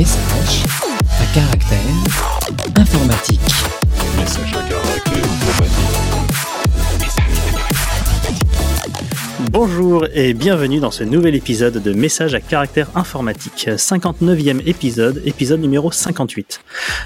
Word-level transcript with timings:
Message 0.00 0.64
à 1.20 1.34
caractère 1.34 1.78
informatique. 2.74 3.40
Message 4.16 4.54
à 4.54 4.62
caractère 4.66 5.24
Bonjour 9.50 10.06
et 10.14 10.32
bienvenue 10.32 10.80
dans 10.80 10.90
ce 10.90 11.04
nouvel 11.04 11.34
épisode 11.34 11.82
de 11.82 11.92
Message 11.92 12.34
à 12.34 12.40
caractère 12.40 12.88
informatique, 12.94 13.68
59e 13.68 14.62
épisode, 14.64 15.20
épisode 15.26 15.60
numéro 15.60 15.92
58. 15.92 16.62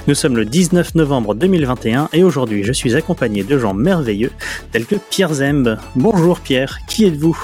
Nous 0.07 0.15
sommes 0.15 0.37
le 0.37 0.45
19 0.45 0.95
novembre 0.95 1.35
2021 1.35 2.11
et 2.13 2.23
aujourd'hui 2.23 2.63
je 2.63 2.73
suis 2.73 2.95
accompagné 2.95 3.43
de 3.43 3.59
gens 3.59 3.75
merveilleux 3.75 4.31
tels 4.71 4.87
que 4.87 4.95
Pierre 4.95 5.35
Zemb. 5.35 5.81
Bonjour 5.97 6.39
Pierre, 6.39 6.79
qui 6.87 7.07
êtes-vous? 7.07 7.37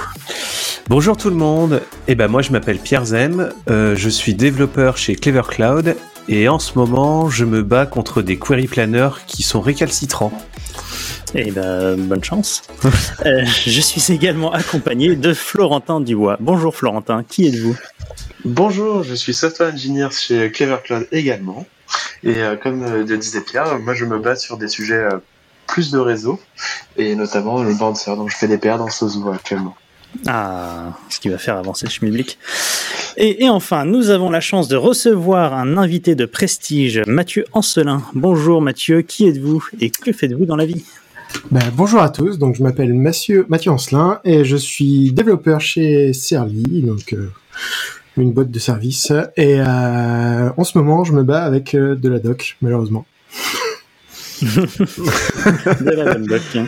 Bonjour 0.87 1.15
tout 1.15 1.29
le 1.29 1.35
monde, 1.35 1.81
eh 2.07 2.15
ben 2.15 2.27
moi 2.27 2.41
je 2.41 2.51
m'appelle 2.51 2.79
Pierre 2.79 3.05
Zem, 3.05 3.51
euh, 3.69 3.95
je 3.95 4.09
suis 4.09 4.33
développeur 4.33 4.97
chez 4.97 5.15
Clever 5.15 5.43
Cloud 5.47 5.95
et 6.27 6.49
en 6.49 6.59
ce 6.59 6.77
moment 6.77 7.29
je 7.29 7.45
me 7.45 7.63
bats 7.63 7.85
contre 7.85 8.21
des 8.21 8.37
query 8.37 8.67
planners 8.67 9.11
qui 9.27 9.43
sont 9.43 9.61
récalcitrants. 9.61 10.33
Eh 11.33 11.51
ben 11.51 11.95
bonne 11.95 12.23
chance. 12.23 12.63
Euh, 13.25 13.45
je 13.45 13.79
suis 13.81 14.11
également 14.11 14.51
accompagné 14.51 15.15
de 15.15 15.35
Florentin 15.35 16.01
Dubois. 16.01 16.37
Bonjour 16.39 16.75
Florentin, 16.75 17.23
qui 17.23 17.47
êtes-vous? 17.47 17.77
Bonjour, 18.45 19.03
je 19.03 19.13
suis 19.13 19.35
software 19.35 19.71
engineer 19.71 20.09
chez 20.11 20.51
Clever 20.51 20.77
Cloud 20.83 21.07
également. 21.11 21.67
Et 22.23 22.37
euh, 22.37 22.55
comme 22.55 22.83
le 22.83 23.17
disait 23.17 23.41
Pierre, 23.41 23.77
moi 23.79 23.93
je 23.93 24.05
me 24.05 24.17
base 24.17 24.41
sur 24.41 24.57
des 24.57 24.67
sujets 24.67 24.95
euh, 24.95 25.19
plus 25.67 25.91
de 25.91 25.99
réseau 25.99 26.39
et 26.97 27.15
notamment 27.15 27.63
le 27.63 27.73
bouncer. 27.75 28.15
Donc 28.15 28.31
je 28.31 28.35
fais 28.35 28.47
des 28.47 28.57
PR 28.57 28.77
dans 28.77 28.89
Sozu 28.89 29.19
actuellement. 29.31 29.75
Ah, 30.27 30.97
ce 31.09 31.19
qui 31.19 31.29
va 31.29 31.37
faire 31.37 31.57
avancer 31.57 31.85
le 31.85 31.91
schmilblick. 31.91 32.37
Et, 33.17 33.43
et 33.45 33.49
enfin, 33.49 33.85
nous 33.85 34.09
avons 34.09 34.29
la 34.29 34.41
chance 34.41 34.67
de 34.67 34.75
recevoir 34.75 35.53
un 35.53 35.77
invité 35.77 36.15
de 36.15 36.25
prestige, 36.25 37.01
Mathieu 37.07 37.45
Ancelin. 37.53 38.03
Bonjour 38.13 38.61
Mathieu, 38.61 39.01
qui 39.01 39.27
êtes-vous 39.27 39.65
et 39.79 39.89
que 39.89 40.11
faites-vous 40.11 40.45
dans 40.45 40.55
la 40.55 40.65
vie? 40.65 40.83
Ben, 41.49 41.61
bonjour 41.73 42.01
à 42.01 42.09
tous, 42.09 42.37
donc 42.37 42.55
je 42.55 42.63
m'appelle 42.63 42.93
Mathieu, 42.93 43.45
Mathieu 43.47 43.71
Ancelin 43.71 44.19
et 44.25 44.43
je 44.43 44.57
suis 44.57 45.11
développeur 45.13 45.61
chez 45.61 46.11
Serly, 46.13 46.81
donc 46.83 47.13
euh, 47.13 47.31
une 48.17 48.33
boîte 48.33 48.51
de 48.51 48.59
service. 48.59 49.11
Et 49.37 49.59
euh, 49.61 50.49
en 50.55 50.63
ce 50.65 50.77
moment, 50.77 51.05
je 51.05 51.13
me 51.13 51.23
bats 51.23 51.43
avec 51.43 51.73
euh, 51.73 51.95
de 51.95 52.09
la 52.09 52.19
doc, 52.19 52.57
malheureusement. 52.61 53.05
De 54.41 55.91
la 55.91 56.15
doc. 56.15 56.41
hein. 56.55 56.65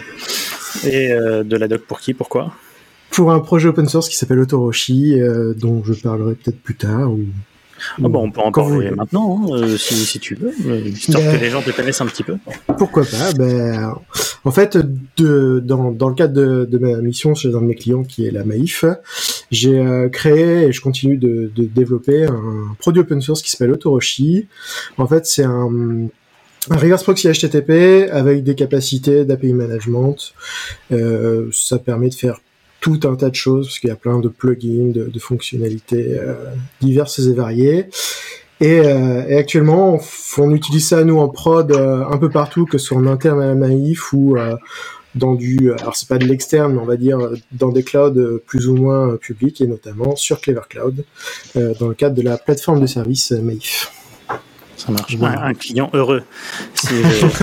Et 0.86 1.10
de 1.10 1.58
la 1.58 1.68
doc 1.68 1.82
pour 1.82 2.00
qui? 2.00 2.14
Pourquoi? 2.14 2.54
Pour 3.14 3.32
un 3.32 3.40
projet 3.40 3.70
open 3.70 3.88
source 3.88 4.10
qui 4.10 4.16
s'appelle 4.16 4.40
Otoroshi, 4.40 5.20
euh, 5.22 5.54
dont 5.54 5.84
je 5.84 5.94
parlerai 5.94 6.34
peut-être 6.36 6.60
plus 6.60 6.76
tard. 6.76 7.12
Ou... 7.12 7.22
Ah 8.04 8.08
bon, 8.08 8.24
on 8.28 8.32
peut 8.32 8.40
en 8.42 8.46
vous 8.46 8.52
parler 8.52 8.72
voulez. 8.76 8.92
maintenant, 8.92 9.42
hein, 9.46 9.56
euh, 9.62 9.78
si, 9.78 9.94
si 9.96 10.20
tu 10.20 10.36
veux, 10.36 10.52
euh, 10.68 10.80
histoire 10.80 11.22
Ben- 11.24 11.38
que 11.38 11.44
les 11.44 11.50
gens 11.50 11.62
te 11.62 11.70
connaissent 11.72 12.02
un 12.02 12.06
petit 12.06 12.24
peu. 12.24 12.38
Pourquoi 12.78 13.04
pas 13.04 13.34
ben, 13.34 13.94
En 14.46 14.52
fait, 14.52 14.78
de, 15.18 15.62
dans, 15.64 15.92
dans 15.92 16.10
le 16.10 16.16
cadre 16.16 16.34
de, 16.34 16.66
de 16.66 16.78
ma 16.78 16.96
mission 17.02 17.36
chez 17.36 17.50
un 17.50 17.62
de 17.62 17.66
mes 17.66 17.76
clients 17.76 18.04
qui 18.04 18.26
est 18.26 18.32
la 18.32 18.46
Maïf, 18.46 18.86
j'ai 19.52 19.78
euh, 19.80 20.10
créé 20.10 20.64
et 20.68 20.72
je 20.72 20.82
continue 20.82 21.18
de, 21.18 21.52
de 21.56 21.64
développer 21.66 22.24
un 22.26 22.74
produit 22.80 23.02
open 23.02 23.22
source 23.22 23.42
qui 23.42 23.52
s'appelle 23.52 23.72
Otoroshi. 23.72 24.48
En 24.98 25.06
fait, 25.08 25.26
c'est 25.26 25.44
un, 25.44 25.70
un 26.70 26.78
reverse 26.78 27.04
proxy 27.04 27.28
HTTP 27.28 28.10
avec 28.12 28.44
des 28.44 28.56
capacités 28.56 29.26
d'API 29.26 29.54
management. 29.54 30.16
Euh, 30.92 31.50
ça 31.52 31.78
permet 31.80 32.10
de 32.10 32.16
faire 32.16 32.40
tout 32.84 33.00
un 33.06 33.16
tas 33.16 33.30
de 33.30 33.36
choses 33.36 33.68
parce 33.68 33.80
qu'il 33.80 33.88
y 33.88 33.94
a 33.94 33.96
plein 33.96 34.20
de 34.20 34.28
plugins, 34.28 34.92
de, 34.92 35.06
de 35.06 35.20
fonctionnalités 35.20 36.18
euh, 36.20 36.34
diverses 36.82 37.20
et 37.20 37.34
variées. 37.34 37.86
Et, 38.60 38.80
euh, 38.80 39.24
et 39.30 39.38
actuellement, 39.38 40.00
on, 40.38 40.42
on 40.44 40.52
utilise 40.54 40.86
ça 40.90 41.04
nous 41.06 41.18
en 41.18 41.30
prod 41.30 41.72
euh, 41.72 42.04
un 42.06 42.18
peu 42.18 42.30
partout, 42.30 42.66
que 42.66 42.78
ce 42.78 42.88
soit 42.88 42.98
en 42.98 43.08
interne 43.08 43.42
à 43.42 43.48
la 43.48 43.56
Maïf 43.56 44.12
ou 44.12 44.36
euh, 44.36 44.56
dans 45.16 45.34
du, 45.36 45.72
alors 45.80 45.96
c'est 45.96 46.10
pas 46.10 46.18
de 46.18 46.26
l'externe, 46.26 46.74
mais 46.74 46.80
on 46.80 46.86
va 46.86 46.98
dire 46.98 47.20
euh, 47.20 47.36
dans 47.54 47.70
des 47.70 47.84
clouds 47.84 48.18
euh, 48.18 48.44
plus 48.46 48.68
ou 48.68 48.76
moins 48.76 49.12
euh, 49.12 49.18
publics 49.18 49.62
et 49.62 49.68
notamment 49.68 50.16
sur 50.18 50.42
Clever 50.42 50.62
Cloud, 50.70 51.06
euh, 51.56 51.74
dans 51.80 51.88
le 51.88 51.94
cadre 51.94 52.16
de 52.16 52.22
la 52.22 52.38
plateforme 52.38 52.82
de 52.82 52.88
service 52.88 53.32
euh, 53.32 53.42
Maïf. 53.42 53.92
Ça 54.76 54.92
marche. 54.92 55.16
Voilà. 55.18 55.40
Un, 55.42 55.50
un 55.50 55.54
client 55.54 55.90
heureux. 55.94 56.24
Si 56.74 56.88
je- 56.88 57.28
si 57.28 57.43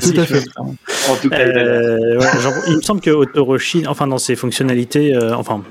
Tout 0.00 0.20
à 0.20 0.24
fait. 0.24 0.44
En 0.58 1.16
tout 1.20 1.30
cas, 1.30 1.38
Euh, 1.40 2.18
ouais, 2.18 2.40
genre, 2.40 2.54
il 2.68 2.76
me 2.76 2.82
semble 2.82 3.00
que 3.00 3.10
Otoroshi, 3.10 3.86
enfin 3.86 4.06
dans 4.06 4.18
ses 4.18 4.36
fonctionnalités, 4.36 5.14
euh, 5.14 5.34
enfin 5.34 5.62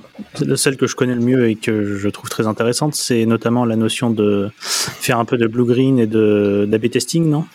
celle 0.55 0.77
que 0.77 0.87
je 0.87 0.95
connais 0.95 1.15
le 1.15 1.21
mieux 1.21 1.49
et 1.49 1.55
que 1.55 1.95
je 1.97 2.09
trouve 2.09 2.29
très 2.29 2.47
intéressante, 2.47 2.95
c'est 2.95 3.25
notamment 3.25 3.65
la 3.65 3.75
notion 3.75 4.09
de 4.09 4.49
faire 4.59 5.19
un 5.19 5.25
peu 5.25 5.37
de 5.37 5.47
blue 5.47 5.65
green 5.65 5.99
et 5.99 6.07
de 6.07 6.65
d'AB 6.67 6.89
testing, 6.89 7.29
non? 7.29 7.45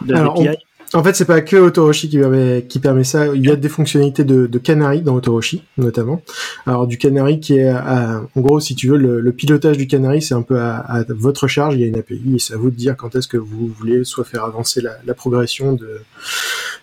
De 0.00 0.14
Alors, 0.14 0.40
API. 0.40 0.56
En 0.94 1.02
fait, 1.02 1.14
c'est 1.14 1.24
pas 1.24 1.40
que 1.40 1.56
Otoroshi 1.56 2.08
qui 2.08 2.18
permet, 2.18 2.64
qui 2.68 2.78
permet 2.78 3.04
ça. 3.04 3.34
Il 3.34 3.44
y 3.44 3.50
a 3.50 3.56
des 3.56 3.68
fonctionnalités 3.68 4.24
de, 4.24 4.46
de 4.46 4.58
Canary 4.58 5.02
dans 5.02 5.16
Otoroshi, 5.16 5.64
notamment. 5.78 6.22
Alors, 6.64 6.86
du 6.86 6.96
Canary 6.96 7.40
qui 7.40 7.58
est, 7.58 7.68
à- 7.68 8.22
en 8.34 8.40
gros, 8.40 8.60
si 8.60 8.74
tu 8.76 8.88
veux, 8.88 8.96
le, 8.96 9.32
pilotage 9.32 9.76
du 9.76 9.86
Canary, 9.86 10.22
c'est 10.22 10.34
un 10.34 10.42
peu 10.42 10.60
à, 10.60 11.04
votre 11.08 11.48
charge. 11.48 11.74
Il 11.74 11.80
y 11.80 11.84
a 11.84 11.86
une 11.88 11.98
API 11.98 12.36
et 12.36 12.38
c'est 12.38 12.54
à 12.54 12.56
vous 12.56 12.70
de 12.70 12.76
dire 12.76 12.96
quand 12.96 13.16
est-ce 13.16 13.28
que 13.28 13.36
vous 13.36 13.66
voulez 13.66 14.04
soit 14.04 14.24
faire 14.24 14.44
avancer 14.44 14.80
la, 14.80 14.92
la 15.04 15.14
progression 15.14 15.72
de, 15.72 16.00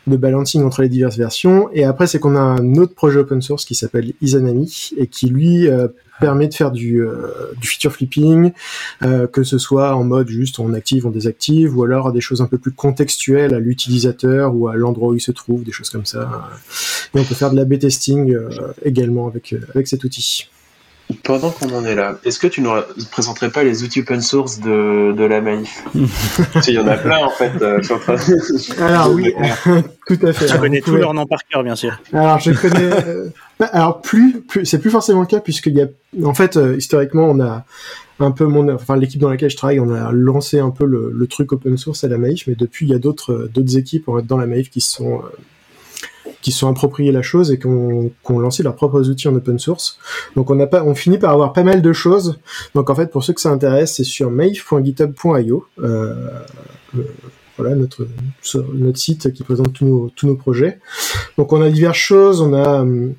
de 0.08 0.18
balancing 0.18 0.64
entre 0.64 0.81
les 0.81 0.90
diverses 0.90 1.18
versions. 1.18 1.70
Et 1.74 1.84
après, 1.85 2.08
c'est 2.08 2.20
qu'on 2.20 2.35
a 2.35 2.41
un 2.41 2.75
autre 2.75 2.94
projet 2.94 3.20
open 3.20 3.41
source 3.41 3.66
qui 3.66 3.75
s'appelle 3.75 4.14
Izanami 4.22 4.91
et 4.97 5.08
qui, 5.08 5.28
lui, 5.28 5.68
euh, 5.68 5.88
permet 6.19 6.47
de 6.47 6.53
faire 6.53 6.72
du, 6.72 7.01
euh, 7.01 7.53
feature 7.62 7.91
flipping, 7.91 8.51
euh, 9.03 9.28
que 9.28 9.44
ce 9.44 9.57
soit 9.57 9.96
en 9.96 10.03
mode 10.03 10.29
juste 10.29 10.59
on 10.59 10.74
active, 10.74 11.06
on 11.06 11.09
désactive, 11.09 11.78
ou 11.78 11.84
alors 11.84 12.12
des 12.12 12.22
choses 12.22 12.41
un 12.41 12.47
peu 12.47 12.57
plus 12.57 12.72
contextuelles 12.72 13.53
à 13.53 13.59
l'utilisateur 13.59 14.56
ou 14.56 14.68
à 14.68 14.75
l'endroit 14.75 15.09
où 15.09 15.16
il 15.16 15.22
se 15.22 15.31
trouve, 15.31 15.63
des 15.63 15.72
choses 15.72 15.90
comme 15.90 16.06
ça. 16.06 16.50
Et 17.13 17.19
on 17.19 17.23
peut 17.23 17.35
faire 17.35 17.52
de 17.52 17.56
l'A/B 17.56 17.79
testing 17.79 18.34
euh, 18.34 18.50
également 18.84 19.28
avec 19.28 19.53
euh, 19.53 19.59
avec 19.73 19.88
cet 19.88 20.03
outil. 20.03 20.50
Pendant 21.24 21.52
qu'on 21.52 21.69
en 21.75 21.86
est 21.86 21.96
là, 21.96 22.18
est-ce 22.25 22.40
que 22.40 22.47
tu 22.47 22.62
nous 22.62 22.72
présenterais 23.12 23.50
pas 23.50 23.64
les 23.64 23.84
outils 23.84 24.02
open 24.02 24.22
source 24.22 24.59
de, 24.59 25.14
de 25.14 25.24
la 25.24 25.41
Maïf 25.41 25.84
Parce 26.53 26.66
qu'il 26.66 26.75
y 26.75 26.80
en 26.80 26.88
a 26.88 26.97
plein 26.97 27.24
en 27.24 27.30
fait. 27.30 27.52
euh, 27.62 27.78
je 27.80 27.84
suis 27.84 27.94
en 27.94 28.00
train 28.00 28.16
de- 28.16 28.81
Alors 28.81 29.12
oui, 29.12 29.34
tout 30.08 30.19
à 30.25 30.34
fait. 30.34 30.46
Tu 30.46 30.52
Alors, 30.52 30.62
connais 30.62 30.80
tous 30.80 30.91
pouvez- 30.91 31.02
leurs 31.02 31.14
noms 31.14 31.25
par 31.25 31.40
cœur, 31.50 31.64
bien 31.64 31.75
sûr. 31.75 32.00
Alors 32.14 32.40
je 32.40 32.52
connais. 32.52 32.91
euh, 33.08 33.30
bah, 33.59 33.69
alors 33.74 34.02
plus, 34.02 34.41
plus 34.41 34.66
c'est 34.66 34.80
plus 34.80 34.90
forcément 34.90 35.22
le 35.22 35.28
cas 35.28 35.40
puisqu'il 35.40 35.74
y 35.75 35.81
a, 35.81 35.88
en 36.24 36.34
fait, 36.34 36.58
euh, 36.58 36.75
historiquement, 36.78 37.30
on 37.30 37.40
a 37.41 37.66
un 38.20 38.31
peu 38.31 38.46
mon, 38.46 38.74
enfin 38.74 38.96
l'équipe 38.96 39.20
dans 39.20 39.30
laquelle 39.30 39.50
je 39.50 39.58
travaille, 39.58 39.80
on 39.80 39.94
a 39.94 40.12
lancé 40.12 40.59
un 40.59 40.70
peu 40.70 40.85
le, 40.85 41.12
le 41.14 41.28
truc 41.28 41.52
open 41.52 41.78
source 41.78 42.03
à 42.03 42.08
la 42.08 42.18
Maïf, 42.18 42.47
mais 42.47 42.56
depuis 42.56 42.85
il 42.85 42.90
y 42.91 42.96
a 42.96 43.00
d'autres 43.00 43.34
euh, 43.34 43.52
d'autres 43.53 43.78
équipes 43.78 44.09
dans 44.25 44.38
la 44.38 44.46
Maïf 44.47 44.70
qui 44.70 44.81
se 44.81 44.91
sont 44.94 45.20
euh, 45.20 45.22
qui 46.43 46.51
sont 46.51 46.67
appropriés 46.69 47.11
la 47.11 47.23
chose 47.23 47.51
et 47.51 47.57
qui 47.57 47.65
ont, 47.65 48.11
lancé 48.29 48.61
leurs 48.61 48.75
propres 48.75 49.09
outils 49.09 49.27
en 49.27 49.35
open 49.35 49.57
source. 49.57 49.97
Donc 50.35 50.51
on 50.51 50.59
a 50.59 50.67
pas, 50.67 50.83
on 50.83 50.93
finit 50.93 51.17
par 51.17 51.31
avoir 51.31 51.53
pas 51.53 51.63
mal 51.63 51.81
de 51.81 51.93
choses. 51.93 52.37
Donc 52.75 52.89
en 52.91 52.95
fait 52.95 53.09
pour 53.09 53.23
ceux 53.23 53.33
que 53.33 53.41
ça 53.41 53.49
intéresse, 53.49 53.95
c'est 53.95 54.03
sur 54.03 54.29
maif.github.io. 54.29 55.65
Euh, 55.79 56.13
le- 56.93 57.07
voilà 57.57 57.75
notre 57.75 58.07
notre 58.73 58.97
site 58.97 59.31
qui 59.31 59.43
présente 59.43 59.73
tous 59.73 59.85
nos 59.85 60.09
tous 60.15 60.25
nos 60.27 60.35
projets. 60.35 60.79
Donc 61.37 61.53
on 61.53 61.61
a 61.61 61.69
diverses 61.69 61.97
choses, 61.97 62.41
on 62.41 62.51
a 62.53 62.81
hum, 62.81 63.13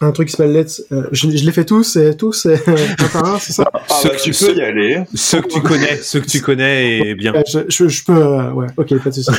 un 0.00 0.10
truc 0.12 0.28
qui 0.28 0.34
s'appelle 0.36 0.52
Let's. 0.52 0.82
euh, 0.92 1.04
je, 1.12 1.30
je 1.30 1.44
les 1.44 1.52
fais 1.52 1.64
tous 1.64 1.96
et 1.96 2.16
tous 2.16 2.46
et, 2.46 2.54
un 2.98 3.08
par 3.12 3.34
un, 3.34 3.38
c'est 3.38 3.52
ça? 3.52 3.70
Ah, 3.72 3.80
Ceux 4.02 4.08
bah, 4.08 4.14
que 4.16 4.20
tu 4.22 4.30
peux 4.30 4.34
ceux- 4.34 4.56
y 4.56 4.60
aller. 4.62 5.02
Ceux 5.14 5.40
que 5.40 5.48
tu 5.48 5.60
connais, 5.60 5.96
ceux 5.96 6.20
que 6.20 6.26
tu 6.26 6.40
connais 6.40 6.98
et 6.98 7.14
bien. 7.14 7.34
Euh, 7.34 7.42
je, 7.46 7.60
je, 7.68 7.88
je 7.88 8.04
peux, 8.04 8.12
euh, 8.12 8.50
ouais, 8.52 8.66
ok, 8.76 8.98
pas 9.02 9.10
de 9.10 9.14
souci. 9.14 9.30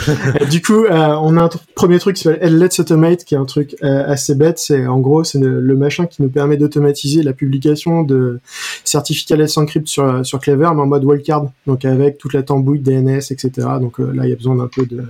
Euh, 0.41 0.45
du 0.45 0.61
coup, 0.61 0.85
euh, 0.85 1.15
on 1.21 1.37
a 1.37 1.43
un 1.43 1.49
premier 1.75 1.99
truc 1.99 2.15
qui 2.15 2.23
s'appelle 2.23 2.57
Let's 2.57 2.79
Automate, 2.79 3.23
qui 3.25 3.35
est 3.35 3.37
un 3.37 3.45
truc 3.45 3.75
euh, 3.83 4.03
assez 4.07 4.35
bête. 4.35 4.57
C'est 4.59 4.87
en 4.87 4.99
gros, 4.99 5.23
c'est 5.23 5.39
le, 5.39 5.59
le 5.59 5.75
machin 5.75 6.05
qui 6.05 6.21
nous 6.21 6.29
permet 6.29 6.57
d'automatiser 6.57 7.21
la 7.23 7.33
publication 7.33 8.03
de 8.03 8.39
certificats 8.83 9.35
Let's 9.35 9.57
Encrypt 9.57 9.87
sur 9.87 10.25
sur 10.25 10.39
Clever, 10.39 10.69
mais 10.73 10.81
en 10.81 10.87
mode 10.87 11.03
wildcard, 11.03 11.47
donc 11.67 11.85
avec 11.85 12.17
toute 12.17 12.33
la 12.33 12.43
tambouille 12.43 12.79
DNS, 12.79 13.17
etc. 13.31 13.49
Donc 13.81 13.99
euh, 13.99 14.11
là, 14.13 14.25
il 14.25 14.29
y 14.29 14.33
a 14.33 14.35
besoin 14.35 14.55
d'un 14.55 14.67
peu 14.67 14.85
de, 14.85 15.03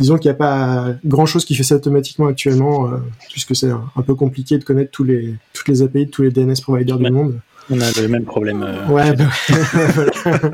disons 0.00 0.16
qu'il 0.18 0.28
n'y 0.30 0.34
a 0.34 0.38
pas 0.38 0.86
grand 1.04 1.26
chose 1.26 1.44
qui 1.44 1.54
fait 1.54 1.62
ça 1.64 1.76
automatiquement 1.76 2.26
actuellement, 2.26 2.86
euh, 2.86 2.96
puisque 3.30 3.54
c'est 3.54 3.70
un, 3.70 3.82
un 3.96 4.02
peu 4.02 4.14
compliqué 4.14 4.56
de 4.58 4.64
connaître 4.64 4.77
tous 4.86 5.04
les 5.04 5.34
toutes 5.52 5.68
les 5.68 5.82
API 5.82 6.06
de 6.06 6.10
tous 6.10 6.22
les 6.22 6.30
DNS 6.30 6.54
providers 6.62 6.98
Ouais. 6.98 7.04
du 7.04 7.10
monde. 7.10 7.40
On 7.70 7.78
a 7.80 8.00
le 8.00 8.08
même 8.08 8.24
problème. 8.24 8.62
euh, 8.66 8.86
Ouais, 8.88 9.14
bah. 9.14 9.26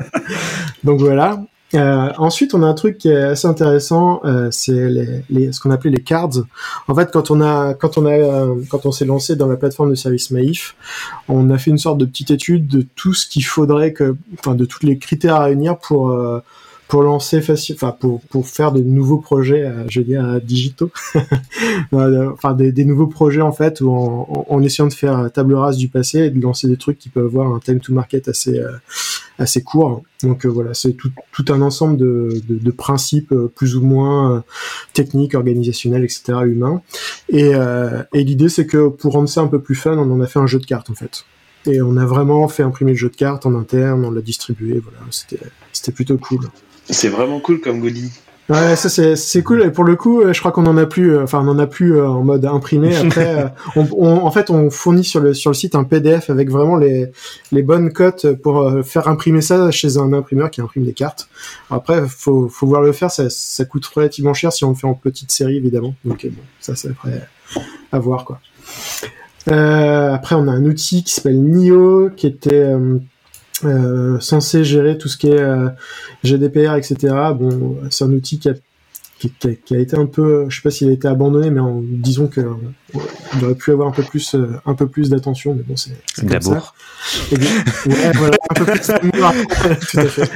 Donc 0.83 0.99
voilà. 0.99 1.43
Euh, 1.73 2.09
ensuite, 2.17 2.53
on 2.53 2.61
a 2.63 2.67
un 2.67 2.73
truc 2.73 2.97
qui 2.99 3.09
est 3.09 3.15
assez 3.21 3.47
intéressant, 3.47 4.21
euh, 4.23 4.49
c'est 4.51 4.71
les, 4.89 5.23
les, 5.29 5.51
ce 5.51 5.59
qu'on 5.59 5.71
appelait 5.71 5.91
les 5.91 6.03
cards. 6.03 6.29
En 6.87 6.95
fait, 6.95 7.09
quand 7.11 7.31
on 7.31 7.41
a, 7.41 7.73
quand 7.73 7.97
on 7.97 8.05
a, 8.05 8.55
quand 8.69 8.85
on 8.85 8.91
s'est 8.91 9.03
lancé 9.05 9.35
dans 9.35 9.47
la 9.47 9.57
plateforme 9.57 9.89
de 9.89 9.95
service 9.95 10.29
Maïf, 10.31 10.75
on 11.27 11.49
a 11.49 11.57
fait 11.57 11.71
une 11.71 11.77
sorte 11.77 11.97
de 11.97 12.05
petite 12.05 12.31
étude 12.31 12.67
de 12.67 12.85
tout 12.95 13.13
ce 13.13 13.27
qu'il 13.27 13.43
faudrait 13.45 13.93
que, 13.93 14.15
enfin, 14.39 14.55
de 14.55 14.63
tous 14.65 14.85
les 14.85 14.97
critères 14.97 15.35
à 15.35 15.45
réunir 15.45 15.77
pour 15.77 16.11
pour 16.87 17.01
lancer 17.01 17.41
facile, 17.41 17.75
enfin 17.75 17.95
pour 17.97 18.21
pour 18.21 18.47
faire 18.47 18.71
de 18.71 18.81
nouveaux 18.81 19.17
projets, 19.17 19.63
euh, 19.63 19.85
je 19.89 19.99
veux 19.99 20.05
dire 20.05 20.39
digitaux, 20.41 20.91
enfin 21.91 22.53
des, 22.53 22.71
des, 22.71 22.85
nouveaux 22.85 23.07
projets 23.07 23.41
en 23.41 23.51
fait, 23.51 23.81
ou 23.81 23.91
en, 23.91 24.45
en, 24.47 24.61
essayant 24.61 24.87
de 24.87 24.93
faire 24.93 25.31
table 25.31 25.55
rase 25.55 25.77
du 25.77 25.87
passé 25.87 26.19
et 26.19 26.29
de 26.29 26.39
lancer 26.39 26.67
des 26.67 26.77
trucs 26.77 26.99
qui 26.99 27.09
peuvent 27.09 27.25
avoir 27.25 27.53
un 27.53 27.59
time 27.59 27.79
to 27.79 27.93
market 27.93 28.27
assez 28.27 28.59
euh, 28.59 28.71
assez 29.39 29.63
court. 29.63 30.03
Donc 30.21 30.45
euh, 30.45 30.49
voilà, 30.49 30.73
c'est 30.73 30.93
tout, 30.93 31.11
tout 31.31 31.45
un 31.49 31.61
ensemble 31.61 31.97
de, 31.97 32.41
de, 32.47 32.57
de 32.57 32.71
principes 32.71 33.33
plus 33.55 33.75
ou 33.75 33.81
moins 33.81 34.43
techniques, 34.93 35.33
organisationnels, 35.33 36.03
etc., 36.03 36.39
humains. 36.45 36.81
Et, 37.29 37.51
et 38.13 38.23
l'idée 38.23 38.49
c'est 38.49 38.65
que 38.65 38.89
pour 38.89 39.13
rendre 39.13 39.29
ça 39.29 39.41
un 39.41 39.47
peu 39.47 39.61
plus 39.61 39.75
fun, 39.75 39.97
on 39.97 40.11
en 40.11 40.21
a 40.21 40.27
fait 40.27 40.39
un 40.39 40.47
jeu 40.47 40.59
de 40.59 40.65
cartes 40.65 40.89
en 40.89 40.95
fait. 40.95 41.25
Et 41.67 41.81
on 41.81 41.97
a 41.97 42.05
vraiment 42.05 42.47
fait 42.47 42.63
imprimer 42.63 42.91
le 42.91 42.97
jeu 42.97 43.09
de 43.09 43.15
cartes 43.15 43.45
en 43.45 43.55
interne, 43.55 44.05
on 44.05 44.11
l'a 44.11 44.21
distribué, 44.21 44.79
voilà, 44.79 44.99
c'était 45.11 45.39
c'était 45.73 45.91
plutôt 45.91 46.17
cool. 46.17 46.41
C'est 46.89 47.09
vraiment 47.09 47.39
cool 47.39 47.59
comme 47.59 47.79
goodie. 47.79 48.11
Ouais, 48.47 48.75
ça 48.75 48.89
c'est 48.89 49.15
c'est 49.15 49.41
cool. 49.41 49.63
Et 49.63 49.71
pour 49.71 49.83
le 49.83 49.95
coup, 49.95 50.21
je 50.31 50.39
crois 50.39 50.51
qu'on 50.51 50.67
en 50.67 50.77
a 50.77 50.85
plus. 50.85 51.15
Euh, 51.15 51.23
enfin, 51.23 51.39
on 51.43 51.47
en 51.47 51.57
a 51.57 51.65
plus 51.65 51.97
euh, 51.97 52.07
en 52.07 52.23
mode 52.23 52.45
imprimé. 52.45 52.95
Après, 53.05 53.39
euh, 53.39 53.47
on, 53.75 53.87
on, 53.97 54.23
en 54.23 54.29
fait, 54.29 54.51
on 54.51 54.69
fournit 54.69 55.03
sur 55.03 55.19
le 55.19 55.33
sur 55.33 55.49
le 55.49 55.55
site 55.55 55.73
un 55.73 55.83
PDF 55.83 56.29
avec 56.29 56.51
vraiment 56.51 56.75
les 56.75 57.11
les 57.51 57.63
bonnes 57.63 57.91
cotes 57.91 58.31
pour 58.33 58.71
faire 58.83 59.07
imprimer 59.07 59.41
ça 59.41 59.71
chez 59.71 59.97
un 59.97 60.13
imprimeur 60.13 60.51
qui 60.51 60.61
imprime 60.61 60.85
des 60.85 60.93
cartes. 60.93 61.27
Après, 61.71 62.03
faut 62.07 62.47
faut 62.47 62.67
voir 62.67 62.83
le 62.83 62.91
faire. 62.91 63.09
Ça 63.09 63.31
ça 63.31 63.65
coûte 63.65 63.85
relativement 63.87 64.35
cher 64.35 64.53
si 64.53 64.63
on 64.63 64.69
le 64.69 64.75
fait 64.75 64.87
en 64.87 64.93
petite 64.93 65.31
série, 65.31 65.57
évidemment. 65.57 65.95
Donc 66.05 66.27
bon, 66.27 66.43
ça 66.59 66.75
c'est 66.75 66.89
après 66.89 67.27
à 67.91 67.97
voir 67.97 68.25
quoi. 68.25 68.39
Euh, 69.51 70.13
après, 70.13 70.35
on 70.35 70.47
a 70.47 70.51
un 70.51 70.65
outil 70.65 71.03
qui 71.03 71.13
s'appelle 71.13 71.41
Nio, 71.41 72.09
qui 72.15 72.27
était 72.27 72.75
euh, 73.63 74.19
censé 74.19 74.63
gérer 74.65 74.97
tout 74.97 75.07
ce 75.07 75.17
qui 75.17 75.27
est 75.27 75.39
euh, 75.39 75.69
GDPR, 76.23 76.75
etc. 76.75 77.15
Bon, 77.35 77.77
c'est 77.89 78.03
un 78.03 78.11
outil 78.11 78.37
qui 78.37 78.49
a, 78.49 78.53
qui, 79.17 79.31
qui 79.65 79.75
a, 79.75 79.79
été 79.79 79.95
un 79.97 80.07
peu, 80.07 80.45
je 80.49 80.57
sais 80.57 80.61
pas 80.61 80.71
s'il 80.71 80.89
a 80.89 80.91
été 80.91 81.07
abandonné, 81.07 81.49
mais 81.49 81.61
en, 81.61 81.81
disons 81.81 82.27
que 82.27 82.41
on 82.93 83.43
aurait 83.43 83.55
pu 83.55 83.71
avoir 83.71 83.87
un 83.87 83.91
peu 83.91 84.03
plus, 84.03 84.35
euh, 84.35 84.59
un 84.65 84.73
peu 84.73 84.87
plus 84.87 85.09
d'attention, 85.09 85.55
mais 85.55 85.63
bon, 85.63 85.75
c'est 85.77 85.93
d'abord. 86.25 86.75
Ouais, 87.31 88.11
voilà, 88.15 88.37
un 88.49 88.53
peu 88.53 88.65
plus 88.65 88.87
d'amour. 88.87 89.33
tout 89.89 89.99
à 89.99 90.05
fait. 90.05 90.31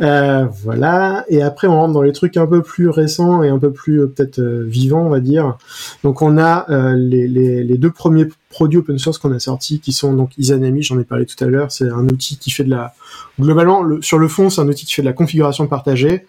Euh, 0.00 0.46
voilà. 0.62 1.24
Et 1.28 1.42
après, 1.42 1.66
on 1.66 1.76
rentre 1.76 1.94
dans 1.94 2.02
les 2.02 2.12
trucs 2.12 2.36
un 2.36 2.46
peu 2.46 2.62
plus 2.62 2.88
récents 2.88 3.42
et 3.42 3.48
un 3.48 3.58
peu 3.58 3.72
plus 3.72 4.08
peut-être 4.08 4.38
euh, 4.38 4.64
vivants, 4.66 5.06
on 5.06 5.08
va 5.08 5.20
dire. 5.20 5.56
Donc, 6.04 6.22
on 6.22 6.38
a 6.38 6.66
euh, 6.70 6.94
les, 6.94 7.26
les, 7.26 7.64
les, 7.64 7.78
deux 7.78 7.90
premiers 7.90 8.26
produits 8.50 8.78
open 8.78 8.98
source 8.98 9.18
qu'on 9.18 9.32
a 9.32 9.38
sortis, 9.38 9.80
qui 9.80 9.92
sont 9.92 10.14
donc 10.14 10.30
Izanami, 10.38 10.82
j'en 10.82 10.98
ai 10.98 11.04
parlé 11.04 11.26
tout 11.26 11.42
à 11.44 11.46
l'heure. 11.48 11.70
C'est 11.70 11.88
un 11.88 12.08
outil 12.08 12.38
qui 12.38 12.50
fait 12.50 12.64
de 12.64 12.70
la 12.70 12.94
globalement, 13.40 13.82
le, 13.82 14.02
sur 14.02 14.18
le 14.18 14.28
fond, 14.28 14.50
c'est 14.50 14.60
un 14.60 14.68
outil 14.68 14.86
qui 14.86 14.94
fait 14.94 15.02
de 15.02 15.06
la 15.06 15.12
configuration 15.12 15.66
partagée 15.66 16.26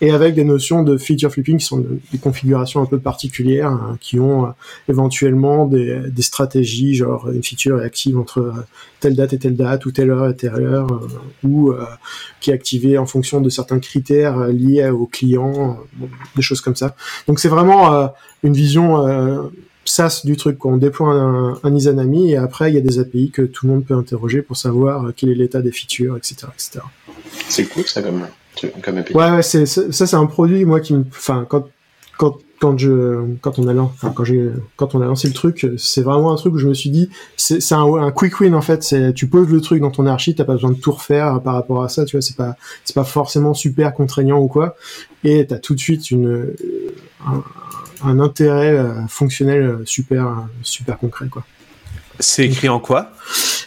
et 0.00 0.10
avec 0.10 0.34
des 0.34 0.44
notions 0.44 0.82
de 0.82 0.96
feature 0.98 1.30
flipping 1.30 1.58
qui 1.58 1.64
sont 1.64 1.84
des 2.12 2.18
configurations 2.18 2.82
un 2.82 2.86
peu 2.86 2.98
particulières, 2.98 3.70
hein, 3.70 3.96
qui 4.00 4.18
ont 4.18 4.46
euh, 4.46 4.50
éventuellement 4.88 5.66
des, 5.66 6.10
stratégies, 6.20 6.94
genre 6.94 7.28
une 7.30 7.42
feature 7.42 7.80
est 7.80 7.84
active 7.84 8.18
entre 8.18 8.38
euh, 8.38 8.52
telle 9.00 9.16
date 9.16 9.32
et 9.32 9.38
telle 9.38 9.56
date, 9.56 9.86
ou 9.86 9.92
telle 9.92 10.10
heure 10.10 10.28
et 10.28 10.36
telle 10.36 10.54
heure, 10.54 10.88
euh, 10.92 11.46
ou 11.48 11.72
qui 12.40 12.50
est 12.50 12.54
activée 12.54 12.98
en 12.98 13.06
fonction 13.06 13.40
de 13.40 13.48
certains 13.48 13.78
critères 13.78 14.48
liés 14.48 14.88
au 14.88 15.06
client, 15.06 15.78
des 16.36 16.42
choses 16.42 16.60
comme 16.60 16.76
ça. 16.76 16.94
Donc 17.26 17.38
c'est 17.38 17.48
vraiment 17.48 18.12
une 18.42 18.52
vision 18.52 19.50
SaaS 19.84 20.22
du 20.24 20.36
truc. 20.36 20.58
Quoi. 20.58 20.72
On 20.72 20.76
déploie 20.76 21.12
un, 21.12 21.58
un 21.62 21.74
Izanami 21.74 22.32
et 22.32 22.36
après 22.36 22.70
il 22.70 22.74
y 22.74 22.78
a 22.78 22.80
des 22.80 22.98
API 22.98 23.30
que 23.30 23.42
tout 23.42 23.66
le 23.66 23.72
monde 23.72 23.84
peut 23.84 23.94
interroger 23.94 24.42
pour 24.42 24.56
savoir 24.56 25.06
euh, 25.06 25.14
quel 25.16 25.30
est 25.30 25.34
l'état 25.34 25.62
des 25.62 25.72
features, 25.72 26.16
etc., 26.16 26.46
etc. 26.54 26.80
C'est 27.48 27.64
cool 27.64 27.86
ça 27.86 28.02
comme, 28.02 28.26
comme 28.82 28.98
API. 28.98 29.14
Ouais, 29.14 29.30
ouais 29.30 29.42
c'est, 29.42 29.66
ça 29.66 29.92
c'est 29.92 30.16
un 30.16 30.26
produit 30.26 30.64
moi 30.64 30.80
qui 30.80 30.94
me, 30.94 31.04
enfin 31.10 31.46
quand 31.48 31.68
quand 32.16 32.38
quand 32.60 32.76
je 32.76 33.36
quand 33.40 33.58
on 33.58 33.66
a 33.66 33.74
enfin, 33.74 34.12
quand 34.14 34.24
j'ai 34.24 34.50
quand 34.76 34.94
on 34.94 35.00
a 35.00 35.06
lancé 35.06 35.26
le 35.26 35.32
truc 35.32 35.66
c'est 35.78 36.02
vraiment 36.02 36.30
un 36.30 36.36
truc 36.36 36.52
où 36.52 36.58
je 36.58 36.68
me 36.68 36.74
suis 36.74 36.90
dit 36.90 37.08
c'est 37.38 37.60
c'est 37.60 37.74
un, 37.74 37.94
un, 37.94 38.10
quick 38.12 38.38
win 38.38 38.54
en 38.54 38.60
fait 38.60 38.82
c'est 38.82 39.14
tu 39.14 39.26
poses 39.26 39.48
le 39.48 39.62
truc 39.62 39.80
dans 39.80 39.90
ton 39.90 40.06
archi 40.06 40.34
t'as 40.34 40.44
pas 40.44 40.52
besoin 40.52 40.72
de 40.72 40.76
tout 40.76 40.92
refaire 40.92 41.40
par 41.40 41.54
rapport 41.54 41.82
à 41.82 41.88
ça 41.88 42.04
tu 42.04 42.16
vois 42.16 42.20
c'est 42.20 42.36
pas 42.36 42.56
c'est 42.84 42.94
pas 42.94 43.04
forcément 43.04 43.54
super 43.54 43.94
contraignant 43.94 44.38
ou 44.38 44.48
quoi 44.48 44.76
et 45.24 45.46
t'as 45.46 45.56
tout 45.56 45.74
de 45.74 45.80
suite 45.80 46.10
une 46.10 46.52
un, 47.26 47.42
un 48.04 48.20
intérêt 48.20 48.72
euh, 48.72 49.06
fonctionnel 49.08 49.62
euh, 49.62 49.82
super 49.84 50.46
super 50.62 50.98
concret 50.98 51.26
quoi. 51.28 51.44
C'est 52.18 52.44
écrit 52.44 52.68
en 52.68 52.80
quoi? 52.80 53.12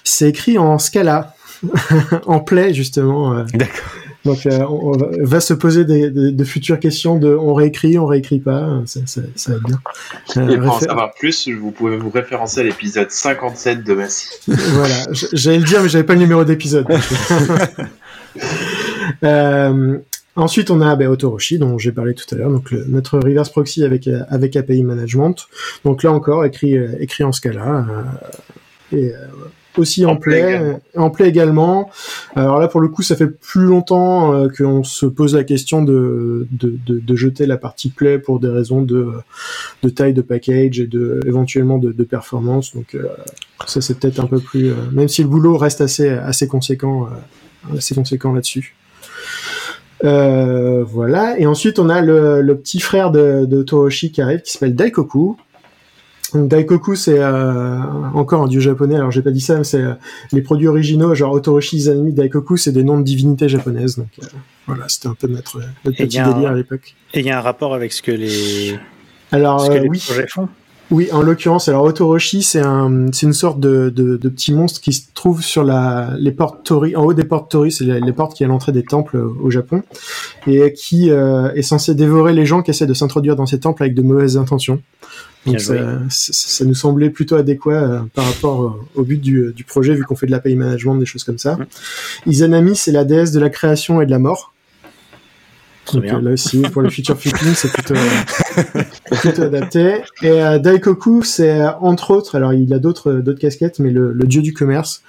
C'est 0.04 0.30
écrit 0.30 0.58
en 0.58 0.78
Scala, 0.78 1.34
en 2.26 2.40
Play 2.40 2.74
justement. 2.74 3.34
Euh. 3.34 3.44
D'accord. 3.54 3.90
Donc 4.26 4.48
on, 4.48 4.94
va, 5.24 5.42
se 5.42 5.54
poser 5.54 5.84
des, 5.84 6.10
de 6.10 6.44
futures 6.46 6.80
questions 6.80 7.18
de 7.18 7.36
on 7.36 7.54
réécrit, 7.54 8.00
on 8.00 8.06
réécrit 8.06 8.40
pas, 8.40 8.82
ça, 8.86 9.02
ça, 9.06 9.20
ça 9.36 9.52
va 9.52 9.58
être 9.58 9.64
bien. 9.66 10.50
Et 10.50 10.58
pour 10.58 10.76
en 10.76 10.80
savoir 10.80 11.12
plus, 11.14 11.50
vous 11.50 11.72
pouvez 11.72 11.98
vous 11.98 12.10
référencer 12.10 12.62
à 12.62 12.64
l'épisode 12.64 13.12
57 13.12 13.84
de 13.84 13.94
Massy. 13.94 14.30
voilà, 14.48 14.96
j'allais 15.34 15.58
le 15.58 15.66
dire 15.66 15.84
mais 15.84 15.90
j'avais 15.90 16.06
pas 16.06 16.14
le 16.14 16.22
numéro 16.22 16.46
d'épisode. 16.46 16.88
euh, 19.26 19.98
Ensuite, 20.36 20.72
on 20.72 20.82
a 20.82 20.96
bah, 20.96 21.10
Autoroshi, 21.10 21.60
dont 21.60 21.78
j'ai 21.78 21.92
parlé 21.92 22.16
tout 22.16 22.26
à 22.34 22.38
l'heure, 22.38 22.50
donc 22.50 22.72
le, 22.72 22.86
notre 22.86 23.20
reverse 23.20 23.50
proxy 23.50 23.84
avec 23.84 24.10
avec 24.30 24.56
API 24.56 24.84
management. 24.84 25.48
Donc 25.86 26.02
là 26.02 26.12
encore, 26.12 26.44
écrit 26.44 26.76
euh, 26.76 26.96
écrit 27.00 27.24
en 27.24 27.32
Scala 27.32 27.86
euh, 28.92 28.98
et 28.98 29.14
euh, 29.14 29.28
aussi 29.78 30.06
en, 30.06 30.16
play, 30.16 30.80
en 30.96 31.10
play 31.12 31.30
également. 31.30 31.90
Alors 32.36 32.60
là, 32.60 32.68
pour 32.68 32.80
le 32.80 32.88
coup, 32.88 33.02
ça 33.02 33.16
fait 33.16 33.28
plus 33.28 33.66
longtemps 33.66 34.48
qu'on 34.56 34.84
se 34.84 35.08
pose 35.08 35.34
la 35.34 35.44
question 35.44 35.82
de, 35.82 36.48
de, 36.52 36.78
de, 36.86 37.00
de, 37.00 37.16
jeter 37.16 37.48
la 37.48 37.58
partie 37.58 37.90
play 37.90 38.20
pour 38.20 38.40
des 38.40 38.50
raisons 38.50 38.84
de, 38.84 39.14
de 39.82 39.90
taille 39.90 40.14
de 40.14 40.22
package 40.22 40.80
et 40.80 40.86
de 40.86 41.20
éventuellement 41.26 41.80
de, 41.80 41.92
de 41.92 42.04
performance. 42.04 42.76
Donc 42.76 42.96
ça, 43.66 43.82
c'est 43.82 43.98
peut-être 43.98 44.20
un 44.20 44.28
peu 44.28 44.40
plus, 44.40 44.72
même 44.92 45.08
si 45.08 45.24
le 45.24 45.28
boulot 45.28 45.58
reste 45.58 45.82
assez 45.82 46.08
assez 46.08 46.48
conséquent, 46.48 47.10
assez 47.76 47.96
conséquent 47.96 48.32
là-dessus. 48.32 48.76
Euh, 50.04 50.84
voilà. 50.84 51.40
Et 51.40 51.46
ensuite, 51.46 51.80
on 51.80 51.90
a 51.90 52.02
le, 52.02 52.42
le 52.42 52.58
petit 52.58 52.80
frère 52.80 53.12
de, 53.12 53.46
de, 53.46 53.64
Toroshi 53.64 54.12
qui 54.12 54.22
arrive, 54.22 54.42
qui 54.42 54.52
s'appelle 54.52 54.76
Daikoku. 54.76 55.38
Donc, 56.34 56.48
Daikoku, 56.50 56.96
c'est 56.96 57.20
euh, 57.20 57.78
encore 58.14 58.44
un 58.44 58.48
dieu 58.48 58.60
japonais. 58.60 58.96
Alors, 58.96 59.12
j'ai 59.12 59.22
pas 59.22 59.32
dit 59.32 59.42
ça, 59.42 59.58
mais 59.58 59.64
c'est 59.64 59.82
euh, 59.82 59.94
les 60.32 60.42
produits 60.42 60.68
originaux, 60.68 61.14
genre 61.14 61.32
Otoroshi, 61.34 61.78
Izanami, 61.78 62.12
Daikoku, 62.12 62.58
c'est 62.58 62.72
des 62.72 62.84
noms 62.84 62.98
de 62.98 63.04
divinités 63.04 63.48
japonaises. 63.48 63.98
Donc, 63.98 64.10
euh, 64.22 64.26
voilà, 64.68 64.86
c'était 64.88 65.08
un 65.08 65.16
peu 65.16 65.28
notre, 65.28 65.62
notre 65.86 65.98
petit 65.98 66.18
délire 66.18 66.52
à 66.52 66.56
l'époque. 66.56 66.96
Et 67.14 67.20
il 67.20 67.26
y 67.26 67.30
a 67.30 67.38
un 67.38 67.42
rapport 67.42 67.74
avec 67.74 67.94
ce 67.94 68.02
que 68.02 68.12
les, 68.12 68.78
alors, 69.32 69.62
ce 69.62 69.70
que 69.70 69.76
les 69.76 69.88
oui. 69.88 70.02
projets 70.06 70.28
font 70.28 70.50
oui, 70.92 71.10
en 71.12 71.22
l'occurrence, 71.22 71.70
alors 71.70 71.84
Otoroshi, 71.84 72.44
c'est 72.44 72.62
un, 72.62 73.08
c'est 73.12 73.26
une 73.26 73.34
sorte 73.34 73.60
de, 73.60 73.90
de, 73.90 74.18
de, 74.18 74.30
petit 74.30 74.54
monstre 74.54 74.82
qui 74.82 74.94
se 74.94 75.04
trouve 75.13 75.42
sur 75.42 75.63
la, 75.63 76.13
les 76.20 76.32
portes 76.32 76.63
Tori, 76.66 76.96
en 76.96 77.04
haut 77.04 77.13
des 77.13 77.24
portes 77.24 77.50
Tori, 77.50 77.72
c'est 77.72 77.86
les, 77.86 78.00
les, 78.00 78.13
portes 78.13 78.36
qui 78.36 78.44
à 78.44 78.48
l'entrée 78.48 78.72
des 78.74 78.84
temples 78.84 79.18
au 79.18 79.50
Japon, 79.50 79.84
et 80.46 80.74
qui 80.74 81.10
euh, 81.10 81.52
est 81.54 81.62
censé 81.62 81.96
dévorer 81.96 82.34
les 82.34 82.46
gens 82.46 82.62
qui 82.62 82.72
essaient 82.72 82.86
de 82.86 82.94
s'introduire 82.94 83.36
dans 83.36 83.46
ces 83.46 83.60
temples 83.60 83.82
avec 83.84 83.96
de 83.96 84.02
mauvaises 84.02 84.38
intentions. 84.38 84.82
Donc 85.46 85.60
ça, 85.60 85.74
ça, 86.10 86.32
ça, 86.32 86.66
nous 86.66 86.74
semblait 86.74 87.10
plutôt 87.10 87.36
adéquat 87.36 87.72
euh, 87.72 88.00
par 88.13 88.25
rapport 88.25 88.63
euh, 88.63 88.72
au 88.96 89.04
but 89.04 89.20
du, 89.20 89.52
du 89.54 89.63
projet, 89.63 89.94
vu 89.94 90.04
qu'on 90.04 90.16
fait 90.16 90.25
de 90.25 90.32
la 90.32 90.40
pay 90.40 90.56
management, 90.56 90.96
des 90.96 91.06
choses 91.06 91.24
comme 91.24 91.38
ça. 91.38 91.58
Izanami, 92.25 92.75
c'est 92.75 92.94
la 92.94 93.04
déesse 93.04 93.32
de 93.32 93.40
la 93.40 93.50
création 93.50 94.02
et 94.02 94.06
de 94.06 94.12
la 94.12 94.20
mort. 94.20 94.52
Donc 95.92 96.06
là 96.06 96.32
aussi, 96.32 96.62
pour 96.62 96.82
les 96.82 96.90
futurs 96.90 97.18
flipping, 97.18 97.54
c'est 97.54 97.72
plutôt, 97.72 97.94
plutôt 99.22 99.42
adapté. 99.42 100.02
Et 100.22 100.42
euh, 100.42 100.58
Daikoku, 100.58 101.24
c'est 101.24 101.62
euh, 101.62 101.72
entre 101.82 102.12
autres, 102.12 102.36
alors 102.36 102.54
il 102.54 102.74
a 102.74 102.80
d'autres 102.80 103.13
d'autres 103.13 103.40
casquettes, 103.40 103.80
mais 103.80 103.92
le, 103.92 104.13
le, 104.13 104.25
dieu 104.25 104.42
du 104.42 104.54
commerce. 104.54 105.04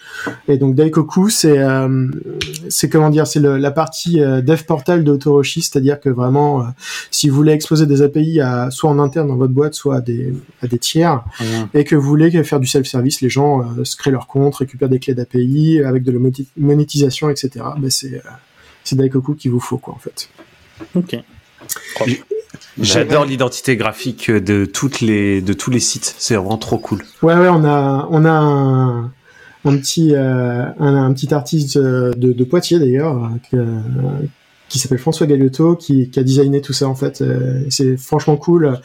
Et 0.48 0.58
donc 0.58 0.74
Daikoku, 0.74 1.30
c'est 1.30 1.58
euh, 1.58 2.08
c'est 2.68 2.88
comment 2.88 3.10
dire, 3.10 3.26
c'est 3.26 3.40
la 3.40 3.70
partie 3.70 4.20
euh, 4.20 4.40
dev 4.40 4.62
portal 4.64 5.04
d'Otoroshi, 5.04 5.62
c'est-à-dire 5.62 6.00
que 6.00 6.08
vraiment, 6.08 6.60
euh, 6.60 6.64
si 7.10 7.28
vous 7.28 7.36
voulez 7.36 7.52
exposer 7.52 7.86
des 7.86 8.02
API 8.02 8.40
à 8.40 8.70
soit 8.70 8.90
en 8.90 8.98
interne 8.98 9.28
dans 9.28 9.36
votre 9.36 9.52
boîte, 9.52 9.74
soit 9.74 9.96
à 9.96 10.00
des 10.00 10.34
à 10.62 10.66
des 10.66 10.78
tiers, 10.78 11.24
et 11.72 11.84
que 11.84 11.94
vous 11.94 12.08
voulez 12.08 12.30
faire 12.42 12.60
du 12.60 12.66
self-service, 12.66 13.20
les 13.20 13.28
gens 13.28 13.60
euh, 13.60 13.84
se 13.84 13.96
créent 13.96 14.10
leur 14.10 14.26
compte, 14.26 14.56
récupèrent 14.56 14.88
des 14.88 14.98
clés 14.98 15.14
d'API 15.14 15.82
avec 15.84 16.02
de 16.02 16.12
la 16.12 16.18
monétisation, 16.56 17.30
etc. 17.30 17.64
Ben 17.78 17.90
c'est 17.90 18.22
c'est 18.82 18.96
Daikoku 18.96 19.34
qu'il 19.34 19.50
vous 19.50 19.60
faut 19.60 19.78
quoi 19.78 19.94
en 19.94 19.98
fait. 19.98 20.28
Ok. 20.94 21.16
J'adore 22.80 23.24
l'identité 23.24 23.76
graphique 23.76 24.30
de 24.30 24.64
toutes 24.64 25.00
les 25.00 25.40
de 25.40 25.52
tous 25.52 25.70
les 25.70 25.80
sites. 25.80 26.14
C'est 26.18 26.36
vraiment 26.36 26.58
trop 26.58 26.78
cool. 26.78 27.04
Ouais 27.22 27.34
ouais, 27.34 27.48
on 27.48 27.64
a 27.64 28.08
on 28.10 28.24
a 28.24 28.30
un, 28.30 29.04
un 29.64 29.76
petit 29.78 30.14
euh, 30.14 30.66
un, 30.78 30.96
un, 31.04 31.12
petit 31.12 31.32
artiste 31.32 31.78
de, 31.78 32.32
de 32.32 32.44
Poitiers 32.44 32.78
d'ailleurs 32.78 33.30
euh, 33.54 33.80
qui 34.68 34.78
s'appelle 34.78 34.98
François 34.98 35.26
Galiotto 35.26 35.76
qui, 35.76 36.10
qui, 36.10 36.18
a 36.18 36.22
designé 36.22 36.60
tout 36.60 36.72
ça 36.72 36.88
en 36.88 36.94
fait. 36.94 37.20
Euh, 37.20 37.62
c'est 37.68 37.96
franchement 37.96 38.36
cool. 38.36 38.80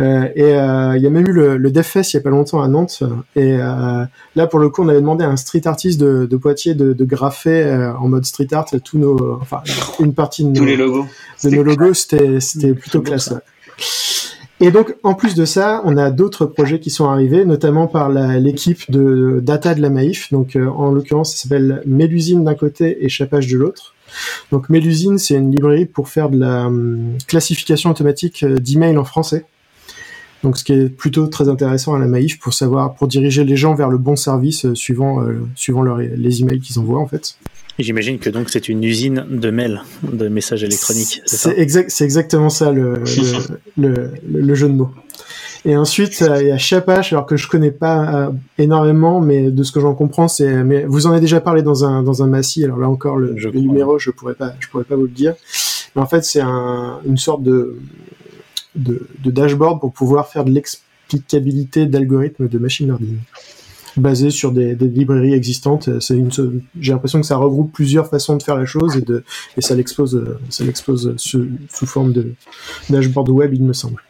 Euh, 0.00 0.28
et 0.34 0.42
euh, 0.42 0.96
il 0.96 1.02
y 1.02 1.06
a 1.06 1.10
même 1.10 1.28
eu 1.28 1.32
le, 1.32 1.56
le 1.56 1.70
DevFest 1.70 2.12
il 2.12 2.16
y 2.16 2.20
a 2.20 2.22
pas 2.22 2.30
longtemps 2.30 2.62
à 2.62 2.68
Nantes. 2.68 3.02
Et 3.36 3.56
là 3.56 4.46
pour 4.50 4.58
le 4.58 4.68
coup 4.70 4.82
on 4.82 4.88
avait 4.88 5.00
demandé 5.00 5.24
à 5.24 5.28
un 5.28 5.36
street 5.36 5.66
artist 5.66 6.00
de, 6.00 6.26
de 6.26 6.36
Poitiers 6.36 6.74
de, 6.74 6.92
de 6.92 7.04
graffer 7.04 7.92
en 8.00 8.08
mode 8.08 8.24
street 8.24 8.48
art 8.52 8.66
tous 8.84 8.98
nos, 8.98 9.38
enfin 9.40 9.62
une 10.00 10.14
partie 10.14 10.44
de 10.44 10.48
nos, 10.48 10.54
tous 10.54 10.64
les 10.64 10.76
logos. 10.76 11.06
De 11.44 11.50
nos 11.50 11.62
logos, 11.62 11.94
c'était 11.94 12.40
c'était 12.40 12.74
plutôt 12.74 13.00
classe. 13.02 13.32
Et 14.60 14.72
donc, 14.72 14.96
en 15.04 15.14
plus 15.14 15.36
de 15.36 15.44
ça, 15.44 15.82
on 15.84 15.96
a 15.96 16.10
d'autres 16.10 16.44
projets 16.44 16.80
qui 16.80 16.90
sont 16.90 17.08
arrivés, 17.08 17.44
notamment 17.44 17.86
par 17.86 18.10
l'équipe 18.10 18.90
de 18.90 19.38
data 19.40 19.72
de 19.76 19.80
la 19.80 19.88
Maïf. 19.88 20.32
Donc, 20.32 20.56
en 20.56 20.90
l'occurrence, 20.90 21.32
ça 21.32 21.42
s'appelle 21.44 21.80
Mélusine 21.86 22.42
d'un 22.42 22.56
côté 22.56 23.04
et 23.04 23.08
Chapage 23.08 23.46
de 23.46 23.56
l'autre. 23.56 23.94
Donc 24.50 24.68
Melusine, 24.68 25.18
c'est 25.18 25.34
une 25.34 25.50
librairie 25.50 25.86
pour 25.86 26.08
faire 26.08 26.30
de 26.30 26.38
la 26.38 26.66
hum, 26.66 27.16
classification 27.26 27.90
automatique 27.90 28.42
euh, 28.42 28.56
d'emails 28.58 28.98
en 28.98 29.04
français. 29.04 29.44
Donc 30.42 30.56
ce 30.56 30.64
qui 30.64 30.72
est 30.72 30.88
plutôt 30.88 31.26
très 31.26 31.48
intéressant 31.48 31.94
à 31.94 31.98
la 31.98 32.06
Maïf 32.06 32.38
pour 32.38 32.54
savoir, 32.54 32.94
pour 32.94 33.08
diriger 33.08 33.44
les 33.44 33.56
gens 33.56 33.74
vers 33.74 33.88
le 33.88 33.98
bon 33.98 34.16
service 34.16 34.66
euh, 34.66 34.74
suivant, 34.74 35.20
euh, 35.20 35.40
suivant 35.54 35.82
les 35.82 36.42
emails 36.42 36.60
qu'ils 36.60 36.78
envoient 36.78 37.00
en 37.00 37.08
fait. 37.08 37.36
J'imagine 37.78 38.18
que 38.18 38.28
donc 38.28 38.50
c'est 38.50 38.68
une 38.68 38.82
usine 38.82 39.24
de 39.30 39.50
mails, 39.50 39.82
de 40.02 40.28
messages 40.28 40.64
électroniques. 40.64 41.22
C'est 41.26 41.56
exact, 41.56 41.94
exactement 42.00 42.50
ça 42.50 42.72
le, 42.72 43.04
le, 43.76 44.10
le, 44.28 44.54
jeu 44.56 44.68
de 44.68 44.72
mots. 44.72 44.90
Et 45.64 45.76
ensuite, 45.76 46.20
il 46.40 46.46
y 46.46 46.50
a 46.50 46.58
Chapache, 46.58 47.12
alors 47.12 47.26
que 47.26 47.36
je 47.36 47.48
connais 47.48 47.70
pas 47.70 48.26
euh, 48.26 48.30
énormément, 48.58 49.20
mais 49.20 49.50
de 49.50 49.62
ce 49.62 49.72
que 49.72 49.80
j'en 49.80 49.94
comprends, 49.94 50.28
c'est, 50.28 50.62
mais 50.64 50.84
vous 50.84 51.06
en 51.06 51.10
avez 51.10 51.20
déjà 51.20 51.40
parlé 51.40 51.62
dans 51.62 51.84
un 51.84 52.02
dans 52.02 52.22
un 52.22 52.26
massif. 52.26 52.64
Alors 52.64 52.78
là 52.78 52.88
encore, 52.88 53.16
le, 53.16 53.34
numéro, 53.52 53.98
je 53.98 54.10
pourrais 54.10 54.34
pas, 54.34 54.54
je 54.60 54.68
pourrais 54.68 54.84
pas 54.84 54.96
vous 54.96 55.02
le 55.02 55.08
dire. 55.08 55.34
Mais 55.94 56.02
en 56.02 56.06
fait, 56.06 56.24
c'est 56.24 56.40
un, 56.40 57.00
une 57.06 57.16
sorte 57.16 57.42
de, 57.42 57.78
de, 58.76 59.08
de 59.22 59.30
dashboard 59.30 59.80
pour 59.80 59.92
pouvoir 59.92 60.28
faire 60.28 60.44
de 60.44 60.50
l'explicabilité 60.50 61.86
d'algorithmes 61.86 62.48
de 62.48 62.58
machine 62.58 62.86
learning 62.86 63.18
basé 63.96 64.30
sur 64.30 64.52
des, 64.52 64.76
des 64.76 64.86
librairies 64.86 65.34
existantes. 65.34 66.00
C'est 66.00 66.16
une, 66.16 66.30
j'ai 66.78 66.92
l'impression 66.92 67.20
que 67.20 67.26
ça 67.26 67.36
regroupe 67.36 67.72
plusieurs 67.72 68.08
façons 68.08 68.36
de 68.36 68.42
faire 68.42 68.56
la 68.56 68.64
chose 68.64 68.96
et 68.96 69.00
de, 69.00 69.24
et 69.56 69.60
ça 69.60 69.74
l'expose, 69.74 70.36
ça 70.50 70.64
l'expose 70.64 71.14
sous, 71.16 71.46
sous 71.68 71.86
forme 71.86 72.12
de 72.12 72.32
dashboard 72.90 73.28
web, 73.30 73.54
il 73.54 73.64
me 73.64 73.72
semble. 73.72 74.02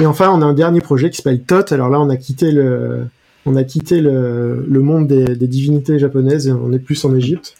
Et 0.00 0.06
enfin, 0.06 0.30
on 0.30 0.42
a 0.42 0.44
un 0.44 0.54
dernier 0.54 0.80
projet 0.80 1.10
qui 1.10 1.16
s'appelle 1.18 1.42
TOT. 1.42 1.72
Alors 1.72 1.88
là, 1.88 2.00
on 2.00 2.10
a 2.10 2.16
quitté 2.16 2.52
le, 2.52 3.06
on 3.46 3.56
a 3.56 3.64
quitté 3.64 4.00
le, 4.00 4.66
le 4.68 4.80
monde 4.80 5.06
des, 5.06 5.24
des, 5.36 5.46
divinités 5.46 5.98
japonaises 5.98 6.48
et 6.48 6.52
on 6.52 6.72
est 6.72 6.78
plus 6.78 7.04
en 7.04 7.14
Égypte. 7.14 7.54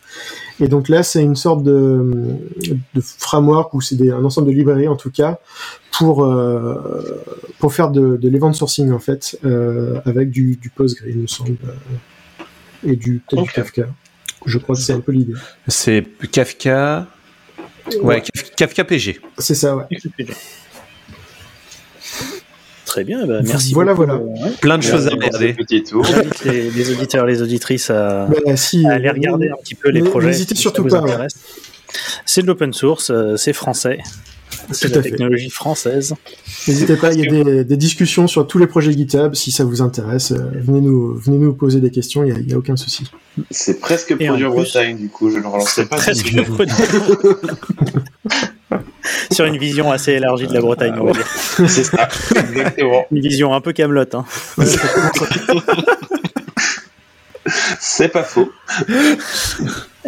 Et 0.60 0.68
donc 0.68 0.88
là, 0.88 1.02
c'est 1.02 1.22
une 1.22 1.36
sorte 1.36 1.62
de, 1.62 2.12
de 2.94 3.00
framework 3.00 3.72
ou 3.74 3.80
c'est 3.80 4.10
un 4.10 4.24
ensemble 4.24 4.48
de 4.48 4.52
librairies 4.52 4.88
en 4.88 4.96
tout 4.96 5.10
cas 5.10 5.38
pour 5.92 6.24
euh, 6.24 7.22
pour 7.58 7.72
faire 7.72 7.90
de, 7.90 8.16
de 8.16 8.28
l'event 8.28 8.52
sourcing 8.52 8.90
en 8.92 8.98
fait 8.98 9.38
euh, 9.44 10.00
avec 10.04 10.30
du, 10.30 10.56
du 10.56 10.70
Postgre, 10.70 11.06
il 11.08 11.18
me 11.18 11.26
semble, 11.26 11.56
euh, 11.64 12.44
et 12.84 12.96
du 12.96 13.22
peut-être 13.28 13.44
du 13.44 13.50
Kafka. 13.50 13.86
Je 14.44 14.58
crois 14.58 14.74
que 14.74 14.80
c'est 14.80 14.92
un 14.92 15.00
peu 15.00 15.12
l'idée. 15.12 15.34
C'est 15.68 16.04
Kafka. 16.30 17.06
Ouais, 18.02 18.22
Kafka 18.56 18.84
PG. 18.84 19.20
C'est 19.38 19.54
ça, 19.54 19.76
ouais. 19.76 19.84
Très 22.86 23.02
bien, 23.02 23.26
bah, 23.26 23.40
merci. 23.42 23.74
Voilà, 23.74 23.92
voilà. 23.92 24.20
Plein 24.60 24.78
de 24.78 24.82
choses 24.82 25.08
à 25.08 25.10
regarder. 25.10 25.56
Les, 26.44 26.70
les, 26.70 26.90
auditeurs, 26.90 27.26
les 27.26 27.42
auditrices 27.42 27.90
à, 27.90 28.26
bah, 28.26 28.56
si, 28.56 28.86
à 28.86 28.92
aller 28.92 29.10
regarder 29.10 29.48
un 29.50 29.56
petit 29.60 29.74
peu 29.74 29.90
les 29.90 30.02
projets. 30.02 30.28
N'hésitez 30.28 30.54
surtout 30.54 30.84
pas. 30.84 31.04
C'est 32.24 32.42
de 32.42 32.46
l'open 32.46 32.72
source, 32.72 33.10
euh, 33.10 33.36
c'est 33.36 33.52
français. 33.52 33.98
C'est 34.70 34.94
la 34.94 35.02
technologie 35.02 35.50
française. 35.50 36.14
N'hésitez 36.66 36.96
pas, 36.96 37.12
il 37.12 37.20
y 37.20 37.26
a 37.26 37.44
des, 37.44 37.64
des, 37.64 37.76
discussions 37.76 38.26
sur 38.26 38.46
tous 38.46 38.58
les 38.58 38.66
projets 38.66 38.92
GitHub. 38.92 39.34
Si 39.34 39.50
ça 39.50 39.64
vous 39.64 39.82
intéresse, 39.82 40.32
euh, 40.32 40.50
venez 40.54 40.80
nous, 40.80 41.14
venez 41.14 41.38
nous 41.38 41.54
poser 41.54 41.80
des 41.80 41.90
questions, 41.90 42.24
il 42.24 42.34
n'y 42.46 42.52
a, 42.52 42.56
a, 42.56 42.58
aucun 42.58 42.76
souci. 42.76 43.10
C'est 43.50 43.80
presque 43.80 44.16
produit 44.16 44.44
en 44.44 44.50
Bretagne, 44.50 44.96
du 44.96 45.08
coup, 45.08 45.30
je 45.30 45.38
ne 45.38 45.46
relancerai 45.46 45.86
pas. 45.86 45.96
Presque 45.96 46.32
Sur 49.30 49.44
une 49.46 49.58
vision 49.58 49.90
assez 49.92 50.12
élargie 50.12 50.46
de 50.46 50.54
la 50.54 50.60
Bretagne, 50.60 50.94
on 50.98 51.04
va 51.06 51.12
dire. 51.12 51.26
C'est 51.68 51.84
ça, 51.84 52.08
exactement. 52.34 53.06
Une 53.10 53.20
vision 53.20 53.54
un 53.54 53.60
peu 53.60 53.72
camelote. 53.72 54.14
Hein. 54.14 54.24
C'est 57.78 58.08
pas 58.08 58.24
faux. 58.24 58.50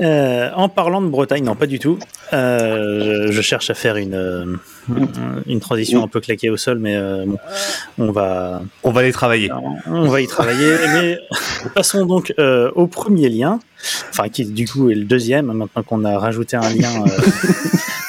Euh, 0.02 0.50
en 0.54 0.68
parlant 0.68 1.00
de 1.00 1.08
Bretagne, 1.08 1.44
non, 1.44 1.54
pas 1.54 1.66
du 1.66 1.78
tout. 1.78 1.98
Euh, 2.32 3.30
je 3.30 3.40
cherche 3.40 3.70
à 3.70 3.74
faire 3.74 3.96
une, 3.96 4.14
euh, 4.14 4.56
une 5.46 5.60
transition 5.60 6.02
un 6.02 6.08
peu 6.08 6.20
claquée 6.20 6.50
au 6.50 6.56
sol, 6.56 6.78
mais 6.78 6.96
euh, 6.96 7.24
bon, 7.26 7.38
on 7.98 8.12
va. 8.12 8.62
On 8.82 8.90
va 8.90 9.02
les 9.02 9.12
travailler. 9.12 9.50
On 9.86 10.08
va 10.08 10.20
y 10.20 10.26
travailler. 10.26 10.74
mais 10.92 11.18
passons 11.74 12.06
donc 12.06 12.32
euh, 12.38 12.70
au 12.74 12.86
premier 12.86 13.28
lien, 13.28 13.60
enfin 14.10 14.28
qui 14.28 14.44
du 14.44 14.68
coup 14.68 14.90
est 14.90 14.94
le 14.94 15.04
deuxième, 15.04 15.46
maintenant 15.46 15.82
qu'on 15.82 16.04
a 16.04 16.18
rajouté 16.18 16.56
un 16.56 16.70
lien 16.70 17.04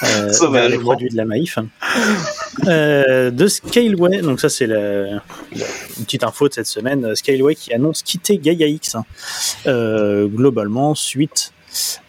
euh, 0.09 0.67
les 0.67 0.77
produits 0.77 1.09
de 1.09 1.17
la 1.17 1.25
Maïf. 1.25 1.59
de 2.65 3.47
Scaleway, 3.47 4.21
donc 4.21 4.39
ça 4.39 4.49
c'est 4.49 4.65
une 4.65 5.21
petite 6.03 6.23
info 6.23 6.47
de 6.47 6.53
cette 6.53 6.67
semaine. 6.67 7.15
Scaleway 7.15 7.55
qui 7.55 7.73
annonce 7.73 8.03
quitter 8.03 8.37
Gaia 8.37 8.67
X 8.67 8.95
hein. 8.95 9.05
globalement 9.65 10.95
suite 10.95 11.53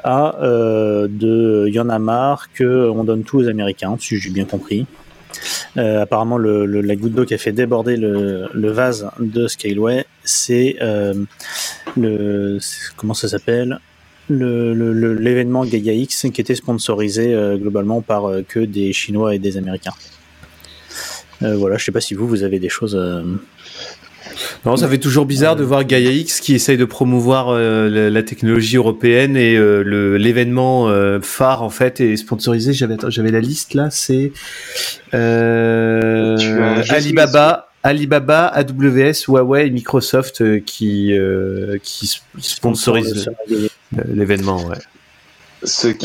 à 0.03 0.43
euh, 0.43 1.09
de 1.09 1.69
y 1.69 1.79
en 1.81 1.89
a 1.89 1.99
marre 1.99 2.53
que 2.53 2.89
on 2.91 3.05
donne 3.05 3.25
tout 3.25 3.39
aux 3.39 3.49
Américains, 3.49 3.97
si 3.99 4.17
j'ai 4.17 4.31
bien 4.31 4.45
compris. 4.45 4.87
Euh, 5.77 6.03
apparemment, 6.03 6.39
le, 6.39 6.67
le, 6.67 6.81
la 6.81 6.97
goutte 6.97 7.15
d'eau 7.15 7.25
qui 7.25 7.35
a 7.35 7.39
fait 7.39 7.53
déborder 7.53 7.97
le, 7.97 8.49
le 8.53 8.71
vase 8.71 9.09
de 9.21 9.47
Scaleway, 9.47 10.05
c'est 10.25 10.77
euh, 10.81 11.15
le 11.97 12.59
comment 12.97 13.15
ça 13.15 13.29
s'appelle? 13.29 13.79
L'événement 14.31 15.65
Gaia 15.65 15.93
X 15.93 16.27
qui 16.33 16.41
était 16.41 16.55
sponsorisé 16.55 17.35
euh, 17.35 17.57
globalement 17.57 18.01
par 18.01 18.27
euh, 18.27 18.43
que 18.47 18.61
des 18.61 18.93
Chinois 18.93 19.35
et 19.35 19.39
des 19.39 19.57
Américains. 19.57 19.95
Euh, 21.43 21.57
voilà, 21.57 21.77
je 21.77 21.85
sais 21.85 21.93
pas 21.93 22.01
si 22.01 22.15
vous 22.15 22.29
vous 22.29 22.43
avez 22.43 22.59
des 22.59 22.69
choses 22.69 22.97
non, 24.67 24.77
ça 24.77 24.89
fait 24.89 24.99
toujours 24.99 25.27
bizarre 25.27 25.57
de 25.57 25.65
voir 25.65 25.85
Gaia 25.85 26.11
X 26.11 26.41
qui 26.41 26.55
essaye 26.55 26.77
de 26.77 26.85
promouvoir 26.85 27.49
euh, 27.49 27.89
la, 27.89 28.11
la, 28.11 28.23
technologie 28.23 28.77
européenne 28.77 29.37
et 29.37 29.57
euh, 29.57 29.83
l'événement 30.19 30.89
euh, 30.89 31.21
phare 31.23 31.63
en 31.63 31.71
fait 31.71 32.01
est 32.01 32.17
sponsorisé. 32.17 32.73
J'avais 32.73 32.97
j'avais 33.09 33.31
la 33.31 33.41
liste 33.41 33.75
là, 33.75 33.89
c'est 33.91 34.33
euh, 35.15 36.37
Alibaba. 36.91 37.67
Alibaba, 37.83 38.45
AWS, 38.49 39.25
Huawei 39.27 39.69
et 39.69 39.71
Microsoft 39.71 40.43
euh, 40.43 40.61
qui, 40.61 41.15
qui 41.83 42.21
sponsorisent 42.39 43.31
l'événement. 43.93 44.65
Ouais. 44.65 44.77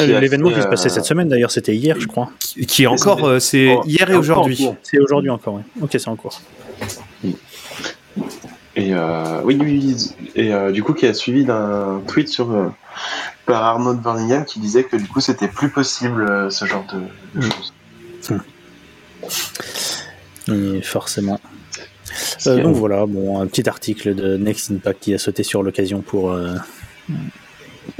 L'événement 0.05 0.51
qui 0.51 0.61
se 0.61 0.67
passait 0.67 0.89
cette 0.89 1.05
semaine 1.05 1.29
d'ailleurs, 1.29 1.51
c'était 1.51 1.75
hier, 1.75 1.99
je 1.99 2.07
crois. 2.07 2.29
Qui, 2.39 2.65
qui 2.65 2.83
est 2.83 2.87
encore, 2.87 3.41
c'est 3.41 3.75
oh, 3.75 3.83
hier 3.85 4.09
et 4.09 4.15
aujourd'hui. 4.15 4.67
C'est 4.83 4.99
aujourd'hui 4.99 5.29
encore, 5.29 5.55
oui. 5.55 5.61
Ok, 5.81 5.91
c'est 5.91 6.07
en 6.07 6.15
cours. 6.15 6.41
Et 8.77 8.93
euh, 8.93 9.41
oui, 9.45 9.57
oui, 9.57 9.95
et 10.35 10.53
euh, 10.53 10.71
du 10.71 10.83
coup, 10.83 10.93
qui 10.93 11.05
a 11.05 11.13
suivi 11.13 11.45
d'un 11.45 12.01
tweet 12.07 12.27
sur 12.27 12.51
euh, 12.51 12.67
par 13.45 13.63
Arnaud 13.63 13.93
de 13.93 14.01
Birmingham 14.01 14.43
qui 14.43 14.59
disait 14.59 14.83
que 14.83 14.97
du 14.97 15.07
coup, 15.07 15.21
c'était 15.21 15.47
plus 15.47 15.69
possible 15.69 16.29
euh, 16.29 16.49
ce 16.49 16.65
genre 16.65 16.85
de, 16.93 17.39
de 17.39 17.49
choses. 17.49 17.73
Mmh. 20.47 20.81
forcément. 20.81 21.39
Euh, 22.47 22.61
donc 22.61 22.75
voilà, 22.75 23.05
bon, 23.05 23.39
un 23.41 23.47
petit 23.47 23.67
article 23.69 24.13
de 24.13 24.35
Next 24.35 24.71
Impact 24.71 24.99
qui 25.01 25.13
a 25.13 25.17
sauté 25.17 25.43
sur 25.43 25.63
l'occasion 25.63 26.01
pour 26.01 26.37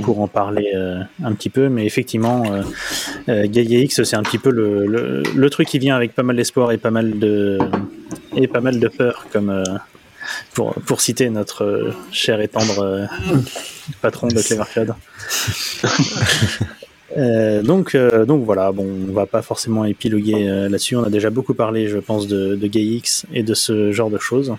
pour 0.02 0.22
en 0.22 0.28
parler 0.28 0.72
euh, 0.76 1.02
un 1.24 1.34
petit 1.34 1.50
peu, 1.50 1.70
mais 1.70 1.86
effectivement, 1.86 2.44
euh, 2.52 2.64
euh, 3.30 3.48
Gaia 3.48 3.80
X, 3.80 4.04
c'est 4.04 4.16
un 4.16 4.24
petit 4.24 4.38
peu 4.38 4.50
le, 4.50 4.86
le, 4.86 5.24
le, 5.36 5.50
truc 5.50 5.68
qui 5.68 5.80
vient 5.80 5.96
avec 5.96 6.14
pas 6.14 6.24
mal 6.24 6.36
d'espoir 6.36 6.72
et 6.72 6.78
pas 6.78 6.92
mal 6.92 7.20
de 7.20 7.60
et 8.36 8.48
pas 8.48 8.62
mal 8.62 8.80
de 8.80 8.88
peur, 8.88 9.28
comme 9.32 9.64
pour, 10.54 10.74
pour 10.86 11.02
citer 11.02 11.30
notre 11.30 11.94
cher 12.12 12.42
et 12.42 12.48
tendre 12.48 13.08
patron 14.02 14.28
de 14.28 14.42
Clever 14.42 14.64
Cloud. 14.72 14.94
Euh, 17.18 17.62
donc, 17.62 17.96
euh, 17.96 18.26
donc 18.26 18.44
voilà, 18.44 18.72
bon, 18.72 18.88
on 19.10 19.14
va 19.14 19.26
pas 19.26 19.42
forcément 19.42 19.86
épiloguer 19.86 20.48
euh, 20.48 20.70
là-dessus. 20.70 20.96
On 20.96 21.04
a 21.04 21.10
déjà 21.10 21.30
beaucoup 21.30 21.54
parlé, 21.54 21.88
je 21.88 21.98
pense, 21.98 22.28
de, 22.28 22.56
de 22.56 22.68
GaiX 22.68 23.26
et 23.34 23.44
de 23.44 23.54
ce 23.54 23.92
genre 23.92 24.10
de 24.10 24.18
choses. 24.18 24.56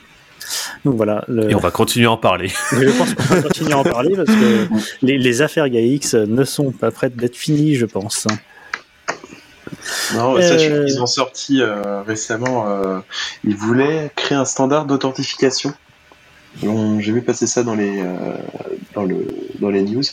Donc 0.87 0.95
voilà. 0.95 1.25
Le... 1.27 1.51
Et 1.51 1.55
on 1.55 1.59
va 1.59 1.73
continuer 1.73 2.07
à 2.07 2.13
en 2.13 2.17
parler. 2.17 2.49
Je 2.71 2.97
pense 2.97 3.13
qu'on 3.15 3.35
va 3.35 3.43
continuer 3.43 3.73
à 3.73 3.79
en 3.79 3.85
parler 3.85 4.15
parce 4.15 4.29
que 4.29 4.69
les, 5.03 5.19
les 5.19 5.43
affaires 5.43 5.69
GaiX 5.69 6.15
ne 6.15 6.45
sont 6.45 6.71
pas 6.71 6.93
prêtes 6.93 7.17
d'être 7.17 7.35
finies, 7.35 7.75
je 7.75 7.87
pense. 7.87 8.29
Non, 10.15 10.37
euh... 10.37 10.85
qu'ils 10.85 11.03
ont 11.03 11.07
sorti 11.07 11.61
euh, 11.61 12.03
récemment, 12.03 12.69
euh, 12.69 13.01
ils 13.43 13.57
voulaient 13.57 14.13
créer 14.15 14.39
un 14.39 14.45
standard 14.45 14.85
d'authentification. 14.85 15.75
J'ai 16.63 17.13
vu 17.13 17.21
passer 17.21 17.49
ça 17.49 17.65
dans 17.65 17.75
les, 17.75 18.01
euh, 18.01 18.37
dans, 18.95 19.03
le, 19.03 19.27
dans 19.61 19.71
les 19.71 19.83
news, 19.83 20.05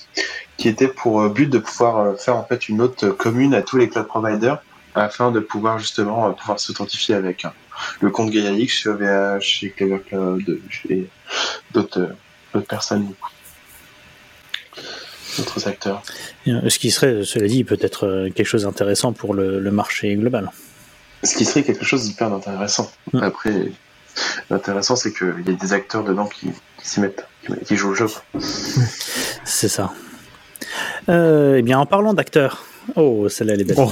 qui 0.57 0.67
était 0.67 0.87
pour 0.87 1.21
euh, 1.21 1.29
but 1.29 1.49
de 1.49 1.59
pouvoir 1.59 1.99
euh, 1.99 2.15
faire 2.15 2.35
en 2.35 2.43
fait 2.43 2.67
une 2.67 2.81
autre 2.81 3.09
commune 3.09 3.53
à 3.53 3.61
tous 3.61 3.77
les 3.77 3.89
cloud 3.89 4.07
providers 4.07 4.57
afin 4.95 5.31
de 5.31 5.39
pouvoir 5.39 5.79
justement 5.79 6.27
euh, 6.27 6.31
pouvoir 6.31 6.59
s'authentifier 6.59 7.15
avec 7.15 7.45
hein, 7.45 7.53
le 8.01 8.09
compte 8.09 8.31
GaiaX 8.31 8.67
chez 8.67 8.89
OVH, 8.89 9.41
chez 9.41 9.69
Clever 9.71 9.99
Cloud, 10.07 10.59
chez 10.69 11.07
d'autres 11.71 12.01
euh, 12.01 12.13
d'autres 12.53 12.67
personnes, 12.67 13.13
d'autres 15.37 15.67
acteurs. 15.67 16.03
Ce 16.45 16.77
qui 16.77 16.91
serait, 16.91 17.23
cela 17.23 17.47
dit, 17.47 17.63
peut-être 17.63 18.05
euh, 18.05 18.29
quelque 18.29 18.45
chose 18.45 18.63
d'intéressant 18.63 19.13
pour 19.13 19.33
le, 19.33 19.59
le 19.59 19.71
marché 19.71 20.13
global. 20.15 20.51
Ce 21.23 21.35
qui 21.35 21.45
serait 21.45 21.63
quelque 21.63 21.85
chose 21.85 22.03
d'hyper 22.03 22.31
intéressant. 22.31 22.91
Mm. 23.13 23.23
Après, 23.23 23.71
l'intéressant 24.49 24.95
c'est 24.95 25.13
qu'il 25.13 25.43
y 25.45 25.49
a 25.49 25.53
des 25.53 25.73
acteurs 25.73 26.03
dedans 26.03 26.27
qui, 26.27 26.47
qui 26.79 26.87
s'y 26.87 26.99
mettent, 26.99 27.25
qui, 27.45 27.53
qui 27.65 27.75
jouent 27.75 27.91
le 27.91 27.95
jeu. 27.95 28.07
C'est 29.45 29.69
ça. 29.69 29.91
Euh, 31.09 31.57
eh 31.57 31.61
bien, 31.61 31.79
en 31.79 31.85
parlant 31.85 32.13
d'acteurs. 32.13 32.63
Oh, 32.95 33.27
celle-là, 33.29 33.53
elle 33.53 33.61
est 33.61 33.63
belle. 33.63 33.77
Oh. 33.79 33.89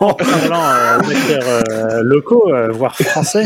En 0.00 0.14
parlant 0.14 0.64
euh, 0.64 0.98
d'acteurs 1.00 1.62
euh, 1.70 2.00
locaux, 2.02 2.52
euh, 2.52 2.68
voire 2.72 2.96
français. 2.96 3.44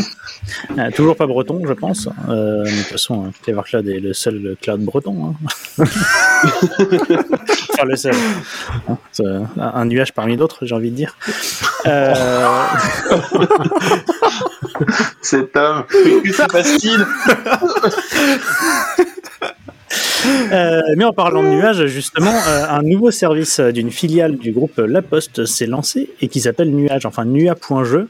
Euh, 0.77 0.89
toujours 0.91 1.15
pas 1.15 1.27
breton, 1.27 1.61
je 1.67 1.73
pense. 1.73 2.07
Euh, 2.27 2.63
de 2.63 2.69
toute 2.69 2.87
façon, 2.87 3.25
euh, 3.25 3.29
Clever 3.43 3.61
Cloud 3.65 3.87
est 3.87 3.99
le 3.99 4.13
seul 4.13 4.55
cloud 4.61 4.81
breton. 4.81 5.35
hein. 5.35 5.35
enfin, 7.69 7.85
le 7.85 7.95
seul. 7.95 8.15
Hein, 8.87 8.97
un, 9.57 9.85
nuage 9.85 10.13
parmi 10.13 10.37
d'autres, 10.37 10.65
j'ai 10.65 10.75
envie 10.75 10.91
de 10.91 10.95
dire. 10.95 11.15
Euh, 11.85 12.13
Cet 15.21 15.55
homme, 15.55 15.83
que 15.87 16.31
se 16.33 16.43
passe-t-il 16.47 17.05
Euh, 20.51 20.81
mais 20.97 21.05
en 21.05 21.13
parlant 21.13 21.43
de 21.43 21.49
nuages, 21.49 21.85
justement, 21.85 22.33
euh, 22.47 22.65
un 22.69 22.81
nouveau 22.81 23.11
service 23.11 23.59
euh, 23.59 23.71
d'une 23.71 23.91
filiale 23.91 24.37
du 24.37 24.51
groupe 24.51 24.77
La 24.77 25.01
Poste 25.01 25.45
s'est 25.45 25.67
lancé 25.67 26.09
et 26.21 26.27
qui 26.27 26.41
s'appelle 26.41 26.71
Nuage, 26.71 27.05
enfin 27.05 27.25
nua.jeu. 27.25 28.09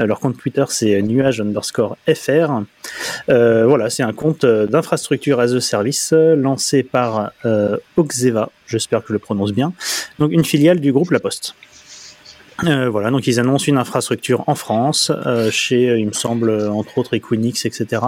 Euh, 0.00 0.06
Leur 0.06 0.20
compte 0.20 0.36
Twitter, 0.36 0.64
c'est 0.68 1.00
nuage 1.02 1.40
underscore 1.40 1.96
fr. 2.14 2.62
Euh, 3.28 3.66
voilà, 3.66 3.90
c'est 3.90 4.02
un 4.02 4.12
compte 4.12 4.44
euh, 4.44 4.66
d'infrastructure 4.66 5.40
as 5.40 5.52
a 5.52 5.60
service 5.60 6.12
euh, 6.12 6.36
lancé 6.36 6.82
par 6.82 7.32
euh, 7.44 7.76
Oxeva, 7.96 8.50
j'espère 8.66 9.00
que 9.00 9.08
je 9.08 9.12
le 9.14 9.18
prononce 9.18 9.52
bien, 9.52 9.72
donc 10.18 10.32
une 10.32 10.44
filiale 10.44 10.80
du 10.80 10.92
groupe 10.92 11.10
La 11.10 11.20
Poste. 11.20 11.54
Euh, 12.64 12.88
voilà, 12.88 13.10
donc 13.10 13.26
ils 13.28 13.38
annoncent 13.38 13.66
une 13.66 13.78
infrastructure 13.78 14.42
en 14.48 14.56
France, 14.56 15.12
euh, 15.26 15.48
chez, 15.50 15.90
euh, 15.90 15.98
il 15.98 16.06
me 16.06 16.12
semble, 16.12 16.50
euh, 16.50 16.70
entre 16.70 16.98
autres 16.98 17.14
Equinix, 17.14 17.64
etc. 17.66 18.02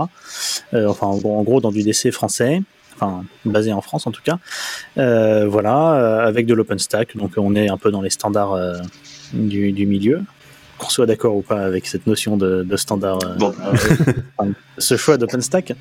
Euh, 0.74 0.88
enfin, 0.88 1.06
en 1.06 1.20
en 1.22 1.42
gros, 1.44 1.60
dans 1.60 1.70
du 1.70 1.84
DC 1.84 2.10
français 2.10 2.62
enfin 3.00 3.24
basé 3.44 3.72
en 3.72 3.80
France 3.80 4.06
en 4.06 4.10
tout 4.10 4.22
cas. 4.22 4.38
Euh, 4.98 5.46
voilà, 5.48 5.94
euh, 5.94 6.26
avec 6.26 6.46
de 6.46 6.54
l'OpenStack, 6.54 7.16
donc 7.16 7.32
on 7.36 7.54
est 7.54 7.68
un 7.68 7.76
peu 7.78 7.90
dans 7.90 8.02
les 8.02 8.10
standards 8.10 8.52
euh, 8.52 8.78
du, 9.32 9.72
du 9.72 9.86
milieu. 9.86 10.22
Qu'on 10.78 10.88
soit 10.88 11.06
d'accord 11.06 11.36
ou 11.36 11.42
pas 11.42 11.60
avec 11.60 11.86
cette 11.86 12.06
notion 12.06 12.36
de, 12.38 12.62
de 12.62 12.76
standard, 12.76 13.18
Bon, 13.38 13.54
enfin, 14.38 14.52
ce 14.78 14.96
choix 14.96 15.18
d'OpenStack. 15.18 15.74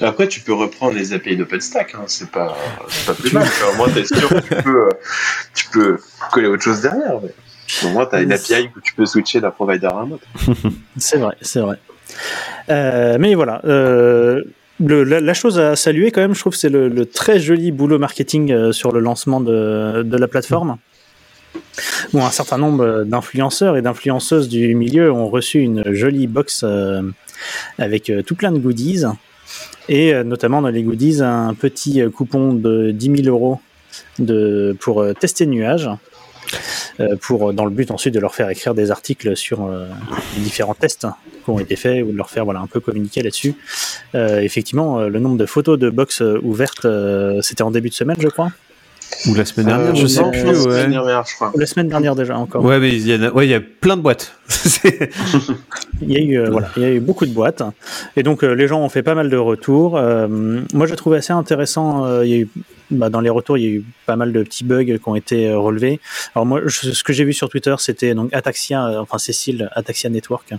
Après, 0.00 0.28
tu 0.28 0.40
peux 0.40 0.52
reprendre 0.52 0.94
les 0.94 1.12
API 1.12 1.36
d'OpenStack, 1.36 1.94
hein, 1.94 2.04
c'est 2.06 2.30
pas, 2.30 2.56
c'est 2.88 3.06
pas 3.06 3.14
plus 3.14 3.32
mal. 3.32 3.46
tu. 3.48 3.64
Au 3.64 3.76
moins, 3.76 3.88
t'es 3.88 4.04
sûr 4.04 4.28
que 4.28 4.40
tu 4.40 4.62
peux, 4.62 4.88
tu 5.54 5.68
peux 5.70 5.98
coller 6.32 6.48
autre 6.48 6.62
chose 6.62 6.80
derrière. 6.82 7.20
Mais... 7.22 7.30
Au 7.84 7.88
moins, 7.90 8.06
t'as 8.06 8.22
une 8.22 8.32
API 8.32 8.70
où 8.76 8.80
tu 8.80 8.94
peux 8.94 9.06
switcher 9.06 9.40
d'un 9.40 9.50
provider 9.50 9.86
à 9.86 9.96
un 9.96 10.10
autre. 10.10 10.26
C'est 10.96 11.18
vrai, 11.18 11.36
c'est 11.40 11.60
vrai. 11.60 11.78
Euh, 12.68 13.16
mais 13.18 13.34
voilà. 13.34 13.60
euh, 13.64 14.42
la, 14.88 15.34
chose 15.34 15.58
à 15.58 15.76
saluer 15.76 16.10
quand 16.10 16.20
même, 16.20 16.34
je 16.34 16.40
trouve, 16.40 16.54
c'est 16.54 16.68
le, 16.68 17.06
très 17.06 17.38
joli 17.38 17.72
boulot 17.72 17.98
marketing 17.98 18.52
euh, 18.52 18.72
sur 18.72 18.92
le 18.92 19.00
lancement 19.00 19.40
de, 19.40 20.16
la 20.16 20.28
plateforme. 20.28 20.78
Où 22.14 22.20
un 22.20 22.30
certain 22.30 22.58
nombre 22.58 23.04
d'influenceurs 23.04 23.76
et 23.76 23.82
d'influenceuses 23.82 24.48
du 24.48 24.74
milieu 24.74 25.12
ont 25.12 25.28
reçu 25.28 25.60
une 25.60 25.92
jolie 25.92 26.26
box 26.26 26.62
euh, 26.64 27.02
avec 27.78 28.08
euh, 28.10 28.22
tout 28.22 28.34
plein 28.34 28.52
de 28.52 28.58
goodies. 28.58 29.04
Et 29.88 30.14
notamment 30.22 30.62
dans 30.62 30.68
les 30.68 30.82
goodies, 30.82 31.22
un 31.22 31.54
petit 31.54 32.02
coupon 32.14 32.54
de 32.54 32.92
10 32.92 33.24
000 33.24 33.28
euros 33.28 33.60
de, 34.20 34.76
pour 34.80 35.04
tester 35.18 35.44
Nuage. 35.44 35.90
Euh, 37.00 37.16
pour, 37.20 37.52
dans 37.52 37.64
le 37.64 37.70
but 37.70 37.90
ensuite 37.90 38.14
de 38.14 38.20
leur 38.20 38.34
faire 38.34 38.48
écrire 38.50 38.74
des 38.74 38.90
articles 38.90 39.36
sur 39.36 39.64
euh, 39.64 39.86
les 40.36 40.42
différents 40.42 40.74
tests 40.74 41.06
qui 41.44 41.50
ont 41.50 41.58
été 41.58 41.76
faits 41.76 42.04
ou 42.04 42.12
de 42.12 42.16
leur 42.16 42.30
faire 42.30 42.44
voilà, 42.44 42.60
un 42.60 42.66
peu 42.66 42.80
communiquer 42.80 43.22
là-dessus. 43.22 43.54
Euh, 44.14 44.40
effectivement, 44.40 44.98
euh, 45.00 45.08
le 45.08 45.18
nombre 45.20 45.36
de 45.38 45.46
photos 45.46 45.78
de 45.78 45.90
box 45.90 46.22
euh, 46.22 46.38
ouvertes, 46.42 46.84
euh, 46.84 47.40
c'était 47.42 47.62
en 47.62 47.70
début 47.70 47.88
de 47.88 47.94
semaine, 47.94 48.16
je 48.20 48.28
crois. 48.28 48.50
Ou 49.28 49.34
la 49.34 49.44
semaine 49.44 49.66
dernière, 49.66 49.90
Euh, 49.90 49.94
je 49.94 50.06
sais 50.06 50.22
non, 50.22 50.30
plus. 50.30 50.42
la 50.42 50.54
semaine 50.54 50.66
Ouais. 50.84 50.88
dernière, 50.88 51.24
je 51.26 51.34
crois. 51.34 51.52
Ou 51.54 51.58
la 51.58 51.66
semaine 51.66 51.88
dernière 51.88 52.14
déjà 52.16 52.36
encore. 52.38 52.64
Ouais, 52.64 52.78
mais 52.78 52.88
il 52.90 53.06
y, 53.06 53.12
a, 53.12 53.30
ouais, 53.32 53.46
il 53.46 53.50
y 53.50 53.54
a 53.54 53.60
plein 53.60 53.96
de 53.98 54.02
boîtes. 54.02 54.34
Il 56.00 56.10
y 56.12 56.16
a 56.16 56.20
eu, 56.20 56.38
euh, 56.38 56.50
voilà, 56.50 56.68
il 56.76 56.82
y 56.82 56.86
a 56.86 56.90
eu 56.92 57.00
beaucoup 57.00 57.26
de 57.26 57.32
boîtes. 57.32 57.62
Et 58.16 58.22
donc, 58.22 58.42
euh, 58.42 58.52
les 58.54 58.66
gens 58.66 58.80
ont 58.80 58.88
fait 58.88 59.02
pas 59.04 59.14
mal 59.14 59.30
de 59.30 59.36
retours. 59.36 59.96
Euh, 59.96 60.26
moi, 60.72 60.86
j'ai 60.86 60.96
trouvé 60.96 61.18
assez 61.18 61.32
intéressant. 61.32 62.04
euh, 62.06 62.24
il 62.26 62.30
y 62.30 62.34
a 62.34 62.38
eu, 62.38 62.48
bah, 62.92 63.10
dans 63.10 63.20
les 63.20 63.30
retours, 63.30 63.58
il 63.58 63.64
y 63.64 63.66
a 63.66 63.70
eu 63.70 63.84
pas 64.06 64.16
mal 64.16 64.32
de 64.32 64.42
petits 64.42 64.64
bugs 64.64 64.84
qui 64.84 65.00
ont 65.06 65.16
été 65.16 65.48
euh, 65.48 65.58
relevés. 65.58 66.00
Alors, 66.34 66.46
moi, 66.46 66.60
je- 66.66 66.90
ce 66.92 67.02
que 67.04 67.12
j'ai 67.12 67.24
vu 67.24 67.32
sur 67.32 67.48
Twitter, 67.48 67.74
c'était 67.78 68.14
donc 68.14 68.32
Ataxia, 68.34 68.86
euh, 68.86 68.98
enfin 69.00 69.18
Cécile, 69.18 69.68
Ataxia 69.72 70.10
Network. 70.10 70.52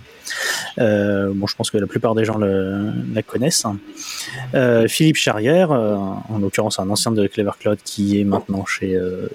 Euh, 0.78 1.30
bon, 1.34 1.46
je 1.46 1.56
pense 1.56 1.70
que 1.70 1.78
la 1.78 1.86
plupart 1.86 2.14
des 2.14 2.24
gens 2.24 2.36
le, 2.38 2.90
la 3.14 3.22
connaissent. 3.22 3.64
Euh, 4.54 4.86
Philippe 4.88 5.16
Charrière, 5.16 5.72
euh, 5.72 5.94
en 5.94 6.38
l'occurrence, 6.40 6.78
un 6.78 6.90
ancien 6.90 7.12
de 7.12 7.26
Clever 7.26 7.52
Cloud 7.60 7.78
qui 7.84 8.20
est 8.20 8.24
maintenant 8.24 8.64
chez 8.66 8.94
euh, 8.94 9.28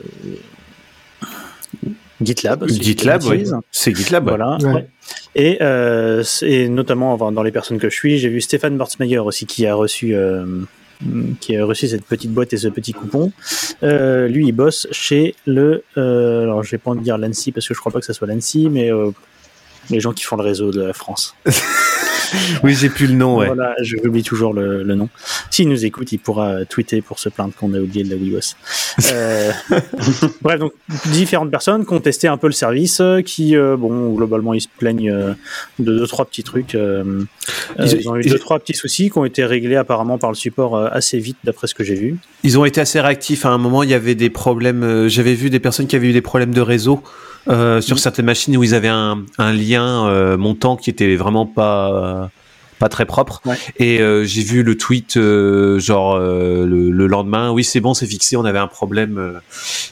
GitLab. 2.22 2.68
GitLab, 2.68 3.24
oui. 3.24 3.46
C'est 3.72 3.96
GitLab. 3.96 4.28
Voilà. 4.28 4.58
Ouais. 4.62 4.74
ouais. 4.74 4.88
Et, 5.36 5.58
euh, 5.62 6.24
et 6.42 6.68
notamment 6.68 7.14
enfin, 7.14 7.32
dans 7.32 7.44
les 7.44 7.52
personnes 7.52 7.80
que 7.80 7.90
je 7.90 7.96
suis, 7.96 8.18
j'ai 8.18 8.30
vu 8.30 8.42
Stéphane 8.42 8.78
Bortsmeyer 8.78 9.20
aussi 9.20 9.46
qui 9.46 9.66
a 9.66 9.74
reçu 9.74 10.14
euh, 10.16 10.46
qui 11.40 11.56
a 11.56 11.66
reçu 11.66 11.88
cette 11.88 12.06
petite 12.06 12.32
boîte 12.32 12.54
et 12.54 12.58
ce 12.58 12.68
petit 12.68 12.94
coupon. 12.94 13.32
Euh, 13.84 14.28
lui, 14.28 14.48
il 14.48 14.52
bosse 14.52 14.88
chez 14.92 15.36
le. 15.46 15.84
euh, 15.98 16.44
alors, 16.44 16.64
je 16.64 16.72
vais 16.72 16.78
pas 16.78 16.92
en 16.92 16.96
dire 16.96 17.18
l'ANSI 17.18 17.52
parce 17.52 17.68
que 17.68 17.74
je 17.74 17.80
crois 17.80 17.92
pas 17.92 18.00
que 18.00 18.06
ça 18.06 18.14
soit 18.14 18.28
l'ANSI, 18.28 18.70
mais 18.70 18.92
euh, 18.92 19.12
les 19.90 20.00
gens 20.00 20.14
qui 20.14 20.24
font 20.24 20.36
le 20.36 20.44
réseau 20.44 20.72
de 20.72 20.82
la 20.82 20.94
France. 20.94 21.36
Oui, 22.64 22.74
j'ai 22.76 22.90
plus 22.90 23.08
le 23.08 23.14
nom, 23.14 23.38
ouais. 23.38 23.48
Voilà, 23.48 23.76
je 23.82 23.96
oublie 24.06 24.24
toujours 24.24 24.54
le, 24.54 24.84
le 24.84 24.96
nom. 24.96 25.10
S'il 25.50 25.70
nous 25.70 25.86
écoute, 25.86 26.12
il 26.12 26.18
pourra 26.20 26.66
tweeter 26.66 27.02
pour 27.02 27.20
se 27.20 27.30
plaindre 27.30 27.54
qu'on 27.58 27.74
a 27.74 27.80
oublié 27.80 28.04
de 28.04 28.10
la 28.10 28.16
WeWos. 28.16 28.56
Euh, 29.12 29.52
bref, 30.42 30.60
donc 30.60 30.74
différentes 31.08 31.52
personnes 31.52 31.86
qui 31.86 31.94
ont 31.94 32.00
testé 32.00 32.28
un 32.28 32.38
peu 32.38 32.48
le 32.48 32.54
service, 32.54 33.00
euh, 33.02 33.22
qui, 33.22 33.56
euh, 33.56 33.78
bon, 33.78 34.14
globalement, 34.14 34.54
ils 34.54 34.62
se 34.62 34.68
plaignent 34.78 35.12
euh, 35.12 35.34
de 35.80 35.98
deux 35.98 36.08
trois 36.08 36.26
petits 36.26 36.44
trucs. 36.44 36.74
Ils- 36.74 37.26
ils, 37.78 38.10
ont 38.10 38.16
eu 38.16 38.22
ils- 38.24 38.32
deux 38.32 38.40
trois 38.40 38.60
petits 38.60 38.74
soucis 38.74 39.10
qui 39.10 39.18
ont 39.18 39.26
été 39.26 39.44
réglés 39.46 39.76
apparemment 39.76 40.18
par 40.18 40.30
le 40.32 40.36
support 40.36 40.78
assez 40.78 41.20
vite, 41.20 41.38
d'après 41.44 41.68
ce 41.68 41.76
que 41.76 41.84
j'ai 41.84 41.96
vu. 41.96 42.18
Ils 42.44 42.58
ont 42.60 42.66
été 42.66 42.82
assez 42.82 43.00
réactifs. 43.00 43.46
À 43.46 43.50
un 43.50 43.58
moment, 43.58 43.84
il 43.84 43.90
y 43.90 43.94
avait 43.94 44.16
des 44.16 44.30
problèmes. 44.30 45.08
J'avais 45.08 45.34
vu 45.34 45.50
des 45.50 45.60
personnes 45.60 45.88
qui 45.88 45.96
avaient 45.96 46.10
eu 46.10 46.14
des 46.14 46.22
problèmes 46.22 46.54
de 46.54 46.62
réseau 46.62 47.02
euh, 47.48 47.82
sur 47.82 48.00
certaines 48.00 48.26
machines 48.26 48.56
où 48.58 48.64
ils 48.64 48.76
avaient 48.76 48.88
un, 48.88 49.24
un 49.38 49.54
lien 49.54 50.08
euh, 50.08 50.38
montant 50.38 50.76
qui 50.76 50.90
était 50.90 51.16
vraiment 51.16 51.46
pas 51.46 52.30
pas 52.80 52.90
très 52.90 53.06
propre. 53.06 53.42
Ouais. 53.46 53.58
Et 53.78 54.00
euh, 54.00 54.24
j'ai 54.24 54.42
vu 54.42 54.64
le 54.64 54.78
tweet 54.78 55.18
euh, 55.18 55.80
genre 55.80 56.16
euh, 56.16 56.66
le, 56.66 56.92
le 56.92 57.08
lendemain. 57.08 57.52
Oui, 57.52 57.66
c'est 57.66 57.82
bon, 57.82 57.94
c'est 57.94 58.08
fixé. 58.08 58.38
On 58.38 58.46
avait 58.46 58.60
un 58.60 58.68
problème 58.68 59.40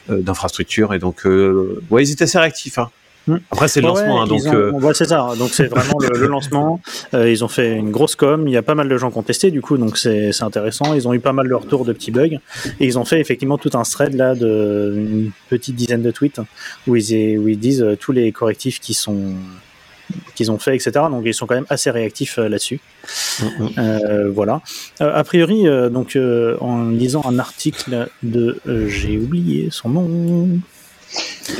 d'infrastructure 0.09 0.93
et 0.93 0.99
donc 0.99 1.25
ouais, 1.25 2.03
ils 2.03 2.11
étaient 2.11 2.23
assez 2.23 2.39
réactifs. 2.39 2.77
Hein. 2.77 2.89
Mhm. 3.27 3.41
Après, 3.51 3.67
c'est 3.67 3.81
le 3.81 3.87
Ouais, 3.87 3.93
lancement, 3.93 4.21
hein, 4.21 4.27
donc 4.27 4.41
ont- 4.45 4.53
euh, 4.53 4.71
ouais, 4.71 4.93
c'est 4.93 5.05
ça. 5.05 5.29
Donc 5.37 5.49
c'est 5.51 5.65
vraiment 5.67 5.97
le, 5.99 6.17
le 6.19 6.27
lancement. 6.27 6.79
Euh, 7.13 7.29
ils 7.31 7.43
ont 7.43 7.47
fait 7.47 7.75
une 7.75 7.91
grosse 7.91 8.15
com. 8.15 8.47
Il 8.47 8.51
y 8.53 8.57
a 8.57 8.61
pas 8.61 8.75
mal 8.75 8.89
de 8.89 8.97
gens 8.97 9.11
qui 9.11 9.17
ont 9.17 9.23
testé 9.23 9.49
du 9.51 9.61
coup, 9.61 9.77
donc 9.77 9.97
c'est 9.97 10.31
c'est 10.33 10.43
intéressant. 10.43 10.93
Ils 10.93 11.07
ont 11.07 11.13
eu 11.13 11.19
pas 11.19 11.31
mal 11.33 11.47
de 11.47 11.53
retours 11.53 11.85
de 11.85 11.93
petits 11.93 12.11
bugs 12.11 12.37
et 12.79 12.85
ils 12.85 12.97
ont 12.99 13.05
fait 13.05 13.19
effectivement 13.21 13.57
tout 13.57 13.71
un 13.75 13.83
thread 13.83 14.13
là 14.13 14.35
de 14.35 14.93
une 14.95 15.31
petite 15.49 15.75
dizaine 15.75 16.01
de 16.01 16.11
tweets 16.11 16.39
où 16.87 16.95
ils 16.95 17.37
où 17.37 17.47
ils 17.47 17.59
disent 17.59 17.81
euh, 17.83 17.95
tous 17.95 18.11
les 18.11 18.31
correctifs 18.31 18.79
qui 18.79 18.93
sont 18.93 19.33
qu'ils 20.35 20.51
ont 20.51 20.57
fait, 20.57 20.75
etc. 20.75 20.91
Donc 21.11 21.23
ils 21.25 21.33
sont 21.33 21.47
quand 21.47 21.55
même 21.55 21.65
assez 21.69 21.91
réactifs 21.91 22.39
euh, 22.39 22.47
là-dessus. 22.49 22.79
Euh, 23.77 24.29
voilà. 24.33 24.61
Euh, 25.01 25.11
a 25.13 25.23
priori, 25.23 25.67
euh, 25.67 25.89
donc 25.89 26.15
euh, 26.15 26.55
en 26.61 26.89
lisant 26.89 27.21
un 27.25 27.39
article 27.39 28.07
de, 28.23 28.57
euh, 28.67 28.87
j'ai 28.87 29.17
oublié 29.17 29.69
son 29.71 29.89
nom. 29.89 30.49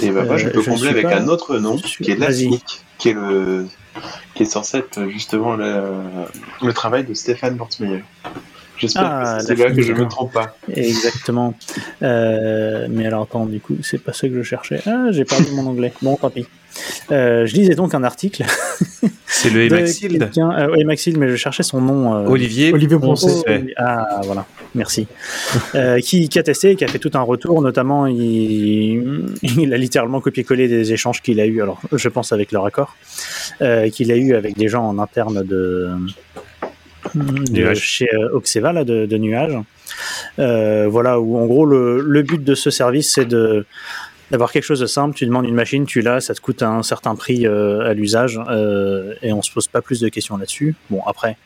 Et 0.02 0.10
bah, 0.12 0.24
moi, 0.24 0.38
je 0.38 0.48
Euh, 0.48 0.52
peux 0.52 0.62
je 0.62 0.70
combler 0.70 0.90
avec 0.90 1.04
pas 1.04 1.18
un 1.20 1.28
autre 1.28 1.58
nom, 1.58 1.78
qui 1.78 2.12
est 2.12 2.16
Vas-y. 2.16 2.46
Lasnik, 2.46 2.82
qui 2.98 3.10
est 3.10 3.14
le, 3.14 3.68
qui 4.36 4.44
est 4.44 4.46
censé 4.46 4.78
être 4.80 5.08
justement 5.10 5.56
le, 5.56 5.82
le 6.62 6.74
travail 6.74 7.04
de 7.06 7.14
Stéphane 7.14 7.56
Bortmeyer. 7.56 8.04
J'espère 8.78 9.04
Ah, 9.06 9.38
que 9.40 9.46
c'est 9.46 9.56
là 9.56 9.72
que 9.72 9.82
je 9.82 9.92
me 9.92 9.98
d'accord. 10.00 10.10
trompe 10.10 10.34
pas. 10.34 10.56
Exactement. 10.72 11.56
Euh, 12.04 12.88
mais 12.90 13.08
alors 13.08 13.24
attends, 13.24 13.46
du 13.48 13.60
coup, 13.60 13.76
c'est 13.82 13.98
pas 14.04 14.14
ça 14.14 14.28
que 14.28 14.36
je 14.36 14.44
cherchais. 14.44 14.82
Ah, 14.86 15.08
j'ai 15.12 15.26
perdu 15.26 15.52
mon 15.54 15.66
anglais. 15.66 15.92
Bon, 16.02 16.16
tant 16.16 16.30
pis. 16.30 16.46
Euh, 17.12 17.46
je 17.46 17.54
lisais 17.56 17.76
donc 17.76 17.94
un 17.96 18.04
article 18.04 18.44
C'est 19.28 19.50
le 19.50 19.62
de 19.70 19.76
Emaxild. 19.76 20.20
quelqu'un, 20.20 20.52
euh, 20.58 20.84
Maxilde, 20.86 21.18
mais 21.18 21.30
je 21.30 21.36
cherchais 21.36 21.64
son 21.64 21.82
nom. 21.82 22.16
euh, 22.16 22.28
Olivier. 22.28 22.74
Olivier 22.74 22.98
Oh. 23.02 23.16
Ouais. 23.48 23.74
Ah 23.78 24.22
voilà, 24.26 24.46
merci. 24.76 25.08
Euh, 25.76 26.00
qui, 26.00 26.30
qui 26.30 26.40
a 26.40 26.44
testé, 26.44 26.76
qui 26.76 26.84
a 26.84 26.88
fait 26.88 27.00
tout 27.00 27.12
un 27.14 27.22
retour, 27.22 27.62
notamment 27.62 28.06
il, 28.08 29.26
il 29.42 29.74
a 29.74 29.78
littéralement 29.78 30.20
copié-collé 30.22 30.68
des 30.68 30.94
échanges 30.94 31.22
qu'il 31.22 31.40
a 31.40 31.46
eu, 31.46 31.62
alors 31.62 31.80
je 31.92 32.10
pense 32.10 32.32
avec 32.32 32.52
leur 32.52 32.66
accord, 32.66 32.96
euh, 33.62 33.90
qu'il 33.90 34.12
a 34.12 34.16
eu 34.16 34.34
avec 34.36 34.58
des 34.58 34.68
gens 34.68 34.86
en 34.88 35.00
interne 35.00 35.44
de, 35.46 35.90
chez 37.76 38.10
euh, 38.14 38.30
Oxeva 38.34 38.74
là, 38.74 38.84
de, 38.84 39.06
de 39.06 39.18
Nuage. 39.18 39.58
Euh, 40.40 40.88
voilà, 40.90 41.20
où 41.20 41.38
en 41.38 41.46
gros 41.46 41.66
le, 41.66 42.02
le 42.02 42.22
but 42.22 42.44
de 42.44 42.56
ce 42.56 42.70
service 42.70 43.14
c'est 43.14 43.26
de 43.26 43.66
d'avoir 44.32 44.52
quelque 44.52 44.64
chose 44.64 44.80
de 44.80 44.86
simple, 44.86 45.16
tu 45.16 45.26
demandes 45.26 45.46
une 45.46 45.56
machine, 45.56 45.86
tu 45.86 46.02
l'as, 46.02 46.22
ça 46.22 46.34
te 46.34 46.42
coûte 46.42 46.64
un 46.64 46.84
certain 46.84 47.16
prix 47.16 47.48
euh, 47.48 47.90
à 47.90 47.94
l'usage 47.94 48.40
euh, 48.50 49.14
et 49.22 49.32
on 49.34 49.42
se 49.42 49.52
pose 49.52 49.68
pas 49.68 49.82
plus 49.82 50.00
de 50.00 50.10
questions 50.10 50.38
là-dessus. 50.38 50.76
Bon 50.90 51.02
après, 51.06 51.38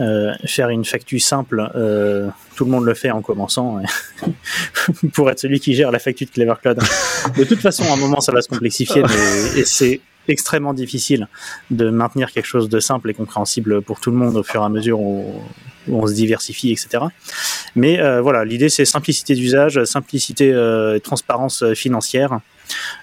euh, 0.00 0.32
faire 0.46 0.70
une 0.70 0.86
facture 0.86 1.20
simple, 1.20 1.70
euh, 1.74 2.28
tout 2.56 2.64
le 2.64 2.70
monde 2.70 2.86
le 2.86 2.94
fait 2.94 3.10
en 3.10 3.20
commençant 3.20 3.78
et 3.80 5.08
pour 5.12 5.30
être 5.30 5.38
celui 5.38 5.60
qui 5.60 5.74
gère 5.74 5.90
la 5.90 5.98
facture 5.98 6.26
de 6.26 6.32
Clever 6.32 6.54
Cloud. 6.62 6.78
De 7.36 7.44
toute 7.44 7.60
façon, 7.60 7.84
à 7.84 7.92
un 7.92 7.96
moment, 7.96 8.20
ça 8.20 8.32
va 8.32 8.40
se 8.40 8.48
complexifier 8.48 9.02
mais, 9.08 9.60
et 9.60 9.64
c'est 9.66 10.00
extrêmement 10.28 10.74
difficile 10.74 11.28
de 11.70 11.90
maintenir 11.90 12.30
quelque 12.32 12.46
chose 12.46 12.68
de 12.68 12.80
simple 12.80 13.10
et 13.10 13.14
compréhensible 13.14 13.82
pour 13.82 14.00
tout 14.00 14.10
le 14.10 14.16
monde 14.16 14.36
au 14.36 14.42
fur 14.42 14.62
et 14.62 14.64
à 14.64 14.68
mesure 14.68 15.00
où, 15.00 15.42
où 15.88 16.02
on 16.02 16.06
se 16.06 16.14
diversifie, 16.14 16.70
etc. 16.70 17.04
Mais 17.74 18.00
euh, 18.00 18.20
voilà, 18.20 18.44
l'idée 18.44 18.68
c'est 18.68 18.84
simplicité 18.84 19.34
d'usage, 19.34 19.82
simplicité 19.84 20.52
euh, 20.52 20.96
et 20.96 21.00
transparence 21.00 21.62
euh, 21.62 21.74
financière, 21.74 22.40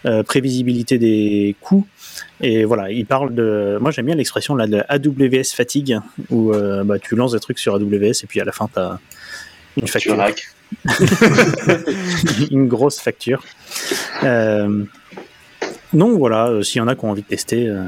euh, 0.05 0.23
prévisibilité 0.23 0.97
des 0.97 1.55
coûts. 1.61 1.85
Et 2.41 2.63
voilà, 2.65 2.91
il 2.91 3.05
parle 3.05 3.33
de. 3.33 3.77
Moi 3.81 3.91
j'aime 3.91 4.05
bien 4.05 4.15
l'expression 4.15 4.55
là 4.55 4.67
de 4.67 4.83
AWS 4.87 5.55
fatigue, 5.55 5.99
où 6.29 6.53
euh, 6.53 6.83
bah, 6.83 6.99
tu 6.99 7.15
lances 7.15 7.33
des 7.33 7.39
trucs 7.39 7.59
sur 7.59 7.75
AWS 7.75 8.23
et 8.23 8.27
puis 8.27 8.39
à 8.39 8.45
la 8.45 8.51
fin 8.51 8.69
tu 8.73 8.79
as 8.79 8.99
une 9.77 9.83
Tu 9.83 9.91
facture, 9.91 10.17
une 12.51 12.67
grosse 12.67 12.99
facture. 12.99 13.43
Euh, 14.23 14.83
donc 15.93 16.19
voilà, 16.19 16.49
euh, 16.49 16.61
s'il 16.61 16.77
y 16.77 16.81
en 16.81 16.87
a 16.87 16.95
qui 16.95 17.05
ont 17.05 17.09
envie 17.09 17.23
de 17.23 17.27
tester, 17.27 17.67
euh, 17.67 17.83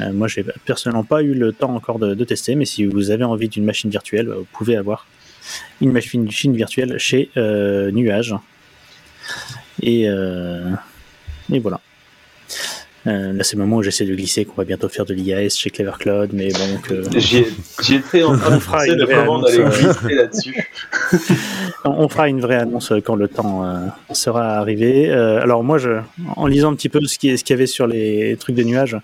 euh, 0.00 0.12
moi 0.12 0.26
j'ai 0.26 0.44
personnellement 0.64 1.04
pas 1.04 1.22
eu 1.22 1.34
le 1.34 1.52
temps 1.52 1.74
encore 1.74 1.98
de, 1.98 2.24
tester, 2.24 2.54
mais 2.54 2.64
si 2.64 2.86
vous 2.86 3.10
avez 3.10 3.24
envie 3.24 3.48
d'une 3.48 3.64
machine 3.64 3.90
virtuelle, 3.90 4.28
euh, 4.28 4.36
vous 4.36 4.46
pouvez 4.52 4.76
avoir 4.76 5.06
une 5.82 5.92
machine, 5.92 6.24
machine 6.24 6.56
virtuelle 6.56 6.98
chez 6.98 7.30
Nuage. 7.36 8.34
Et, 9.82 10.02
et 10.04 11.58
voilà. 11.58 11.80
Euh, 13.08 13.32
là 13.32 13.42
c'est 13.42 13.56
le 13.56 13.62
moment 13.62 13.76
où 13.78 13.82
j'essaie 13.82 14.04
de 14.04 14.14
glisser 14.14 14.44
qu'on 14.44 14.54
va 14.54 14.64
bientôt 14.64 14.88
faire 14.88 15.04
de 15.04 15.12
l'IAS 15.12 15.56
chez 15.56 15.70
Clever 15.70 15.92
Cloud, 15.98 16.30
mais 16.32 16.52
bon 16.52 16.78
que 16.82 17.02
J'y 17.18 17.44
j'y 17.82 17.96
étais 17.96 18.22
en 18.22 18.36
train 18.38 18.52
On 18.52 18.54
de 18.56 18.60
fera 18.60 18.78
penser 18.78 18.90
une 18.92 18.98
de 18.98 19.12
annonce, 19.12 19.48
allait 19.50 19.58
euh, 19.64 19.68
glisser 19.70 20.14
là-dessus. 20.14 20.68
On 21.84 22.08
fera 22.08 22.28
une 22.28 22.40
vraie 22.40 22.56
annonce 22.56 22.92
quand 23.04 23.16
le 23.16 23.28
temps 23.28 23.64
euh, 23.64 23.86
sera 24.12 24.54
arrivé. 24.58 25.10
Euh, 25.10 25.40
alors 25.42 25.64
moi, 25.64 25.78
je, 25.78 25.90
en 26.36 26.46
lisant 26.46 26.70
un 26.72 26.74
petit 26.76 26.88
peu 26.88 27.00
ce 27.04 27.18
qui- 27.18 27.36
ce 27.36 27.42
qu'il 27.42 27.54
y 27.54 27.58
avait 27.58 27.66
sur 27.66 27.86
les 27.86 28.36
trucs 28.38 28.54
de 28.54 28.62
nuages, 28.62 28.96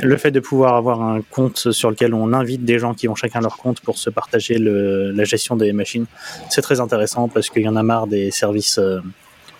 le 0.00 0.16
fait 0.18 0.30
de 0.30 0.40
pouvoir 0.40 0.74
avoir 0.76 1.02
un 1.02 1.20
compte 1.30 1.72
sur 1.72 1.90
lequel 1.90 2.14
on 2.14 2.32
invite 2.32 2.64
des 2.64 2.78
gens 2.78 2.94
qui 2.94 3.08
ont 3.08 3.14
chacun 3.14 3.40
leur 3.40 3.56
compte 3.56 3.80
pour 3.80 3.98
se 3.98 4.10
partager 4.10 4.58
le- 4.58 5.10
la 5.10 5.24
gestion 5.24 5.56
des 5.56 5.72
machines, 5.72 6.06
c'est 6.50 6.62
très 6.62 6.80
intéressant 6.80 7.28
parce 7.28 7.48
qu'il 7.50 7.62
y 7.62 7.68
en 7.68 7.76
a 7.76 7.82
marre 7.82 8.06
des 8.06 8.30
services 8.30 8.78
euh, 8.78 9.00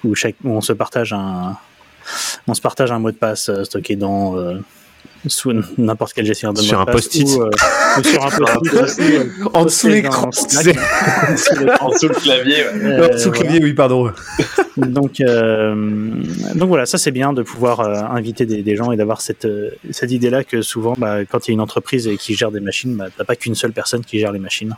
où, 0.05 0.15
chaque, 0.15 0.37
où 0.45 0.51
on 0.51 0.61
se 0.61 0.73
partage 0.73 1.13
un 1.13 1.57
on 2.49 2.55
se 2.55 2.61
partage 2.61 2.93
un 2.93 2.99
mot 2.99 3.11
de 3.11 3.17
passe 3.17 3.49
euh, 3.49 3.65
stocké 3.65 3.97
dans 3.97 4.37
euh, 4.37 4.59
sous 5.27 5.53
n'importe 5.79 6.13
quel 6.15 6.25
gestionnaire 6.27 6.55
de 6.55 6.61
Sur 6.61 6.79
mot 6.79 6.85
de 6.85 6.91
un 6.91 6.93
passe 6.93 7.05
post-it. 7.09 7.29
ou, 7.29 7.43
euh, 7.43 7.51
ou 7.99 8.03
sur 8.05 8.25
un 8.27 8.31
post-it 8.31 9.01
euh, 9.15 9.25
En 9.55 9.65
dessous 9.65 9.89
l'écran. 9.89 10.31
En 11.81 11.91
dessous 11.91 12.09
le 12.09 12.15
clavier, 12.15 12.55
ouais. 12.57 12.71
Euh, 12.75 13.09
Non, 13.13 13.19
Sous 13.19 13.31
le 13.31 13.35
voilà. 13.37 13.39
clavier, 13.41 13.61
oui, 13.65 13.73
pardon. 13.75 14.13
Donc, 14.77 15.21
euh, 15.21 15.75
donc 16.55 16.69
voilà, 16.69 16.87
ça 16.87 16.99
c'est 16.99 17.11
bien 17.11 17.33
de 17.33 17.43
pouvoir 17.43 17.81
euh, 17.81 17.95
inviter 18.11 18.47
des, 18.47 18.63
des 18.63 18.77
gens 18.77 18.93
et 18.93 18.97
d'avoir 18.97 19.21
cette, 19.21 19.45
euh, 19.47 19.71
cette 19.91 20.13
idée-là 20.13 20.45
que 20.45 20.61
souvent, 20.63 20.95
bah, 20.99 21.25
quand 21.25 21.47
il 21.49 21.51
y 21.51 21.53
a 21.53 21.55
une 21.55 21.61
entreprise 21.61 22.07
et 22.09 22.17
qui 22.17 22.35
gère 22.35 22.51
des 22.51 22.61
machines, 22.61 22.95
bah, 22.97 23.07
t'as 23.17 23.25
pas 23.25 23.37
qu'une 23.37 23.55
seule 23.55 23.73
personne 23.73 24.05
qui 24.05 24.19
gère 24.21 24.33
les 24.33 24.39
machines. 24.39 24.75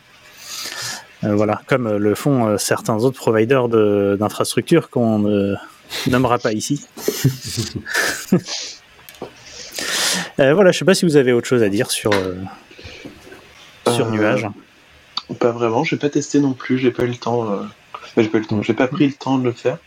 Euh, 1.25 1.35
voilà, 1.35 1.63
comme 1.67 1.97
le 1.97 2.15
font 2.15 2.47
euh, 2.47 2.59
certains 2.59 2.97
autres 2.99 3.17
providers 3.19 3.69
de- 3.69 4.17
d'infrastructures 4.21 4.89
qu'on 4.89 5.25
nommera 6.09 6.39
pas 6.39 6.53
ici. 6.53 6.87
Euh, 10.41 10.55
voilà, 10.55 10.71
je 10.71 10.79
sais 10.79 10.85
pas 10.85 10.95
si 10.95 11.05
vous 11.05 11.17
avez 11.17 11.33
autre 11.33 11.49
chose 11.49 11.63
à 11.65 11.69
dire 11.69 11.91
sur, 11.91 12.13
euh, 12.13 12.35
sur 13.93 14.07
Euh, 14.07 14.11
Nuage. 14.11 14.47
Pas 15.41 15.51
vraiment, 15.51 15.83
j'ai 15.83 15.97
pas 15.97 16.11
testé 16.11 16.39
non 16.39 16.53
plus, 16.53 16.79
j'ai 16.79 16.93
pas 16.93 17.03
eu 17.05 17.09
le 17.09 17.17
temps. 17.17 17.43
enfin, 17.43 18.23
j'ai 18.23 18.29
pas 18.29 18.39
eu 18.39 18.43
le 18.43 18.47
temps, 18.47 18.63
j'ai 18.63 18.75
pas 18.75 18.87
pris 18.87 19.07
le 19.09 19.15
temps 19.15 19.39
de 19.39 19.45
le 19.45 19.53
faire. 19.53 19.79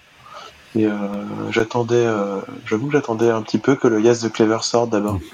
Et 0.76 0.86
euh, 0.86 0.92
j'attendais, 1.52 1.96
euh, 1.96 2.38
j'avoue 2.66 2.88
que 2.88 2.94
j'attendais 2.94 3.30
un 3.30 3.42
petit 3.42 3.58
peu 3.58 3.76
que 3.76 3.88
le 3.88 4.00
Yas 4.00 4.22
de 4.24 4.30
Clever 4.30 4.60
sorte 4.62 4.90
d'abord. 4.90 5.20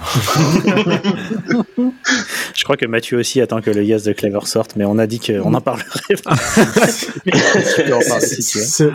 Je 2.56 2.63
crois 2.63 2.76
que 2.76 2.88
Mathieu 2.88 3.19
aussi 3.19 3.39
attend 3.39 3.62
que 3.62 3.69
le 3.69 3.84
Yas 3.84 4.04
de 4.06 4.13
Clever 4.13 4.45
sorte, 4.45 4.76
mais 4.76 4.86
on 4.86 4.97
a 4.97 5.06
dit 5.06 5.19
qu'on 5.19 5.54
en 5.54 5.62
parlerait 5.62 6.15
pas. 6.23 6.36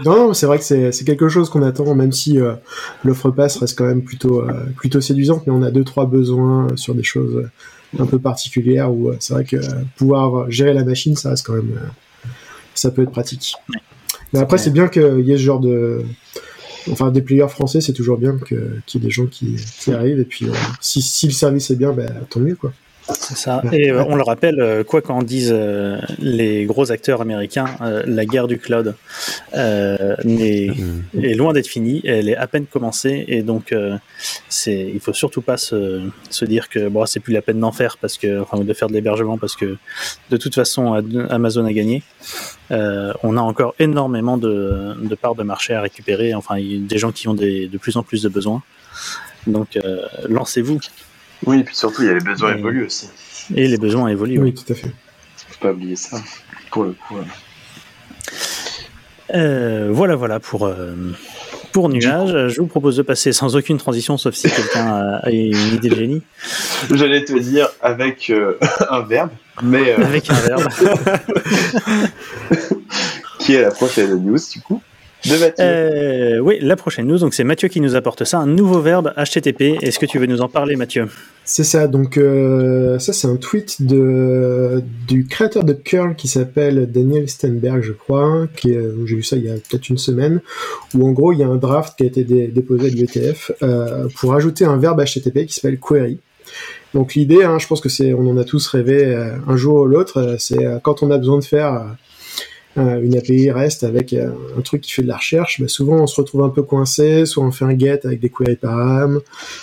Non, 0.05 0.16
non, 0.16 0.35
c'est 0.35 0.46
vrai 0.46 0.59
que 0.59 0.64
c'est 0.64 0.92
c'est 0.92 1.05
quelque 1.05 1.28
chose 1.28 1.48
qu'on 1.48 1.62
attend, 1.62 1.94
même 1.94 2.12
si 2.12 2.40
euh, 2.40 2.55
l'offre 3.05 3.31
passe 3.31 3.57
reste 3.57 3.78
quand 3.78 3.85
même 3.85 4.02
plutôt 4.02 4.42
euh, 4.42 4.52
plutôt 4.76 5.00
séduisante, 5.00 5.46
mais 5.46 5.52
on 5.52 5.62
a 5.62 5.70
deux 5.70 5.85
trois 5.85 6.07
besoins 6.07 6.68
sur 6.76 6.94
des 6.94 7.05
choses 7.05 7.44
un 7.98 8.07
peu 8.07 8.18
particulières 8.18 8.92
où 8.92 9.09
euh, 9.09 9.16
c'est 9.20 9.35
vrai 9.35 9.44
que 9.44 9.57
euh, 9.57 9.83
pouvoir 9.96 10.50
gérer 10.50 10.72
la 10.72 10.85
machine, 10.85 11.16
ça 11.16 11.31
reste 11.31 11.46
quand 11.46 11.55
même, 11.55 11.76
euh, 11.76 12.28
ça 12.74 12.90
peut 12.90 13.02
être 13.02 13.11
pratique. 13.11 13.55
Mais 14.33 14.38
après, 14.40 14.57
c'est 14.59 14.71
bien 14.71 14.88
qu'il 14.88 15.21
y 15.27 15.33
ait 15.33 15.37
ce 15.37 15.42
genre 15.42 15.61
de, 15.61 16.03
enfin, 16.90 17.11
des 17.11 17.23
players 17.23 17.49
français, 17.49 17.81
c'est 17.81 17.92
toujours 17.92 18.18
bien 18.18 18.37
que- 18.38 18.79
qu'il 18.87 19.01
y 19.01 19.05
ait 19.05 19.07
des 19.09 19.12
gens 19.12 19.27
qui, 19.27 19.57
qui 19.81 19.92
arrivent 19.92 20.21
et 20.21 20.25
puis 20.25 20.47
euh, 20.49 20.53
si, 20.81 21.03
si 21.03 21.27
le 21.27 21.33
service 21.33 21.71
est 21.71 21.77
bien, 21.77 21.92
bah, 21.92 22.05
tant 22.31 22.40
mieux 22.40 22.57
quoi. 22.57 22.73
C'est 23.18 23.37
ça. 23.37 23.62
Et 23.72 23.90
euh, 23.90 24.05
on 24.09 24.16
le 24.16 24.22
rappelle, 24.22 24.61
euh, 24.61 24.85
quoi 24.85 25.01
qu'en 25.03 25.22
disent 25.22 25.53
euh, 25.55 25.98
les 26.18 26.64
gros 26.64 26.90
acteurs 26.92 27.20
américains, 27.20 27.66
la 28.07 28.25
guerre 28.27 28.48
du 28.48 28.59
cloud 28.59 28.94
euh, 29.55 30.16
n'est- 30.25 30.70
est 31.20 31.35
loin 31.35 31.53
d'être 31.53 31.66
finie. 31.66 32.01
Elle 32.05 32.29
est 32.29 32.37
à 32.37 32.46
peine 32.46 32.66
commencée, 32.66 33.25
et 33.29 33.42
donc 33.42 33.72
euh, 33.72 33.96
c'est, 34.48 34.90
il 34.94 35.01
faut 35.01 35.12
surtout 35.12 35.42
pas 35.42 35.57
se, 35.57 36.01
se 36.31 36.44
dire 36.44 36.68
que 36.68 36.88
bon, 36.88 37.07
c'est 37.07 37.20
plus 37.20 37.33
la 37.33 37.42
peine 37.42 37.61
d'en 37.61 37.72
faire 37.72 37.96
parce 37.98 38.18
que, 38.18 38.40
enfin, 38.40 38.59
de 38.61 38.72
faire 38.75 38.88
de 38.88 38.94
l'hébergement 38.94 39.38
parce 39.38 39.57
que 39.57 39.77
de 40.31 40.37
toute 40.37 40.55
façon 40.55 40.94
Amazon 41.31 41.64
a 41.64 41.72
gagné. 41.72 42.03
Euh, 42.70 43.12
on 43.22 43.37
a 43.37 43.40
encore 43.40 43.75
énormément 43.79 44.37
de, 44.38 44.94
de 45.03 45.14
parts 45.14 45.35
de 45.35 45.42
marché 45.42 45.75
à 45.75 45.81
récupérer. 45.81 46.35
Enfin, 46.35 46.57
il 46.59 46.72
y 46.72 46.77
a 46.77 46.88
des 46.88 46.98
gens 46.98 47.12
qui 47.12 47.29
ont 47.29 47.35
des, 47.35 47.66
de 47.68 47.79
plus 47.79 47.96
en 47.96 48.03
plus 48.03 48.22
de 48.22 48.29
besoins. 48.29 48.62
Donc, 49.46 49.79
lancez-vous. 50.29 50.79
Oui, 51.46 51.61
et 51.61 51.64
puis 51.64 51.74
surtout, 51.76 52.02
il 52.02 52.09
y 52.09 52.11
a 52.11 52.14
les 52.14 52.20
besoins 52.20 52.55
Et- 52.55 52.59
évoluent 52.59 52.87
aussi. 52.87 53.09
Et 53.55 53.66
les 53.68 53.78
besoins 53.78 54.09
évoluent. 54.09 54.38
ouais. 54.38 54.44
Oui, 54.44 54.55
tout 54.55 54.72
à 54.72 54.76
fait. 54.76 54.90
Faut 55.48 55.59
pas 55.61 55.72
oublier 55.72 55.96
ça. 55.96 56.20
Pour 56.70 56.85
le 56.85 56.92
coup. 56.92 57.18
euh. 57.18 57.22
Euh, 59.35 59.88
voilà, 59.90 60.14
voilà 60.14 60.40
pour, 60.40 60.66
euh, 60.66 60.94
pour 61.72 61.88
Nuage. 61.88 62.48
Je 62.48 62.61
vous 62.61 62.66
propose 62.66 62.96
de 62.96 63.02
passer 63.02 63.33
sans 63.33 63.57
aucune 63.57 63.78
transition, 63.78 64.18
sauf 64.18 64.35
si 64.35 64.50
quelqu'un 64.50 64.87
a, 64.87 65.16
a 65.26 65.31
une 65.31 65.57
idée 65.74 65.88
de 65.88 65.94
génie, 65.96 66.22
J'allais 66.90 67.24
te 67.24 67.37
dire 67.38 67.68
avec 67.81 68.28
euh, 68.31 68.59
un 68.90 69.00
verbe, 69.00 69.31
mais 69.62 69.92
euh, 69.98 70.05
avec 70.05 70.28
un 70.31 70.35
verbe. 70.35 70.68
qui 73.38 73.55
est 73.55 73.62
la 73.62 73.70
prochaine 73.70 74.14
news 74.22 74.38
du 74.52 74.61
coup 74.61 74.83
de 75.24 75.30
Mathieu. 75.38 75.54
Euh, 75.61 76.38
oui, 76.38 76.58
la 76.61 76.76
prochaine 76.76 77.06
news, 77.06 77.18
donc 77.18 77.35
c'est 77.35 77.44
Mathieu 77.44 77.68
qui 77.68 77.80
nous 77.80 77.94
apporte 77.96 78.24
ça, 78.24 78.38
un 78.38 78.46
nouveau 78.46 78.80
verbe 78.80 79.12
HTTP. 79.16 79.82
Est-ce 79.82 79.98
que 79.98 80.06
tu 80.06 80.18
veux 80.18 80.26
nous 80.26 80.40
en 80.40 80.48
parler, 80.48 80.76
Mathieu? 80.76 81.06
C'est 81.44 81.64
ça, 81.64 81.88
donc 81.88 82.18
euh, 82.18 82.98
ça 83.00 83.12
c'est 83.12 83.26
un 83.26 83.35
tweet 83.37 83.82
de, 83.82 84.82
du 85.08 85.26
créateur 85.26 85.64
de 85.64 85.72
curl 85.72 86.14
qui 86.14 86.28
s'appelle 86.28 86.90
Daniel 86.90 87.28
Stenberg, 87.28 87.82
je 87.82 87.92
crois, 87.92 88.46
qui 88.56 88.72
j'ai 88.72 89.16
vu 89.16 89.22
ça 89.24 89.37
il 89.37 89.44
y 89.44 89.50
a 89.50 89.54
peut-être 89.54 89.88
une 89.88 89.98
semaine, 89.98 90.40
où 90.94 91.06
en 91.06 91.11
gros 91.11 91.32
il 91.32 91.40
y 91.40 91.42
a 91.42 91.48
un 91.48 91.56
draft 91.56 91.96
qui 91.96 92.04
a 92.04 92.06
été 92.06 92.22
dé- 92.22 92.46
déposé 92.46 92.87
à 92.87 92.90
l'UETF 92.90 93.50
euh, 93.62 94.06
pour 94.16 94.35
ajouter 94.35 94.64
un 94.64 94.76
verbe 94.76 95.02
HTTP 95.04 95.46
qui 95.46 95.54
s'appelle 95.54 95.78
query. 95.80 96.18
Donc 96.94 97.14
l'idée, 97.14 97.42
hein, 97.42 97.58
je 97.58 97.66
pense 97.66 97.80
que 97.80 97.88
c'est, 97.88 98.12
on 98.12 98.28
en 98.28 98.37
a 98.37 98.44
tous 98.44 98.66
rêvé 98.68 99.04
euh, 99.04 99.30
un 99.48 99.56
jour 99.56 99.80
ou 99.80 99.87
l'autre, 99.87 100.18
euh, 100.18 100.37
c'est 100.38 100.64
euh, 100.64 100.78
quand 100.80 101.02
on 101.02 101.11
a 101.11 101.18
besoin 101.18 101.38
de 101.38 101.44
faire 101.44 101.87
une 102.76 103.16
API 103.16 103.50
REST 103.50 103.85
avec 103.85 104.12
euh, 104.12 104.30
un 104.56 104.61
truc 104.62 104.80
qui 104.80 104.92
fait 104.92 105.02
de 105.02 105.08
la 105.08 105.16
recherche, 105.16 105.61
bah, 105.61 105.68
souvent 105.68 105.96
on 105.96 106.06
se 106.06 106.20
retrouve 106.20 106.42
un 106.42 106.48
peu 106.48 106.62
coincé, 106.62 107.26
soit 107.26 107.44
on 107.44 107.52
fait 107.52 107.64
un 107.64 107.78
get 107.78 108.00
avec 108.04 108.20
des 108.20 108.30
queries 108.30 108.56
param, 108.56 109.20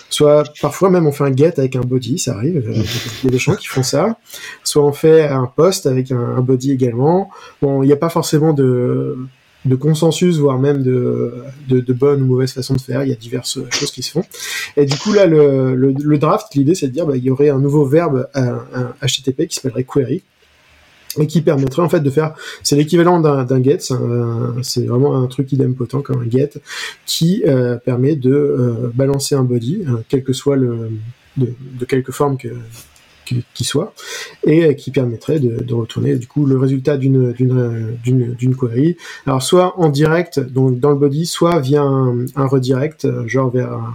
soit 0.09 0.43
parfois 0.61 0.89
même 0.89 1.07
on 1.07 1.11
fait 1.11 1.23
un 1.23 1.35
get 1.35 1.59
avec 1.59 1.75
un 1.75 1.81
body, 1.81 2.19
ça 2.19 2.35
arrive, 2.35 2.57
euh, 2.57 2.83
il 3.23 3.25
y 3.25 3.27
a 3.27 3.31
des 3.31 3.39
gens 3.39 3.55
qui 3.55 3.67
font 3.67 3.83
ça, 3.83 4.17
soit 4.63 4.83
on 4.83 4.93
fait 4.93 5.27
un 5.27 5.47
post 5.47 5.87
avec 5.87 6.11
un, 6.11 6.39
body 6.41 6.71
également. 6.71 7.29
Bon, 7.61 7.83
il 7.83 7.87
n'y 7.87 7.93
a 7.93 7.97
pas 7.97 8.09
forcément 8.09 8.53
de 8.53 9.17
de 9.65 9.75
consensus, 9.75 10.37
voire 10.37 10.57
même 10.57 10.83
de, 10.83 11.33
de, 11.67 11.81
de 11.81 11.93
bonne 11.93 12.21
ou 12.21 12.25
mauvaise 12.25 12.53
façon 12.53 12.75
de 12.75 12.81
faire. 12.81 13.03
Il 13.03 13.09
y 13.09 13.11
a 13.11 13.15
diverses 13.15 13.59
choses 13.71 13.91
qui 13.91 14.01
se 14.01 14.11
font. 14.11 14.23
Et 14.77 14.85
du 14.85 14.97
coup, 14.97 15.11
là, 15.11 15.25
le, 15.25 15.75
le, 15.75 15.91
le 15.91 16.17
draft, 16.17 16.55
l'idée, 16.55 16.75
c'est 16.75 16.87
de 16.87 16.93
dire, 16.93 17.05
bah, 17.05 17.17
il 17.17 17.23
y 17.25 17.29
aurait 17.29 17.49
un 17.49 17.59
nouveau 17.59 17.85
verbe, 17.85 18.29
un, 18.35 18.61
un 18.73 18.93
HTTP 19.05 19.47
qui 19.47 19.55
s'appellerait 19.55 19.83
query, 19.83 20.23
et 21.17 21.27
qui 21.27 21.41
permettrait 21.41 21.81
en 21.81 21.89
fait 21.89 22.01
de 22.01 22.09
faire, 22.09 22.33
c'est 22.63 22.75
l'équivalent 22.75 23.19
d'un 23.19 23.63
get, 23.63 23.79
c'est 24.61 24.85
vraiment 24.85 25.15
un 25.15 25.27
truc 25.27 25.51
idempotent 25.51 26.01
comme 26.03 26.21
un 26.21 26.29
get, 26.29 26.51
qui 27.05 27.43
euh, 27.47 27.77
permet 27.77 28.15
de 28.15 28.31
euh, 28.31 28.91
balancer 28.93 29.35
un 29.35 29.43
body, 29.43 29.83
euh, 29.87 29.97
quel 30.07 30.23
que 30.23 30.33
soit 30.33 30.55
le, 30.55 30.91
de, 31.37 31.85
quelque 31.87 32.11
forme 32.11 32.37
que 32.37 32.49
qui 33.53 33.63
soit, 33.63 33.93
et 34.43 34.75
qui 34.75 34.89
permettrait 34.89 35.39
de, 35.39 35.71
retourner 35.75 36.15
du 36.15 36.25
coup 36.25 36.47
le 36.47 36.57
résultat 36.57 36.97
d'une 36.97 37.31
d'une 37.31 38.33
d'une 38.33 38.55
query. 38.55 38.97
Alors 39.27 39.43
soit 39.43 39.79
en 39.79 39.89
direct, 39.89 40.39
donc 40.39 40.79
dans 40.79 40.89
le 40.89 40.95
body, 40.95 41.27
soit 41.27 41.59
via 41.59 41.83
un, 41.83 42.25
redirect, 42.47 43.07
genre 43.27 43.51
vers 43.51 43.71
un- 43.71 43.93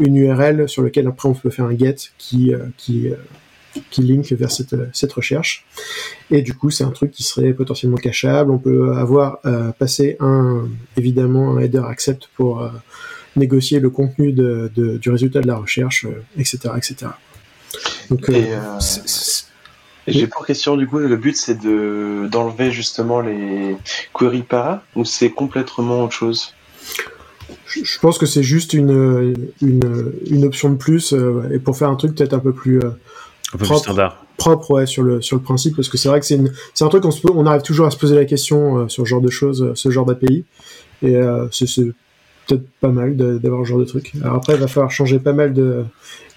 une 0.00 0.16
URL 0.16 0.68
sur 0.68 0.82
lequel 0.82 1.06
après 1.06 1.28
on 1.28 1.34
peut 1.34 1.50
faire 1.50 1.66
un 1.66 1.78
get 1.78 1.94
qui 2.18 2.52
qui 2.76 3.12
qui 3.90 4.02
link 4.02 4.32
vers 4.32 4.50
cette, 4.50 4.74
cette 4.92 5.12
recherche. 5.12 5.64
Et 6.30 6.42
du 6.42 6.54
coup, 6.54 6.70
c'est 6.70 6.84
un 6.84 6.90
truc 6.90 7.10
qui 7.10 7.22
serait 7.22 7.52
potentiellement 7.52 7.96
cacheable. 7.96 8.50
On 8.50 8.58
peut 8.58 8.92
avoir 8.92 9.38
euh, 9.44 9.72
passé 9.72 10.16
un, 10.20 10.68
évidemment, 10.96 11.56
un 11.56 11.60
header 11.60 11.82
accept 11.86 12.28
pour 12.36 12.62
euh, 12.62 12.68
négocier 13.36 13.80
le 13.80 13.90
contenu 13.90 14.32
de, 14.32 14.70
de- 14.74 14.96
du 14.98 15.10
résultat 15.10 15.40
de 15.40 15.46
la 15.46 15.56
recherche, 15.56 16.04
euh, 16.04 16.22
etc., 16.36 16.58
etc. 16.76 16.96
Donc, 18.10 18.28
euh, 18.28 18.34
Et, 18.34 18.48
j'ai 20.08 20.26
pour 20.26 20.44
question, 20.44 20.76
du 20.76 20.86
coup, 20.86 20.98
le 20.98 21.16
but 21.16 21.36
c'est 21.36 21.60
de 21.60 22.26
d'enlever 22.30 22.72
justement 22.72 23.20
les 23.20 23.76
queries 24.12 24.42
para 24.42 24.82
ou 24.96 25.04
c'est 25.04 25.30
complètement 25.30 26.02
autre 26.04 26.12
chose? 26.12 26.54
Je 27.66 27.84
je 27.84 27.98
pense 28.00 28.18
que 28.18 28.26
c'est 28.26 28.42
juste 28.42 28.74
une, 28.74 29.34
une, 29.62 30.12
une 30.30 30.44
option 30.44 30.70
de 30.70 30.76
plus 30.76 31.12
euh, 31.12 31.48
et 31.52 31.58
pour 31.58 31.76
faire 31.76 31.88
un 31.88 31.96
truc 31.96 32.14
peut-être 32.16 32.34
un 32.34 32.38
peu 32.40 32.52
plus 32.52 32.80
euh, 32.80 32.90
un 33.54 33.58
peu 33.58 33.58
plus 33.58 33.66
propre. 33.66 33.82
standard. 33.82 34.24
propre 34.36 34.70
ouais, 34.72 34.86
sur 34.86 35.02
le 35.02 35.20
sur 35.20 35.36
le 35.36 35.42
principe 35.42 35.76
parce 35.76 35.88
que 35.88 35.96
c'est 35.98 36.08
vrai 36.08 36.20
que 36.20 36.26
c'est 36.26 36.36
une 36.36 36.52
c'est 36.74 36.84
un 36.84 36.88
truc 36.88 37.02
qu'on 37.02 37.10
se 37.10 37.20
on 37.32 37.46
arrive 37.46 37.62
toujours 37.62 37.86
à 37.86 37.90
se 37.90 37.96
poser 37.98 38.14
la 38.16 38.24
question 38.24 38.78
euh, 38.78 38.88
sur 38.88 39.04
ce 39.04 39.08
genre 39.08 39.20
de 39.20 39.30
choses 39.30 39.62
euh, 39.62 39.72
ce 39.74 39.90
genre 39.90 40.06
d'API 40.06 40.44
et 41.02 41.16
euh, 41.16 41.46
c'est 41.52 41.66
c'est 41.68 41.84
peut-être 42.46 42.64
pas 42.80 42.88
mal 42.88 43.16
de- 43.16 43.38
d'avoir 43.38 43.64
ce 43.64 43.68
genre 43.70 43.78
de 43.78 43.84
truc 43.84 44.12
alors 44.22 44.36
après 44.36 44.54
il 44.54 44.60
va 44.60 44.66
falloir 44.68 44.90
changer 44.90 45.18
pas 45.18 45.32
mal 45.32 45.52
de 45.52 45.84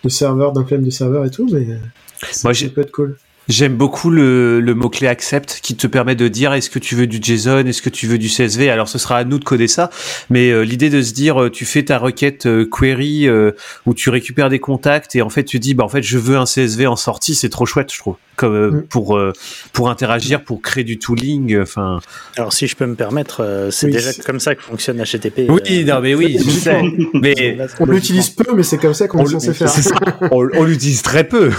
de 0.03 0.09
serveurs 0.09 0.51
d'implément 0.51 0.85
de 0.85 0.89
serveurs 0.91 1.25
et 1.25 1.31
tout 1.31 1.47
mais 1.51 1.61
euh, 1.71 1.77
Moi, 2.21 2.31
ça 2.31 2.51
j'ai- 2.53 2.69
peut 2.69 2.81
être 2.81 2.91
cool 2.91 3.17
J'aime 3.47 3.75
beaucoup 3.75 4.09
le, 4.09 4.59
le 4.59 4.73
mot-clé 4.73 5.07
accept 5.07 5.59
qui 5.61 5.75
te 5.75 5.85
permet 5.87 6.15
de 6.15 6.27
dire 6.27 6.53
est-ce 6.53 6.69
que 6.71 6.79
tu 6.79 6.95
veux 6.95 7.05
du 7.05 7.19
JSON, 7.21 7.65
est-ce 7.67 7.81
que 7.83 7.89
tu 7.89 8.07
veux 8.07 8.17
du 8.17 8.27
CSV. 8.27 8.69
Alors 8.71 8.87
ce 8.87 8.97
sera 8.97 9.17
à 9.17 9.23
nous 9.23 9.37
de 9.37 9.43
coder 9.43 9.67
ça, 9.67 9.89
mais 10.31 10.49
euh, 10.49 10.61
l'idée 10.63 10.89
de 10.89 11.01
se 11.03 11.13
dire 11.13 11.43
euh, 11.43 11.51
tu 11.51 11.63
fais 11.65 11.83
ta 11.83 11.99
requête 11.99 12.47
euh, 12.47 12.65
query 12.65 13.27
euh, 13.27 13.51
où 13.85 13.93
tu 13.93 14.09
récupères 14.09 14.49
des 14.49 14.59
contacts 14.59 15.15
et 15.15 15.21
en 15.21 15.29
fait 15.29 15.43
tu 15.43 15.59
dis 15.59 15.75
bah 15.75 15.83
en 15.83 15.89
fait 15.89 16.01
je 16.01 16.17
veux 16.17 16.37
un 16.37 16.45
CSV 16.45 16.87
en 16.87 16.95
sortie, 16.95 17.35
c'est 17.35 17.49
trop 17.49 17.65
chouette 17.65 17.91
je 17.93 17.99
trouve. 17.99 18.15
Comme 18.35 18.53
euh, 18.53 18.71
Mm. 18.71 18.81
pour 18.89 19.15
euh, 19.15 19.31
pour 19.71 19.89
interagir, 19.89 20.43
pour 20.43 20.61
créer 20.61 20.83
du 20.83 20.97
tooling. 20.99 21.57
Enfin. 21.61 22.01
Alors, 22.35 22.51
si 22.51 22.67
je 22.67 22.75
peux 22.75 22.85
me 22.85 22.95
permettre, 22.95 23.41
euh, 23.41 23.71
c'est 23.71 23.85
Oui, 23.85 23.93
déjà 23.93 24.11
comme 24.25 24.41
ça 24.41 24.55
que 24.55 24.61
fonctionne 24.63 25.01
HTTP. 25.01 25.47
Oui, 25.47 25.85
non 25.85 26.01
mais 26.01 26.15
oui, 26.15 26.37
je 26.43 26.49
sais. 26.49 26.81
Mais 27.13 27.57
on 27.79 27.85
l'utilise 27.85 28.31
peu 28.31 28.53
mais 28.55 28.63
c'est 28.63 28.77
comme 28.77 28.93
ça 28.93 29.07
qu'on 29.07 29.19
on, 29.19 29.25
est 29.25 29.29
censé 29.29 29.53
faire 29.53 29.69
c'est 29.69 29.81
ça. 29.83 29.95
on, 30.31 30.47
on 30.53 30.63
l'utilise 30.63 31.01
très 31.01 31.23
peu. 31.23 31.51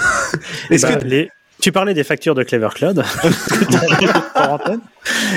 Est-ce 0.71 0.85
Bah, 0.87 0.97
que 0.97 1.05
les- 1.07 1.29
Tu 1.61 1.73
parlais 1.73 1.95
des 1.95 2.05
factures 2.05 2.35
de 2.35 2.43
Clever 2.43 2.69
Cloud. 2.75 3.03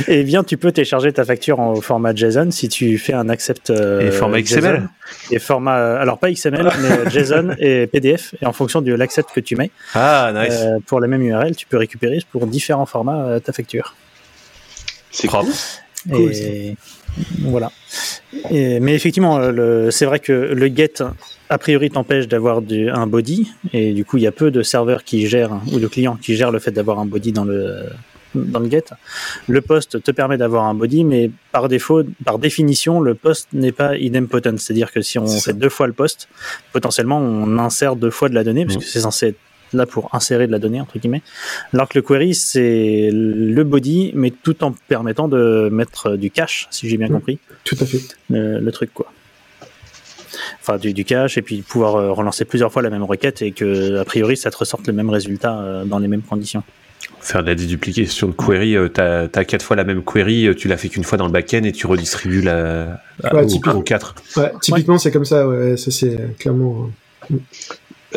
Eh 0.07 0.23
bien, 0.23 0.43
tu 0.43 0.57
peux 0.57 0.71
télécharger 0.71 1.11
ta 1.13 1.23
facture 1.25 1.59
en 1.59 1.75
format 1.75 2.13
JSON 2.13 2.51
si 2.51 2.69
tu 2.69 2.97
fais 2.97 3.13
un 3.13 3.29
accept. 3.29 3.69
euh, 3.69 4.07
Et 4.07 4.11
format 4.11 4.39
JSON. 4.39 4.57
XML. 4.59 4.89
Et 5.31 5.39
format, 5.39 5.99
alors 5.99 6.17
pas 6.19 6.31
XML, 6.31 6.69
mais 6.81 7.09
JSON 7.09 7.55
et 7.59 7.87
PDF. 7.87 8.33
Et 8.41 8.45
en 8.45 8.53
fonction 8.53 8.81
de 8.81 8.93
l'accept 8.93 9.29
que 9.33 9.39
tu 9.39 9.55
mets, 9.55 9.71
ah 9.93 10.31
nice. 10.33 10.53
euh, 10.61 10.79
pour 10.85 10.99
la 10.99 11.07
même 11.07 11.21
URL, 11.21 11.55
tu 11.55 11.65
peux 11.67 11.77
récupérer 11.77 12.19
pour 12.31 12.45
différents 12.47 12.85
formats 12.85 13.23
euh, 13.25 13.39
ta 13.39 13.53
facture. 13.53 13.95
C'est 15.11 15.27
Propre. 15.27 15.49
Cool, 16.09 16.31
et 16.33 16.75
voilà. 17.41 17.71
Et- 18.51 18.79
mais 18.79 18.93
effectivement, 18.95 19.37
euh, 19.39 19.89
c'est 19.91 20.05
vrai 20.05 20.19
que 20.19 20.31
le 20.33 20.67
get, 20.67 20.93
a 21.49 21.57
priori, 21.57 21.89
t'empêche 21.89 22.27
d'avoir 22.27 22.57
un 22.59 23.07
body, 23.07 23.51
et 23.73 23.93
du 23.93 24.05
coup, 24.05 24.17
il 24.17 24.23
y 24.23 24.27
a 24.27 24.31
peu 24.31 24.51
de 24.51 24.61
serveurs 24.61 25.03
qui 25.03 25.27
gèrent, 25.27 25.59
ou 25.73 25.79
de 25.79 25.87
clients 25.87 26.15
qui 26.21 26.35
gèrent 26.35 26.51
le 26.51 26.59
fait 26.59 26.71
d'avoir 26.71 26.99
un 26.99 27.05
body 27.05 27.31
dans 27.31 27.43
le, 27.45 27.83
dans 28.35 28.59
le 28.59 28.69
get. 28.69 28.83
Le 29.47 29.61
post 29.61 30.01
te 30.03 30.11
permet 30.11 30.37
d'avoir 30.37 30.65
un 30.65 30.75
body, 30.75 31.03
mais 31.03 31.31
par 31.51 31.67
défaut, 31.67 32.03
par 32.23 32.37
définition, 32.37 32.99
le 33.01 33.15
post 33.15 33.47
n'est 33.53 33.71
pas 33.71 33.97
idempotent. 33.97 34.57
C'est-à-dire 34.59 34.91
que 34.91 35.01
si 35.01 35.17
on 35.17 35.25
fait 35.27 35.39
ça. 35.39 35.53
deux 35.53 35.69
fois 35.69 35.87
le 35.87 35.93
post, 35.93 36.27
potentiellement, 36.71 37.17
on 37.19 37.57
insère 37.57 37.95
deux 37.95 38.11
fois 38.11 38.29
de 38.29 38.35
la 38.35 38.43
donnée, 38.43 38.65
parce 38.65 38.75
Mhm. 38.77 38.81
que 38.83 38.87
c'est 38.87 38.99
censé 39.01 39.27
être 39.29 39.37
là 39.73 39.85
pour 39.85 40.09
insérer 40.13 40.47
de 40.47 40.51
la 40.51 40.59
donnée, 40.59 40.81
entre 40.81 40.97
guillemets. 40.99 41.21
Alors 41.73 41.87
que 41.89 41.97
le 41.97 42.01
query, 42.01 42.33
c'est 42.35 43.09
le 43.11 43.63
body, 43.63 44.11
mais 44.15 44.31
tout 44.31 44.63
en 44.63 44.73
permettant 44.87 45.27
de 45.27 45.69
mettre 45.71 46.15
du 46.15 46.31
cache, 46.31 46.67
si 46.71 46.89
j'ai 46.89 46.97
bien 46.97 47.07
Mhm. 47.07 47.13
compris, 47.15 47.39
tout 47.63 47.77
à 47.79 47.85
fait 47.85 47.99
le, 48.29 48.59
le 48.59 48.71
truc, 48.71 48.91
quoi. 48.93 49.11
Enfin, 50.61 50.77
du, 50.77 50.93
du 50.93 51.05
cache, 51.05 51.37
et 51.37 51.41
puis 51.41 51.61
pouvoir 51.61 51.95
euh, 51.95 52.11
relancer 52.11 52.45
plusieurs 52.45 52.71
fois 52.71 52.81
la 52.81 52.89
même 52.89 53.03
requête, 53.03 53.41
et 53.41 53.51
que, 53.51 53.97
a 53.97 54.05
priori, 54.05 54.37
ça 54.37 54.51
te 54.51 54.57
ressorte 54.57 54.85
le 54.87 54.93
même 54.93 55.09
résultat 55.09 55.59
euh, 55.59 55.85
dans 55.85 55.99
les 55.99 56.07
mêmes 56.07 56.21
conditions. 56.21 56.63
Faire 57.21 57.41
de 57.43 57.47
la 57.49 57.55
déduplication 57.55 58.27
de 58.27 58.33
query, 58.33 58.75
euh, 58.77 58.87
t'as 58.87 59.27
as 59.33 59.45
quatre 59.45 59.63
fois 59.63 59.75
la 59.75 59.83
même 59.83 60.03
query, 60.03 60.53
tu 60.55 60.67
l'as 60.67 60.77
fait 60.77 60.89
qu'une 60.89 61.03
fois 61.03 61.17
dans 61.17 61.25
le 61.25 61.31
back-end 61.31 61.63
et 61.63 61.71
tu 61.71 61.87
redistribues 61.87 62.41
la 62.41 63.01
Ouais, 63.33 63.43
au, 63.43 63.45
typiquement. 63.45 63.73
aux 63.73 63.81
quatre. 63.81 64.15
ouais, 64.37 64.51
typiquement 64.61 64.97
c'est 64.97 65.11
comme 65.11 65.25
ça 65.25 65.45
ouais 65.47 65.75
ça 65.75 65.91
c'est 65.91 66.37
clairement 66.37 66.89
Bah, 67.29 67.37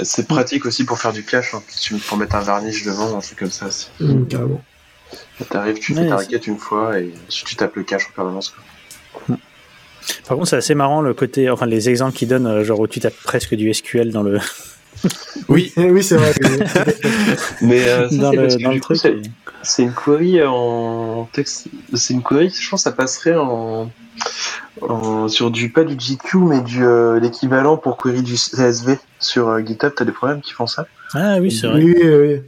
c'est 0.03 0.27
pratique 0.27 0.65
aussi 0.67 0.85
pour 0.85 0.99
faire 0.99 1.13
du 1.13 1.25
cache, 1.25 1.55
hein. 1.55 1.63
tu 1.81 1.95
pour 1.97 2.17
mettre 2.17 2.35
un 2.37 2.41
varnish 2.41 2.85
devant, 2.85 3.17
un 3.17 3.21
truc 3.21 3.39
comme 3.39 3.51
ça. 3.51 3.67
aussi. 3.67 3.89
mm, 4.01 4.27
carrément 4.27 4.63
T'arrives, 5.51 5.79
tu 5.79 5.93
Ouais, 5.95 6.03
fais 6.05 6.09
ta 6.09 6.17
requête 6.17 6.47
une 6.47 6.59
fois 6.59 6.99
et 6.99 7.13
ensuite 7.29 7.49
tu 7.49 7.57
tapes 7.57 7.77
le 7.77 7.83
cache 7.83 8.07
en 8.11 8.15
permanence. 8.15 8.51
quoi. 9.27 9.37
Par 10.27 10.37
contre, 10.37 10.49
c'est 10.49 10.57
assez 10.57 10.75
marrant 10.75 11.01
le 11.01 11.15
côté, 11.15 11.51
enfin, 11.51 11.67
les 11.67 11.89
exemples 11.89 12.17
qu'ils 12.17 12.29
donnent, 12.29 12.47
euh, 12.47 12.65
genre 12.65 12.81
où 12.81 12.87
tu 12.89 13.01
tapes 13.01 13.15
presque 13.23 13.55
du 13.55 13.73
SQL 13.73 14.11
dans 14.11 14.23
le, 14.23 14.39
oui 15.49 15.73
oui 15.77 16.03
c'est 16.03 16.17
vrai 16.17 16.33
que- 16.35 17.65
Mais 17.65 17.87
euh, 17.89 18.09
ça, 18.09 18.17
dans 18.17 18.31
c'est 18.31 18.37
le, 18.37 18.43
parce 18.43 18.57
que 18.57 18.63
dans 18.63 18.69
le 18.71 18.75
du 18.77 18.81
coup, 18.81 18.95
truc. 18.95 18.99
c'est- 18.99 19.13
et- 19.13 19.31
C'est 19.65 19.83
une 19.85 19.93
query 19.95 20.43
en 20.43 21.29
texte. 21.33 21.67
C'est 21.95 22.15
une 22.15 22.23
query, 22.23 22.51
je 22.51 22.69
pense, 22.69 22.81
que 22.81 22.91
ça 22.91 22.93
passerait 22.93 23.37
en, 23.37 23.91
en- 24.81 25.29
sur 25.29 25.51
du 25.51 25.71
pas 25.71 25.85
du 25.85 25.95
GQ, 25.99 26.39
mais 26.39 26.61
du 26.61 26.85
euh, 26.85 27.21
l'équivalent 27.21 27.77
pour 27.77 27.97
query 27.97 28.23
du 28.23 28.37
CSV 28.37 28.99
sur 29.21 29.49
euh, 29.49 29.61
GitHub. 29.61 29.93
T'as 29.95 30.05
des 30.05 30.13
problèmes 30.13 30.41
qui 30.41 30.53
font 30.53 30.67
ça? 30.67 30.87
Ah 31.15 31.37
oui, 31.41 31.51
c'est 31.51 31.67
vrai. 31.67 31.83
oui, 31.83 31.95
oui, 31.97 32.09
oui. 32.15 32.41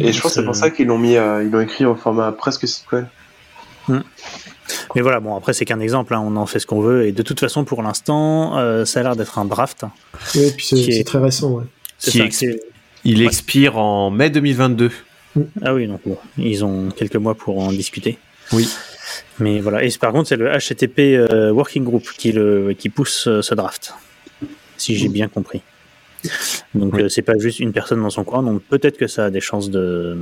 Et 0.00 0.12
je 0.12 0.20
pense 0.20 0.32
que 0.34 0.40
c'est 0.40 0.44
pour 0.44 0.56
ça 0.56 0.70
qu'ils 0.70 0.86
l'ont 0.86 0.98
mis, 0.98 1.16
euh, 1.16 1.44
ils 1.44 1.50
l'ont 1.50 1.60
écrit 1.60 1.84
au 1.84 1.94
format 1.94 2.32
presque 2.32 2.66
SQL. 2.66 3.06
Mais 4.94 5.00
voilà, 5.02 5.20
bon, 5.20 5.36
après, 5.36 5.52
c'est 5.52 5.64
qu'un 5.64 5.80
exemple, 5.80 6.14
hein, 6.14 6.22
on 6.24 6.36
en 6.36 6.46
fait 6.46 6.58
ce 6.58 6.66
qu'on 6.66 6.80
veut, 6.80 7.06
et 7.06 7.12
de 7.12 7.22
toute 7.22 7.40
façon, 7.40 7.64
pour 7.64 7.82
l'instant, 7.82 8.56
euh, 8.58 8.84
ça 8.84 9.00
a 9.00 9.02
l'air 9.02 9.16
d'être 9.16 9.38
un 9.38 9.44
draft. 9.44 9.84
Oui, 10.34 10.42
et 10.44 10.50
puis 10.52 10.64
c'est 10.66 10.76
Qui 10.76 10.90
est- 10.92 11.04
très 11.06 11.18
récent 11.18 11.50
ouais 11.50 11.64
C'est 11.98 12.10
Qui 12.12 12.18
ça, 12.18 12.24
ex- 12.24 12.38
c'est- 12.38 12.62
Il 13.04 13.18
Ouais. 13.18 13.24
expire 13.26 13.78
en 13.78 14.10
mai 14.10 14.30
2022. 14.30 14.92
Ah 15.64 15.74
oui, 15.74 15.88
donc 15.88 16.00
bon, 16.06 16.16
ils 16.38 16.64
ont 16.64 16.88
quelques 16.90 17.16
mois 17.16 17.34
pour 17.34 17.58
en 17.58 17.72
discuter. 17.72 18.16
Oui. 18.52 18.68
Mais 19.38 19.60
voilà, 19.60 19.82
et 19.84 19.88
par 20.00 20.12
contre, 20.12 20.28
c'est 20.28 20.36
le 20.36 20.48
HTTP 20.50 20.98
euh, 21.16 21.50
Working 21.50 21.84
Group 21.84 22.04
qui, 22.16 22.32
le, 22.32 22.72
qui 22.78 22.88
pousse 22.88 23.26
euh, 23.26 23.42
ce 23.42 23.54
draft, 23.54 23.94
si 24.76 24.96
j'ai 24.96 25.08
bien 25.08 25.28
compris. 25.28 25.62
Donc 26.74 26.94
Oui. 26.94 27.02
euh, 27.02 27.08
c'est 27.08 27.22
pas 27.22 27.36
juste 27.38 27.58
une 27.60 27.72
personne 27.72 28.00
dans 28.02 28.10
son 28.10 28.24
coin, 28.24 28.42
donc 28.42 28.62
peut-être 28.62 28.96
que 28.96 29.06
ça 29.08 29.26
a 29.26 29.30
des 29.30 29.40
chances 29.40 29.70
de, 29.70 30.16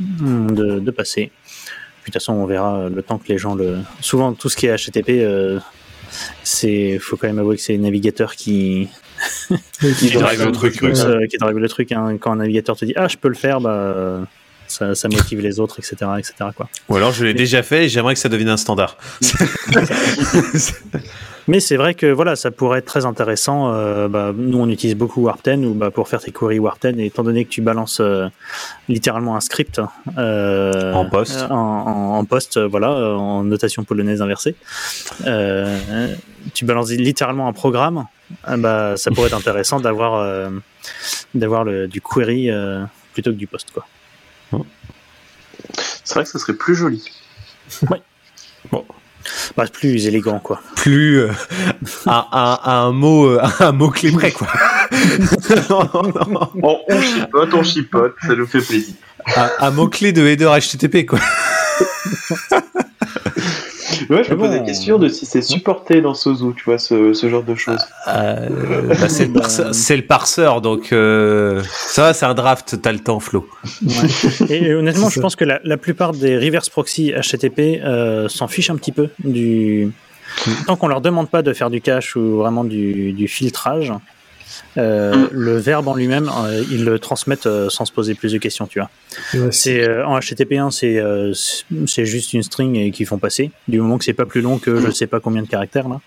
de, 0.00 0.78
de 0.78 0.90
passer. 0.90 1.30
Puis 2.02 2.10
de 2.10 2.12
toute 2.12 2.14
façon, 2.14 2.34
on 2.34 2.44
verra 2.46 2.88
le 2.90 3.02
temps 3.02 3.16
que 3.18 3.28
les 3.28 3.38
gens 3.38 3.54
le. 3.54 3.78
Souvent, 4.02 4.34
tout 4.34 4.50
ce 4.50 4.56
qui 4.56 4.66
est 4.66 4.76
HTTP, 4.76 5.20
euh, 5.22 5.58
c'est, 6.42 6.98
faut 6.98 7.16
quand 7.16 7.26
même 7.28 7.38
avouer 7.38 7.56
que 7.56 7.62
c'est 7.62 7.72
les 7.72 7.78
navigateurs 7.78 8.36
qui, 8.36 8.88
Qui 9.98 10.10
drive 10.10 10.44
le 10.44 10.52
truc, 10.52 10.74
ouais. 10.82 10.90
poussent, 10.90 11.04
euh, 11.06 11.24
qui 11.30 11.38
drive 11.38 11.56
le 11.56 11.68
truc. 11.68 11.92
hein. 11.92 12.18
Quand 12.20 12.32
un 12.32 12.36
navigateur 12.36 12.76
te 12.76 12.84
dit 12.84 12.92
ah 12.96 13.08
je 13.08 13.16
peux 13.16 13.28
le 13.28 13.34
faire, 13.34 13.60
bah 13.60 13.70
euh, 13.70 14.20
ça, 14.74 14.94
ça 14.94 15.08
motive 15.08 15.40
les 15.40 15.60
autres, 15.60 15.78
etc., 15.78 15.96
etc. 16.18 16.34
Quoi. 16.56 16.68
Ou 16.88 16.96
alors 16.96 17.12
je 17.12 17.24
l'ai 17.24 17.34
déjà 17.34 17.62
fait 17.62 17.84
et 17.84 17.88
j'aimerais 17.88 18.14
que 18.14 18.20
ça 18.20 18.28
devienne 18.28 18.48
un 18.50 18.56
standard. 18.56 18.96
Mais 21.46 21.60
c'est 21.60 21.76
vrai 21.76 21.92
que 21.94 22.06
voilà, 22.06 22.36
ça 22.36 22.50
pourrait 22.50 22.78
être 22.78 22.86
très 22.86 23.04
intéressant. 23.04 23.70
euh, 23.74 24.08
bah, 24.08 24.32
nous, 24.34 24.58
on 24.58 24.68
utilise 24.70 24.96
beaucoup 24.96 25.20
Warp 25.24 25.40
10 25.44 25.66
ou 25.66 25.74
bah, 25.74 25.90
pour 25.90 26.08
faire 26.08 26.20
tes 26.22 26.32
queries 26.32 26.58
Warp 26.58 26.80
10, 26.86 26.98
et 26.98 27.04
étant 27.06 27.22
donné 27.22 27.44
que 27.44 27.50
tu 27.50 27.60
balances 27.60 28.00
euh, 28.00 28.28
littéralement 28.88 29.36
un 29.36 29.40
script 29.40 29.78
euh, 30.16 30.92
En 30.94 31.04
poste. 31.04 31.42
en, 31.50 31.54
en- 31.54 32.14
en 32.18 32.24
poste, 32.24 32.58
voilà, 32.58 32.92
en 33.18 33.44
notation 33.44 33.84
polonaise 33.84 34.22
inversée, 34.22 34.54
tu 36.54 36.64
balances 36.64 36.90
littéralement 36.92 37.46
un 37.46 37.52
programme. 37.52 38.06
ah 38.44 38.56
bah, 38.56 38.94
ça 38.96 39.10
pourrait 39.10 39.26
être 39.26 39.36
intéressant 39.36 39.80
d'avoir 39.80 40.50
d'avoir 41.34 41.66
du 41.66 42.00
query 42.00 42.48
plutôt 43.12 43.32
que 43.32 43.36
du 43.36 43.46
post, 43.46 43.68
quoi. 43.74 43.86
C'est 46.04 46.14
vrai 46.14 46.24
que 46.24 46.30
ça 46.30 46.38
serait 46.38 46.54
plus 46.54 46.74
joli. 46.74 47.02
Bah, 49.56 49.64
c'est 49.64 49.72
plus 49.72 50.06
élégant, 50.06 50.38
quoi. 50.38 50.60
Plus 50.76 51.20
euh, 51.20 51.30
à, 52.06 52.28
à- 52.30 52.70
à 52.72 52.74
un 52.80 52.92
mot, 52.92 53.26
euh, 53.26 53.40
à 53.42 53.66
un 53.68 53.72
mot 53.72 53.88
clé 53.90 54.10
près, 54.12 54.30
quoi. 54.32 54.46
Non, 55.70 55.88
non. 56.28 56.50
On, 56.62 56.78
on 56.88 57.00
chipote, 57.00 57.54
on 57.54 57.62
chipote, 57.62 58.14
ça 58.26 58.34
nous 58.34 58.46
fait 58.46 58.60
plaisir. 58.60 58.94
Un, 59.36 59.50
un 59.60 59.70
mot 59.70 59.88
clé 59.88 60.12
de 60.12 60.22
header 60.26 60.50
HTTP, 60.60 61.06
quoi. 61.06 61.18
Ouais, 64.10 64.24
je 64.24 64.30
me 64.32 64.36
pose 64.36 64.48
bon. 64.48 64.54
la 64.54 64.58
question 64.60 64.98
de 64.98 65.08
si 65.08 65.26
c'est 65.26 65.42
supporté 65.42 66.00
dans 66.00 66.14
Sozu, 66.14 66.54
tu 66.56 66.64
vois, 66.64 66.78
ce, 66.78 67.12
ce 67.12 67.28
genre 67.28 67.42
de 67.42 67.54
choses. 67.54 67.80
Euh, 68.08 68.48
bah, 68.98 69.08
c'est 69.08 69.26
le, 69.26 69.32
parseur- 69.40 69.74
c'est 69.74 69.96
le 69.96 70.06
parseur, 70.06 70.60
donc 70.60 70.92
euh, 70.92 71.62
ça 71.70 72.02
va, 72.02 72.12
c'est 72.14 72.26
un 72.26 72.34
draft, 72.34 72.76
t'as 72.82 72.92
le 72.92 72.98
temps, 73.00 73.20
Flo. 73.20 73.48
Et 74.48 74.72
honnêtement, 74.74 75.08
je 75.08 75.14
ça. 75.16 75.20
pense 75.20 75.36
que 75.36 75.44
la, 75.44 75.60
la 75.64 75.76
plupart 75.76 76.12
des 76.12 76.36
reverse 76.36 76.68
proxy 76.68 77.12
HTTP 77.12 77.80
euh, 77.84 78.28
s'en 78.28 78.48
fichent 78.48 78.70
un 78.70 78.76
petit 78.76 78.92
peu 78.92 79.08
du. 79.22 79.90
Tant 80.66 80.76
qu'on 80.76 80.88
leur 80.88 81.00
demande 81.00 81.28
pas 81.30 81.42
de 81.42 81.52
faire 81.52 81.70
du 81.70 81.80
cache 81.80 82.16
ou 82.16 82.38
vraiment 82.38 82.64
du, 82.64 83.12
du 83.12 83.28
filtrage, 83.28 83.92
euh, 84.76 85.14
Mm. 85.14 85.28
le 85.32 85.56
verbe 85.58 85.88
en 85.88 85.94
lui-même, 85.94 86.30
euh, 86.44 86.62
ils 86.70 86.84
le 86.84 86.98
transmettent 86.98 87.46
euh, 87.46 87.68
sans 87.70 87.84
se 87.84 87.92
poser 87.92 88.14
plus 88.14 88.32
de 88.32 88.38
questions, 88.38 88.66
tu 88.66 88.80
vois. 88.80 88.90
Ouais, 89.34 89.52
c'est- 89.52 89.88
euh, 89.88 90.04
en 90.06 90.18
HTTP1, 90.18 90.70
c'est 90.70 90.98
euh, 90.98 91.32
c'est- 91.86 92.04
juste 92.04 92.32
une 92.32 92.42
string 92.42 92.74
et 92.76 92.90
qu'ils 92.90 93.06
font 93.06 93.18
passer. 93.18 93.50
Du 93.68 93.80
moment 93.80 93.98
que 93.98 94.04
c'est 94.04 94.12
pas 94.12 94.26
plus 94.26 94.40
long 94.40 94.58
que 94.58 94.80
je 94.80 94.86
ne 94.86 94.92
sais 94.92 95.06
pas 95.06 95.20
combien 95.20 95.42
de 95.42 95.48
caractères 95.48 95.88
là, 95.88 96.00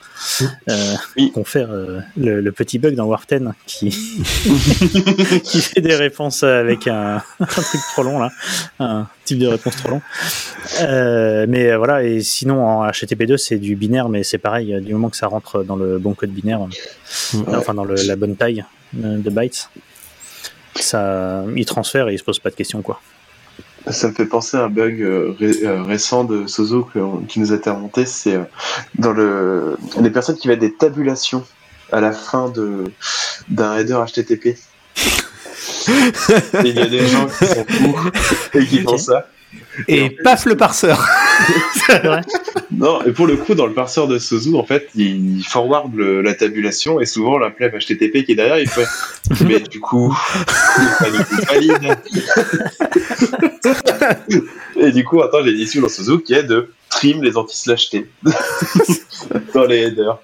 euh, 0.70 0.94
Oui. 1.18 1.32
confère 1.32 1.70
euh, 1.72 2.00
le, 2.18 2.42
le 2.42 2.52
petit 2.52 2.78
bug 2.80 2.96
dans 2.96 3.06
Warp 3.06 3.26
10 3.30 3.40
qui 3.66 3.90
qui 5.44 5.62
fait 5.62 5.82
des 5.82 5.96
réponses 5.96 6.44
avec 6.44 6.88
un, 6.88 7.22
un 7.40 7.46
truc 7.46 7.82
trop 7.94 8.04
long 8.04 8.20
là, 8.20 8.32
un 8.80 9.08
type 9.26 9.40
de 9.40 9.48
réponse 9.48 9.76
trop 9.78 9.90
long. 9.90 10.02
Euh, 10.82 11.46
mais 11.48 11.76
voilà, 11.76 12.04
et 12.04 12.22
sinon 12.22 12.66
en 12.66 12.88
HTTP2 12.88 13.38
c'est 13.38 13.58
du 13.58 13.76
binaire, 13.76 14.10
mais 14.10 14.24
c'est 14.24 14.38
pareil. 14.38 14.76
Du 14.82 14.94
moment 14.94 15.10
que 15.10 15.18
ça 15.18 15.28
rentre 15.28 15.64
dans 15.64 15.76
le 15.76 15.98
bon 16.00 16.14
code 16.14 16.32
binaire, 16.32 16.60
enfin 17.48 17.74
dans 17.74 17.84
le- 17.86 17.96
la 18.06 18.16
bonne 18.16 18.36
taille 18.36 18.57
de 18.94 19.30
bytes, 19.30 19.70
ça, 20.76 21.44
il 21.56 21.66
transfère 21.66 22.10
et 22.10 22.14
il 22.14 22.20
se 22.20 22.24
pose 22.24 22.40
pas 22.40 22.50
de 22.50 22.56
questions 22.56 22.82
quoi. 22.82 23.02
Ça 23.90 24.10
me 24.10 24.14
fait 24.14 24.26
penser 24.26 24.58
à 24.58 24.64
un 24.66 24.70
bug 24.70 25.02
euh, 25.02 25.34
ré- 25.40 25.64
euh, 25.64 25.82
récent 25.84 26.26
de 26.26 26.46
Sozo 26.46 26.84
que- 26.94 27.26
qui 27.28 27.40
nous 27.40 27.54
a 27.54 27.56
été 27.56 27.70
remonté. 27.70 28.06
C'est 28.06 28.36
euh, 28.36 28.44
dans 28.96 29.14
le 29.14 29.78
les 30.02 30.10
personnes 30.10 30.36
qui 30.36 30.50
mettent 30.50 30.60
des 30.60 30.74
tabulations 30.74 31.46
à 31.94 32.02
la 32.02 32.12
fin 32.12 32.50
de 32.50 32.84
d'un 33.48 33.78
header 33.78 33.98
HTTP. 34.06 34.58
il 35.88 36.76
y 36.76 36.80
a 36.80 36.88
des 36.88 37.08
gens 37.08 37.28
qui 37.28 37.46
sont 37.46 37.66
fous 37.66 38.10
et 38.54 38.66
qui 38.66 38.82
font 38.82 38.98
ça. 38.98 39.28
Et 39.88 40.10
paf 40.10 40.46
le 40.46 40.58
parseur. 40.58 41.08
C'est 41.88 42.04
vrai 42.04 42.22
Non, 42.72 43.02
et 43.04 43.12
pour 43.12 43.28
le 43.28 43.38
coup, 43.38 43.54
dans 43.56 43.66
le 43.68 43.74
parseur 43.74 44.08
de 44.08 44.18
Sozu, 44.20 44.56
en 44.56 44.64
fait, 44.66 44.90
il 44.96 45.44
forward 45.48 45.94
le- 45.96 46.22
la 46.22 46.34
tabulation 46.34 47.00
et 47.00 47.06
souvent 47.06 47.38
la 47.38 47.50
plèbe 47.50 47.76
HTTP 47.78 48.24
qui 48.26 48.32
est 48.34 48.36
derrière, 48.36 48.60
il 48.60 48.68
fait 48.70 48.86
Mais 49.46 49.60
du 49.62 49.80
coup, 49.80 50.16
il 50.78 51.68
valide. 51.68 51.98
et 54.76 54.92
du 54.92 55.04
coup, 55.04 55.22
attends, 55.22 55.44
j'ai 55.44 55.52
une 55.52 55.60
issue 55.60 55.80
dans 55.82 55.90
Sozu 55.90 56.22
qui 56.22 56.34
est 56.34 56.44
de 56.44 56.72
trim 56.90 57.22
les 57.24 57.38
anti-slash 57.38 57.90
T 57.90 58.08
dans 59.54 59.66
les 59.66 59.78
headers. 59.88 60.20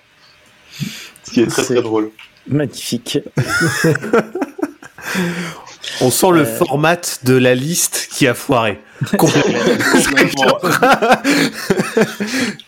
Ce 1.23 1.31
qui 1.31 1.41
est 1.41 1.47
très 1.47 1.63
très 1.63 1.81
drôle. 1.81 2.09
Magnifique. 2.47 3.19
On 6.01 6.09
sent 6.11 6.31
le 6.31 6.41
Euh. 6.41 6.45
format 6.45 7.19
de 7.23 7.35
la 7.35 7.55
liste 7.55 8.07
qui 8.11 8.27
a 8.27 8.33
foiré. 8.33 8.79
Complètement. 9.17 9.59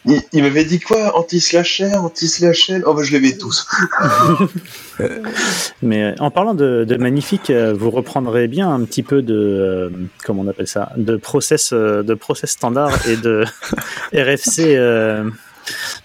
il 0.06 0.22
il 0.34 0.44
m'avait 0.44 0.66
dit 0.66 0.80
quoi 0.80 1.18
Anti-slash 1.18 1.82
R, 1.82 2.04
anti-slash 2.04 2.70
L 2.70 2.84
Oh, 2.86 2.94
bah, 2.94 3.04
je 3.04 3.12
les 3.14 3.20
mets 3.20 3.38
tous. 3.38 3.66
Mais 5.82 6.04
euh, 6.04 6.16
en 6.20 6.32
parlant 6.32 6.54
de, 6.54 6.86
de 6.88 6.96
magnifique, 6.98 7.50
euh, 7.50 7.74
vous 7.74 7.90
reprendrez 7.90 8.48
bien 8.48 8.70
un 8.74 8.84
petit 8.84 9.04
peu 9.04 9.22
de 9.22 9.34
euh, 9.36 9.90
comment 10.26 10.44
on 10.44 10.48
appelle 10.48 10.68
ça, 10.68 10.92
de 10.98 11.16
process, 11.16 11.72
euh, 11.74 12.04
de 12.04 12.14
process 12.14 12.52
standard 12.52 12.92
et 13.08 13.18
de 13.18 13.46
RFC, 14.14 14.76
euh, 14.76 15.24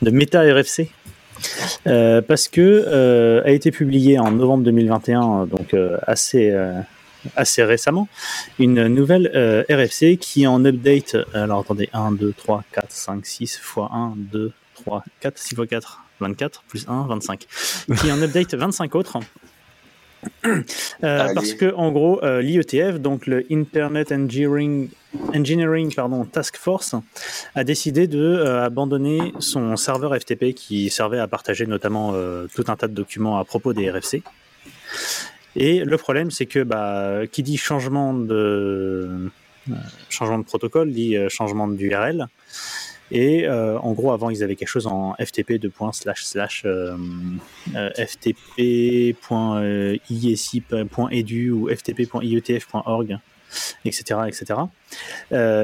de 0.03 0.11
méta 0.11 0.43
RFC. 0.43 0.91
Euh, 1.87 2.21
parce 2.21 2.49
que 2.49 2.61
euh, 2.87 3.43
a 3.45 3.51
été 3.51 3.71
publié 3.71 4.19
en 4.19 4.31
novembre 4.31 4.63
2021, 4.65 5.47
donc 5.47 5.73
euh, 5.73 5.97
assez 6.07 6.51
euh, 6.51 6.73
assez 7.37 7.63
récemment, 7.63 8.09
une 8.59 8.87
nouvelle 8.89 9.31
euh, 9.35 9.65
RFC 9.71 10.17
qui 10.19 10.47
en 10.47 10.65
update. 10.65 11.17
Alors 11.35 11.61
attendez, 11.61 11.89
1, 11.93 12.13
2, 12.13 12.33
3, 12.37 12.65
4, 12.73 12.91
5, 12.91 13.27
6 13.27 13.43
x 13.43 13.61
1, 13.77 14.15
2, 14.17 14.53
3, 14.75 15.05
4, 15.21 15.39
6 15.39 15.55
x 15.55 15.69
4, 15.69 16.01
24 16.21 16.63
plus 16.69 16.87
1, 16.89 17.07
25 17.07 17.47
qui 17.99 18.13
en 18.13 18.21
update 18.23 18.55
25 18.55 18.95
autres. 18.95 19.19
Euh, 21.03 21.33
parce 21.35 21.55
que 21.55 21.75
en 21.75 21.91
gros, 21.93 22.23
euh, 22.23 22.43
l'IETF, 22.43 23.01
donc 23.01 23.27
le 23.27 23.47
Internet 23.51 24.13
Engineering, 24.13 24.91
Engineering 25.35 25.95
pardon, 25.95 26.25
Task 26.25 26.57
Force, 26.57 26.95
a 27.55 27.65
décidé 27.65 28.07
de 28.07 28.19
euh, 28.19 28.65
abandonner 28.65 29.33
son 29.39 29.77
serveur 29.77 30.15
FTP 30.15 30.53
qui 30.55 30.91
servait 30.91 31.19
à 31.19 31.27
partager 31.27 31.67
notamment 31.67 32.13
tout 32.55 32.65
un 32.69 32.77
tas 32.77 32.89
de 32.89 32.95
documents 32.95 33.39
à 33.39 33.45
propos 33.45 33.73
des 33.73 33.91
RFC. 33.91 34.23
Et 35.57 35.85
le 35.85 35.97
problème, 35.97 36.31
c'est 36.31 36.47
que 36.47 36.63
bah, 36.63 37.23
qui 37.31 37.43
dit 37.43 37.57
changement 37.57 38.15
de 38.15 39.31
euh, 39.69 39.75
changement 40.09 40.39
de 40.39 40.45
protocole 40.45 40.93
dit 40.93 41.17
euh, 41.17 41.29
changement 41.29 41.67
d'URL. 41.69 42.29
Et 43.13 43.49
euh, 43.49 43.77
en 43.79 43.93
gros, 43.93 44.13
avant, 44.13 44.31
ils 44.31 44.45
avaient 44.45 44.55
quelque 44.55 44.69
chose 44.69 44.87
en 44.87 45.15
FTP 45.15 45.55
slash 45.93 46.25
slash 46.25 46.63
euh, 46.65 46.97
ftp.isi.edu 47.75 48.31
ou 51.51 51.69
ftp.ietf.org, 51.69 53.19
etc., 53.85 54.21
etc. 54.29 54.61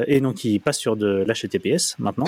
Et 0.08 0.20
donc, 0.20 0.44
ils 0.44 0.58
passent 0.58 0.80
sur 0.80 0.96
de 0.96 1.24
l'HTTPS 1.24 1.94
maintenant. 2.00 2.26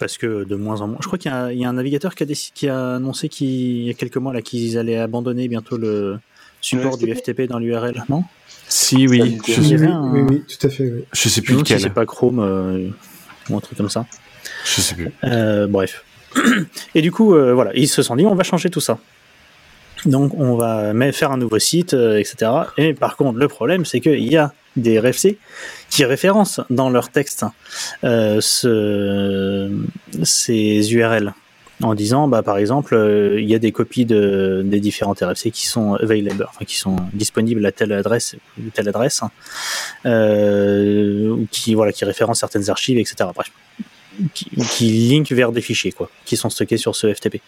Parce 0.00 0.16
que 0.18 0.42
de 0.44 0.56
moins 0.56 0.80
en 0.80 0.88
moins. 0.88 0.96
Je 1.00 1.06
crois 1.06 1.18
qu'il 1.18 1.30
y, 1.30 1.34
a- 1.34 1.52
il 1.52 1.58
y 1.60 1.64
a 1.64 1.68
un 1.68 1.74
navigateur 1.74 2.14
qui 2.16 2.22
a, 2.24 2.26
déc- 2.26 2.50
qui 2.54 2.68
a 2.68 2.94
annoncé 2.96 3.28
qu'il 3.28 3.82
y 3.82 3.90
a 3.90 3.94
quelques 3.94 4.16
mois 4.16 4.32
là 4.32 4.40
qu'ils 4.42 4.76
allaient 4.78 4.96
abandonner 4.96 5.46
bientôt 5.46 5.76
le 5.76 6.18
support 6.62 6.96
Le 7.00 7.06
du 7.06 7.14
FTP 7.14 7.42
dans 7.42 7.58
l'URL. 7.58 8.02
Non? 8.08 8.24
Si, 8.66 9.06
oui. 9.06 9.38
Je 9.46 9.52
Il 9.60 9.66
sais, 9.68 9.74
avait 9.74 9.86
oui, 9.86 9.92
un- 9.92 10.10
oui, 10.12 10.20
oui, 10.28 10.42
tout 10.48 10.66
à 10.66 10.70
fait. 10.70 10.90
Oui. 10.90 11.04
je 11.12 11.28
sais 11.28 11.42
plus 11.42 11.52
demande 11.52 11.66
si 11.66 11.74
lequel. 11.74 11.82
c'est 11.88 11.94
pas 11.94 12.06
Chrome 12.06 12.38
euh, 12.40 12.88
ou 13.50 13.56
un 13.56 13.60
truc 13.60 13.76
comme 13.78 13.90
ça. 13.90 14.06
Je 14.64 14.80
sais 14.80 14.94
plus. 14.94 15.10
Euh, 15.24 15.66
bref. 15.66 16.02
Et 16.94 17.02
du 17.02 17.12
coup, 17.12 17.34
euh, 17.34 17.52
voilà, 17.52 17.72
ils 17.74 17.88
se 17.88 18.02
sont 18.02 18.16
dit, 18.16 18.24
on 18.24 18.34
va 18.34 18.42
changer 18.44 18.70
tout 18.70 18.80
ça. 18.80 18.98
Donc, 20.06 20.32
on 20.34 20.56
va 20.56 20.92
faire 21.12 21.30
un 21.32 21.36
nouveau 21.36 21.58
site, 21.58 21.94
euh, 21.94 22.18
etc. 22.18 22.50
Et 22.78 22.94
par 22.94 23.16
contre, 23.16 23.38
le 23.38 23.48
problème, 23.48 23.84
c'est 23.84 24.00
qu'il 24.00 24.24
y 24.32 24.36
a 24.36 24.52
des 24.76 24.98
RFC 24.98 25.36
qui 25.90 26.04
référencent 26.04 26.60
dans 26.70 26.90
leur 26.90 27.10
texte 27.10 27.44
euh, 28.04 28.40
ce- 28.40 29.70
ces 30.22 30.92
URL 30.94 31.34
en 31.82 31.94
disant, 31.94 32.28
bah, 32.28 32.42
par 32.42 32.58
exemple, 32.58 32.94
euh, 32.94 33.40
il 33.40 33.48
y 33.48 33.54
a 33.54 33.58
des 33.58 33.72
copies 33.72 34.04
de, 34.04 34.62
des 34.64 34.80
différentes 34.80 35.20
RFC 35.20 35.50
qui 35.50 35.66
sont 35.66 35.94
available, 35.94 36.46
enfin, 36.48 36.64
qui 36.66 36.76
sont 36.76 36.96
disponibles 37.14 37.64
à 37.64 37.72
telle 37.72 37.92
adresse 37.92 38.36
ou 38.58 38.68
telle 38.70 38.88
adresse, 38.88 39.22
euh, 40.06 41.30
ou 41.30 41.46
qui, 41.50 41.74
voilà, 41.74 41.92
qui 41.92 42.04
référencent 42.04 42.40
certaines 42.40 42.68
archives, 42.70 42.98
etc. 42.98 43.30
qui, 44.34 44.50
qui 44.70 44.90
link 44.90 45.30
vers 45.32 45.52
des 45.52 45.60
fichiers 45.60 45.92
quoi, 45.92 46.10
qui 46.24 46.36
sont 46.36 46.50
stockés 46.50 46.76
sur 46.76 46.96
ce 46.96 47.12
FTP. 47.12 47.40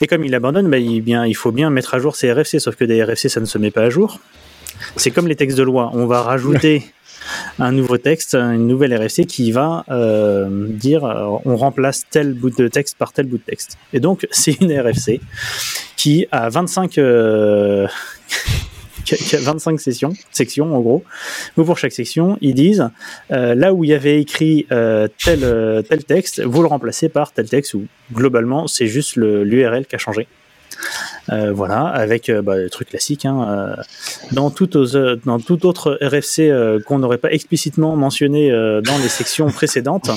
Et 0.00 0.06
comme 0.06 0.24
il 0.24 0.34
abandonne, 0.34 0.68
bah, 0.68 0.78
il, 0.78 1.36
faut 1.36 1.52
bien 1.52 1.70
mettre 1.70 1.94
à 1.94 1.98
jour 1.98 2.16
ces 2.16 2.32
RFC, 2.32 2.58
sauf 2.58 2.76
que 2.76 2.84
des 2.84 3.02
RFC, 3.02 3.28
ça 3.28 3.40
ne 3.40 3.46
se 3.46 3.58
met 3.58 3.70
pas 3.70 3.82
à 3.82 3.90
jour. 3.90 4.20
C'est 4.96 5.10
comme 5.10 5.28
les 5.28 5.36
textes 5.36 5.56
de 5.56 5.62
loi, 5.62 5.90
on 5.94 6.06
va 6.06 6.22
rajouter 6.22 6.84
un 7.58 7.72
nouveau 7.72 7.98
texte, 7.98 8.34
une 8.34 8.66
nouvelle 8.66 8.94
RFC 8.94 9.24
qui 9.24 9.52
va 9.52 9.84
euh, 9.90 10.68
dire 10.68 11.04
euh, 11.04 11.38
on 11.44 11.56
remplace 11.56 12.04
tel 12.10 12.34
bout 12.34 12.50
de 12.50 12.68
texte 12.68 12.98
par 12.98 13.12
tel 13.12 13.26
bout 13.26 13.38
de 13.38 13.42
texte. 13.42 13.78
Et 13.92 14.00
donc 14.00 14.26
c'est 14.30 14.60
une 14.60 14.72
RFC 14.72 15.20
qui 15.96 16.26
a 16.30 16.48
25 16.48 16.98
euh, 16.98 17.86
a, 19.12 19.16
qui 19.16 19.36
a 19.36 19.40
25 19.40 19.78
sessions, 19.78 20.14
sections 20.30 20.74
en 20.74 20.80
gros, 20.80 21.04
où 21.58 21.64
pour 21.64 21.76
chaque 21.76 21.92
section, 21.92 22.38
ils 22.40 22.54
disent 22.54 22.88
euh, 23.32 23.54
là 23.54 23.74
où 23.74 23.84
il 23.84 23.90
y 23.90 23.94
avait 23.94 24.20
écrit 24.20 24.66
euh, 24.72 25.08
tel, 25.22 25.40
euh, 25.42 25.82
tel 25.82 26.04
texte, 26.04 26.40
vous 26.40 26.62
le 26.62 26.68
remplacez 26.68 27.10
par 27.10 27.32
tel 27.32 27.48
texte, 27.48 27.74
ou 27.74 27.86
globalement, 28.12 28.66
c'est 28.66 28.86
juste 28.86 29.16
l'URL 29.16 29.86
qui 29.86 29.96
a 29.96 29.98
changé. 29.98 30.26
Euh, 31.32 31.52
voilà, 31.54 31.86
avec 31.86 32.28
euh, 32.28 32.42
bah, 32.42 32.56
le 32.56 32.68
truc 32.68 32.88
classique. 32.90 33.24
Hein, 33.24 33.46
euh, 33.78 33.82
dans, 34.32 34.50
tout 34.50 34.76
aux- 34.76 34.94
euh, 34.96 35.16
dans 35.24 35.40
tout 35.40 35.64
autre 35.66 35.96
RFC 36.02 36.50
euh, 36.50 36.80
qu'on 36.80 36.98
n'aurait 36.98 37.16
pas 37.18 37.32
explicitement 37.32 37.96
mentionné 37.96 38.52
euh, 38.52 38.82
dans 38.82 38.98
les 38.98 39.08
sections 39.08 39.46
précédentes, 39.50 40.10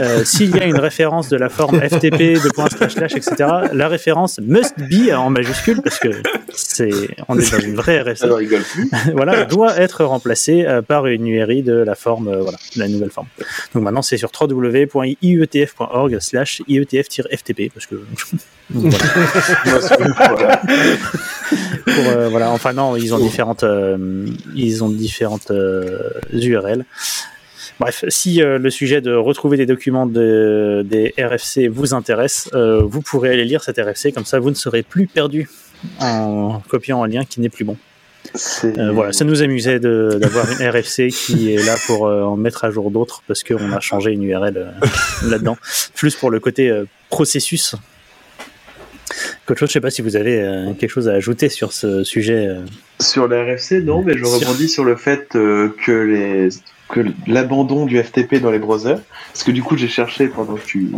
euh, 0.00 0.24
s'il 0.24 0.56
y 0.56 0.58
a 0.60 0.64
une 0.64 0.78
référence 0.78 1.28
de 1.28 1.36
la 1.36 1.48
forme 1.50 1.78
FTP, 1.80 2.42
de 2.42 2.48
point 2.54 2.68
slash 2.70 2.94
slash, 2.94 3.14
etc., 3.16 3.50
la 3.72 3.88
référence 3.88 4.40
must 4.42 4.74
be 4.78 5.12
en 5.12 5.28
majuscule, 5.30 5.82
parce 5.82 5.98
que 5.98 6.08
c'est, 6.54 6.90
on 7.28 7.38
est 7.38 7.50
dans 7.52 7.58
une 7.60 7.76
vraie 7.76 8.00
RFC, 8.00 8.24
rigole 8.32 8.62
plus. 8.62 8.90
voilà, 9.14 9.44
doit 9.44 9.76
être 9.78 10.04
remplacée 10.04 10.64
euh, 10.66 10.80
par 10.80 11.06
une 11.06 11.26
URI 11.26 11.62
de 11.62 11.74
la 11.74 11.94
forme, 11.94 12.28
euh, 12.28 12.40
voilà, 12.40 12.58
de 12.74 12.80
la 12.80 12.88
nouvelle 12.88 13.10
forme. 13.10 13.26
Donc 13.74 13.82
maintenant, 13.82 14.02
c'est 14.02 14.16
sur 14.16 14.30
www.ietf.org 14.40 16.18
slash 16.20 16.62
ietf-ftp, 16.68 17.70
parce 17.72 17.86
que 17.86 17.96
voilà. 18.70 20.29
Voilà. 20.36 20.56
pour, 21.84 22.04
euh, 22.06 22.28
voilà. 22.28 22.50
Enfin 22.50 22.72
non, 22.72 22.96
ils 22.96 23.14
ont 23.14 23.18
différentes, 23.18 23.64
euh, 23.64 24.26
ils 24.54 24.84
ont 24.84 24.88
différentes 24.88 25.50
euh, 25.50 26.10
URL. 26.32 26.84
Bref, 27.78 28.04
si 28.08 28.42
euh, 28.42 28.58
le 28.58 28.68
sujet 28.68 29.00
de 29.00 29.14
retrouver 29.14 29.56
des 29.56 29.64
documents 29.64 30.06
de, 30.06 30.84
des 30.84 31.14
RFC 31.18 31.68
vous 31.68 31.94
intéresse, 31.94 32.50
euh, 32.52 32.82
vous 32.84 33.00
pourrez 33.00 33.30
aller 33.30 33.46
lire 33.46 33.62
cet 33.64 33.78
RFC, 33.78 34.12
comme 34.12 34.26
ça 34.26 34.38
vous 34.38 34.50
ne 34.50 34.54
serez 34.54 34.82
plus 34.82 35.06
perdu 35.06 35.48
en 35.98 36.60
copiant 36.68 37.02
un 37.02 37.08
lien 37.08 37.24
qui 37.24 37.40
n'est 37.40 37.48
plus 37.48 37.64
bon. 37.64 37.78
Euh, 38.64 38.92
voilà, 38.92 39.12
ça 39.12 39.24
nous 39.24 39.42
amusait 39.42 39.80
d'avoir 39.80 40.46
une 40.50 40.68
RFC 40.68 41.08
qui 41.08 41.52
est 41.54 41.64
là 41.64 41.74
pour 41.86 42.06
euh, 42.06 42.22
en 42.22 42.36
mettre 42.36 42.64
à 42.64 42.70
jour 42.70 42.90
d'autres 42.90 43.22
parce 43.26 43.42
qu'on 43.42 43.72
a 43.72 43.80
changé 43.80 44.12
une 44.12 44.22
URL 44.22 44.56
euh, 44.56 44.70
là-dedans. 45.28 45.56
Plus 45.94 46.14
pour 46.14 46.30
le 46.30 46.38
côté 46.38 46.68
euh, 46.68 46.84
processus. 47.08 47.74
Chose, 49.48 49.68
je 49.68 49.72
sais 49.72 49.80
pas 49.80 49.90
si 49.90 50.00
vous 50.02 50.16
avez 50.16 50.40
euh, 50.40 50.72
quelque 50.74 50.90
chose 50.90 51.08
à 51.08 51.12
ajouter 51.12 51.48
sur 51.48 51.72
ce 51.72 52.04
sujet. 52.04 52.46
euh. 52.46 52.60
Sur 53.00 53.26
la 53.28 53.42
RFC, 53.44 53.82
non, 53.82 54.02
mais 54.02 54.16
je 54.16 54.24
Sur- 54.24 54.38
rebondis 54.40 54.68
sur 54.68 54.84
le 54.84 54.94
fait 54.96 55.34
euh, 55.34 55.74
que 55.84 55.92
les 55.92 56.48
que 56.88 57.04
l'abandon 57.28 57.86
du 57.86 58.02
FTP 58.02 58.36
dans 58.40 58.50
les 58.50 58.58
browsers, 58.58 58.98
parce 59.32 59.44
que 59.44 59.52
du 59.52 59.62
coup 59.62 59.76
j'ai 59.76 59.86
cherché 59.86 60.26
pendant 60.26 60.54
que 60.54 60.64
tu, 60.66 60.90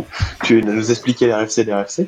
tu 0.43 0.63
nous 0.63 0.89
expliquais 0.89 1.27
les 1.27 1.33
RFC, 1.33 1.63
les 1.65 1.71
RFC, 1.73 2.07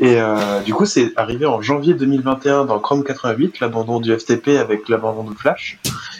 et 0.00 0.18
du 0.66 0.74
coup 0.74 0.84
c'est 0.84 1.12
arrivé 1.16 1.46
en 1.46 1.62
janvier 1.62 1.94
2021 1.94 2.66
dans 2.66 2.78
Chrome 2.78 3.04
88, 3.04 3.60
l'abandon 3.60 4.00
du 4.00 4.14
FTP 4.14 4.48
avec 4.60 4.90
l'abandon 4.90 5.24
de 5.24 5.34
Flash, 5.34 5.78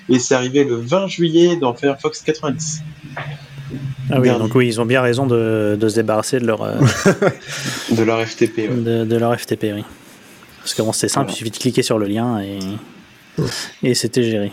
et 0.08 0.18
c'est 0.18 0.34
arrivé 0.34 0.64
le 0.64 0.76
20 0.76 1.06
juillet 1.08 1.56
dans 1.56 1.74
Firefox 1.74 2.22
90. 2.22 2.80
Ah 4.10 4.20
oui, 4.20 4.28
Dernier. 4.28 4.38
donc 4.38 4.54
oui, 4.54 4.68
ils 4.68 4.80
ont 4.80 4.86
bien 4.86 5.00
raison 5.02 5.26
de, 5.26 5.76
de 5.80 5.88
se 5.88 5.96
débarrasser 5.96 6.38
de 6.38 6.46
leur, 6.46 6.62
euh, 6.62 6.74
De 7.90 8.02
leur 8.02 8.24
FTP, 8.26 8.58
ouais. 8.58 8.68
de, 8.68 9.04
de 9.04 9.16
leur 9.16 9.38
FTP, 9.38 9.72
oui. 9.74 9.84
Parce 10.60 10.74
que 10.74 10.82
bon, 10.82 10.92
c'est 10.92 11.08
simple, 11.08 11.26
Voilà. 11.26 11.34
il 11.34 11.36
suffit 11.38 11.50
de 11.50 11.56
cliquer 11.58 11.82
sur 11.82 11.98
le 11.98 12.06
lien 12.06 12.40
et, 12.40 12.58
et 13.82 13.94
c'était 13.94 14.22
géré. 14.22 14.52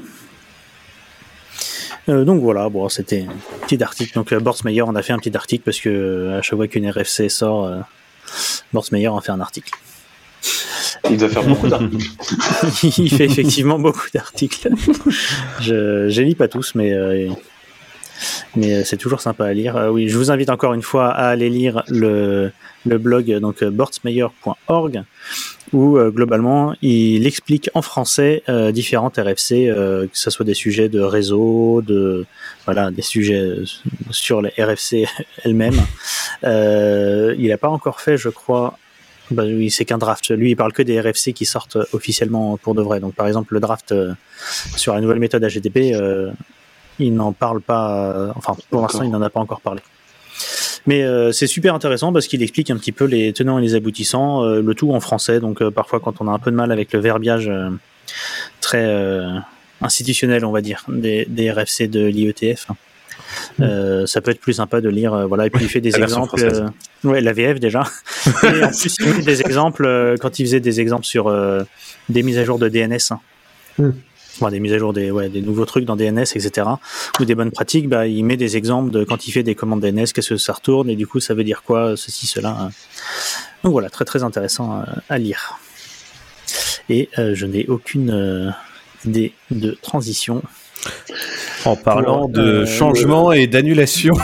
Euh, 2.10 2.26
donc 2.26 2.42
voilà, 2.42 2.68
bon, 2.70 2.90
c'était 2.90 3.22
un 3.30 3.66
petit 3.68 3.82
article. 3.82 4.14
Donc 4.16 4.32
euh, 4.34 4.40
Borsmeyer 4.40 4.82
en 4.82 4.96
a 4.96 5.02
fait 5.02 5.14
un 5.14 5.20
petit 5.20 5.36
article 5.36 5.64
parce 5.64 5.80
que 5.80 6.32
à 6.38 6.42
chaque 6.42 6.56
fois 6.58 6.68
qu'une 6.68 6.90
RFC 6.90 7.30
sort, 7.30 7.66
euh, 7.66 7.78
Borsmeyer 8.74 9.08
en 9.08 9.22
fait 9.22 9.32
un 9.32 9.40
article. 9.40 9.72
Il 11.10 11.18
doit 11.18 11.30
faire 11.30 11.44
beaucoup 11.44 11.68
d'articles. 11.68 12.10
il 12.98 13.10
fait 13.10 13.26
effectivement 13.26 13.80
beaucoup 13.80 14.08
d'articles. 14.14 14.70
Je 15.62 16.08
les 16.08 16.26
lis 16.26 16.36
pas 16.36 16.48
tous, 16.48 16.76
mais 16.76 16.92
euh, 16.94 17.30
mais 18.56 18.74
euh, 18.74 18.84
c'est 18.84 18.98
toujours 18.98 19.22
sympa 19.22 19.46
à 19.46 19.54
lire. 19.54 19.76
Euh, 19.76 19.90
oui, 19.90 20.08
je 20.10 20.18
vous 20.18 20.32
invite 20.32 20.50
encore 20.50 20.74
une 20.74 20.82
fois 20.82 21.10
à 21.10 21.28
aller 21.28 21.50
lire 21.50 21.84
le 21.88 22.52
le 22.86 22.98
blog 22.98 23.32
euh, 23.32 23.40
donc 23.40 23.64
bortsmeyer.org 23.64 25.04
où 25.72 25.98
globalement 26.12 26.76
il 26.84 27.26
explique 27.26 27.72
en 27.74 27.82
français 27.82 28.44
euh, 28.48 28.72
différentes 28.72 29.18
RFC, 29.18 29.74
que 29.74 30.08
ce 30.14 30.30
soit 30.30 30.46
des 30.46 30.54
sujets 30.54 30.88
de 30.88 31.00
réseau, 31.00 31.82
de 31.82 32.28
voilà 32.66 32.92
des 32.92 33.02
sujets 33.02 33.56
sur 34.12 34.44
les 34.44 34.52
RFC 34.56 35.08
elles-mêmes. 35.44 35.82
Il 36.44 37.48
n'a 37.48 37.58
pas 37.58 37.70
encore 37.70 38.02
fait, 38.02 38.18
je 38.18 38.30
crois, 38.30 38.78
bah 39.32 39.46
oui, 39.48 39.72
c'est 39.72 39.84
qu'un 39.84 39.98
draft. 39.98 40.30
Lui, 40.30 40.52
il 40.52 40.56
parle 40.56 40.74
que 40.74 40.84
des 40.84 41.02
RFC 41.02 41.34
qui 41.34 41.46
sortent 41.46 41.80
officiellement 41.92 42.58
pour 42.58 42.76
de 42.76 42.84
vrai. 42.84 43.00
Donc, 43.00 43.16
par 43.16 43.26
exemple, 43.26 43.56
le 43.56 43.60
draft 43.60 43.96
sur 44.76 44.94
la 44.94 45.02
nouvelle 45.02 45.20
méthode 45.20 45.44
HTTP, 45.44 45.96
il 47.00 47.14
n'en 47.14 47.32
parle 47.34 47.62
pas. 47.62 48.12
euh, 48.12 48.32
enfin, 48.36 48.56
pour 48.70 48.82
l'instant, 48.82 49.04
il 49.04 49.12
n'en 49.12 49.22
a 49.22 49.30
pas 49.30 49.40
encore 49.40 49.62
parlé. 49.62 49.82
Mais 50.86 51.04
euh, 51.04 51.32
c'est 51.32 51.48
super 51.48 51.74
intéressant 51.76 52.12
parce 52.12 52.28
qu'il 52.28 52.44
explique 52.44 52.70
un 52.70 52.78
petit 52.78 52.92
peu 52.92 53.06
les 53.06 53.32
tenants 53.32 53.58
et 53.58 53.62
les 53.62 53.76
aboutissants, 53.76 54.44
euh, 54.44 54.62
le 54.62 54.76
tout 54.76 54.92
en 54.94 55.00
français. 55.00 55.40
Donc, 55.40 55.62
euh, 55.62 55.72
parfois, 55.72 56.00
quand 56.00 56.16
on 56.20 56.28
a 56.28 56.32
un 56.32 56.40
peu 56.40 56.52
de 56.52 56.56
mal 56.56 56.72
avec 56.72 56.92
le 56.92 57.00
verbiage 57.00 57.50
très 58.62 58.86
institutionnel, 59.82 60.46
on 60.46 60.52
va 60.52 60.62
dire, 60.62 60.84
des, 60.88 61.26
des 61.30 61.52
RFC 61.52 61.88
de 61.88 62.06
l'IETF. 62.06 62.68
Euh, 63.62 64.06
ça 64.06 64.22
peut 64.22 64.32
être 64.32 64.40
plus 64.40 64.54
sympa 64.54 64.82
de 64.82 64.90
lire, 64.90 65.28
voilà. 65.28 65.48
Et 65.48 65.50
puis 65.50 65.64
il 65.66 65.70
fait 65.70 65.82
des 65.82 65.92
la 65.92 66.00
exemples. 66.00 66.36
ouais, 67.04 67.22
la 67.22 67.34
VF 67.34 67.60
déjà. 67.60 67.84
Et 68.44 68.64
en 68.64 68.70
plus, 68.70 68.96
il 69.00 69.14
met 69.18 69.22
des 69.24 69.42
exemples 69.42 70.16
quand 70.20 70.40
il 70.40 70.46
faisait 70.46 70.60
des 70.60 70.80
exemples 70.82 71.06
sur 71.06 71.34
des 72.10 72.24
mises 72.24 72.38
à 72.38 72.44
jour 72.44 72.60
de 72.60 72.70
DNS. 72.70 72.98
hein. 73.12 73.20
Hmm. 73.78 73.92
Enfin, 74.36 74.50
des 74.50 74.60
mises 74.60 74.74
à 74.74 74.78
jour 74.80 74.94
des, 74.94 75.12
ouais, 75.12 75.30
des 75.30 75.42
nouveaux 75.42 75.66
trucs 75.66 75.86
dans 75.86 75.96
DNS, 75.96 76.22
etc. 76.22 76.68
Ou 77.20 77.26
des 77.26 77.36
bonnes 77.36 77.52
pratiques, 77.52 77.88
bah, 77.88 78.08
il 78.08 78.24
met 78.26 78.38
des 78.38 78.58
exemples 78.58 78.90
de 78.92 79.04
quand 79.04 79.28
il 79.28 79.32
fait 79.32 79.44
des 79.44 79.56
commandes 79.56 79.82
DNS, 79.82 80.08
qu'est-ce 80.14 80.30
que 80.30 80.38
ça 80.38 80.54
retourne, 80.54 80.90
et 80.90 80.96
du 80.96 81.06
coup, 81.06 81.20
ça 81.20 81.34
veut 81.34 81.44
dire 81.44 81.64
quoi, 81.64 81.96
ceci, 81.96 82.26
cela. 82.26 82.50
hein. 82.50 82.72
Donc 83.64 83.72
voilà, 83.74 83.90
très 83.90 84.06
très 84.06 84.24
intéressant 84.24 84.80
euh, 84.80 84.84
à 85.10 85.18
lire. 85.18 85.60
Et 86.90 87.10
euh, 87.18 87.34
je 87.36 87.46
n'ai 87.46 87.66
aucune 87.68 88.12
euh, 88.12 88.52
idée 89.06 89.34
de 89.52 89.78
transition. 89.82 90.42
En 91.66 91.76
parlant 91.78 92.22
Pour, 92.22 92.30
de 92.30 92.42
euh, 92.42 92.66
changement 92.66 93.32
et 93.32 93.48
d'annulation. 93.48 94.14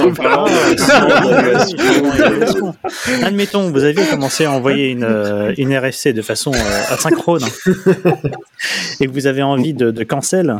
En 0.00 0.12
parlant, 0.12 0.46
euh, 0.46 0.76
Admettons, 3.22 3.70
vous 3.70 3.84
aviez 3.84 4.04
commencé 4.06 4.44
à 4.44 4.52
envoyer 4.52 4.90
une, 4.90 5.04
euh, 5.04 5.52
une 5.58 5.76
RFC 5.76 6.12
de 6.12 6.22
façon 6.22 6.52
euh, 6.54 6.94
asynchrone 6.94 7.44
et 9.00 9.06
que 9.06 9.12
vous 9.12 9.26
avez 9.26 9.42
envie 9.42 9.74
de, 9.74 9.90
de 9.90 10.04
cancel. 10.04 10.56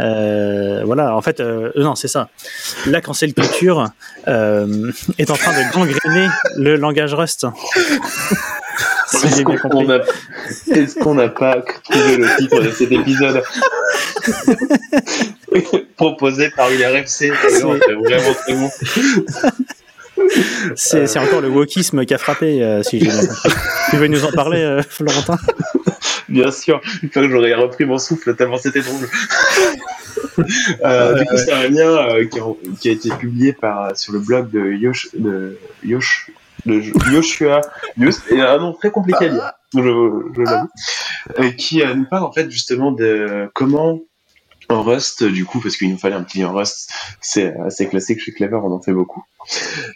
euh, 0.00 0.82
voilà, 0.84 1.16
en 1.16 1.22
fait, 1.22 1.40
euh, 1.40 1.70
non, 1.76 1.94
c'est 1.94 2.08
ça. 2.08 2.28
La 2.86 3.00
cancel 3.00 3.32
culture 3.34 3.88
euh, 4.28 4.90
est 5.18 5.30
en 5.30 5.34
train 5.36 5.52
de 5.52 5.72
gangréner 5.72 6.28
le 6.56 6.76
langage 6.76 7.14
Rust. 7.14 7.46
Si 9.08 9.44
qu'on 9.44 9.84
n'a 9.84 10.00
est-ce 10.70 10.98
qu'on 10.98 11.14
n'a 11.14 11.28
pas 11.28 11.62
trouvé 11.88 12.16
le 12.18 12.36
titre 12.36 12.60
de 12.60 12.70
cet 12.70 12.92
épisode? 12.92 13.42
proposé 15.96 16.50
par 16.50 16.70
une 16.70 16.82
RFC 16.82 17.32
C'est 17.48 17.60
vraiment 17.60 17.78
très 17.78 18.54
bon. 18.54 18.70
C'est 20.74 21.06
c'est 21.06 21.18
encore 21.18 21.40
le 21.40 21.48
wokisme 21.48 22.04
qui 22.04 22.14
a 22.14 22.18
frappé, 22.18 22.62
euh, 22.62 22.82
si 22.82 23.00
j'ai. 23.00 23.10
Tu 23.90 23.96
veux 23.96 24.08
nous 24.08 24.24
en 24.24 24.32
parler, 24.32 24.62
euh, 24.62 24.82
Florentin? 24.82 25.38
Bien 26.28 26.50
sûr, 26.50 26.80
une 27.02 27.10
fois 27.10 27.22
que 27.22 27.30
j'aurais 27.30 27.54
repris 27.54 27.84
mon 27.84 27.98
souffle 27.98 28.34
tellement 28.34 28.56
c'était 28.56 28.80
drôle. 28.80 29.08
Euh, 30.84 31.18
du 31.18 31.24
coup, 31.26 31.36
c'est 31.36 31.52
un 31.52 31.68
lien 31.68 32.26
qui, 32.30 32.40
a, 32.40 32.42
qui 32.80 32.88
a 32.88 32.92
été 32.92 33.10
publié 33.10 33.52
par, 33.52 33.96
sur 33.96 34.12
le 34.12 34.18
blog 34.18 34.50
de 34.50 34.72
Yosh, 34.72 35.08
de 35.14 35.56
Yosh, 35.84 36.30
de 36.66 36.82
Yoshua 37.12 37.60
et 38.30 38.40
un 38.40 38.58
nom 38.58 38.72
très 38.72 38.90
compliqué 38.90 39.26
à 39.26 39.28
lire, 39.28 39.52
je, 39.74 39.80
l'avoue, 40.42 40.68
euh, 41.38 41.50
qui 41.52 41.82
euh, 41.82 41.94
nous 41.94 42.06
parle 42.06 42.24
en 42.24 42.32
fait 42.32 42.50
justement 42.50 42.92
de 42.92 43.50
comment 43.54 44.00
en 44.68 44.82
Rust, 44.82 45.24
du 45.24 45.44
coup, 45.44 45.60
parce 45.60 45.76
qu'il 45.76 45.90
nous 45.90 45.98
fallait 45.98 46.16
un 46.16 46.22
petit 46.22 46.44
en 46.44 46.52
Rust, 46.52 46.90
c'est 47.20 47.54
assez 47.58 47.88
classique 47.88 48.20
chez 48.20 48.32
Clever, 48.32 48.56
on 48.62 48.72
en 48.72 48.80
fait 48.80 48.92
beaucoup. 48.92 49.24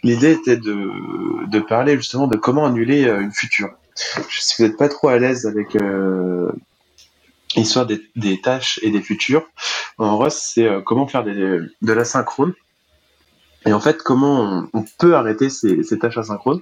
L'idée 0.03 0.31
était 0.31 0.57
de, 0.57 1.59
parler 1.59 1.95
justement 1.95 2.27
de 2.27 2.37
comment 2.37 2.65
annuler 2.65 3.05
euh, 3.05 3.21
une 3.21 3.31
future. 3.31 3.69
Si 3.95 4.55
vous 4.57 4.67
n'êtes 4.67 4.77
pas 4.77 4.89
trop 4.89 5.09
à 5.09 5.17
l'aise 5.17 5.45
avec 5.45 5.75
euh, 5.75 6.51
l'histoire 7.55 7.85
des, 7.85 8.41
tâches 8.41 8.79
et 8.81 8.89
des 8.89 9.01
futurs, 9.01 9.45
en 9.97 10.17
Rust, 10.17 10.51
c'est 10.53 10.65
euh, 10.65 10.81
comment 10.81 11.07
faire 11.07 11.23
des, 11.23 11.33
de 11.33 11.93
l'asynchrone. 11.93 12.53
Et 13.65 13.73
en 13.73 13.79
fait, 13.79 14.01
comment 14.01 14.67
on, 14.73 14.83
peut 14.97 15.15
arrêter 15.15 15.49
ces, 15.49 15.99
tâches 15.99 16.17
asynchrones? 16.17 16.61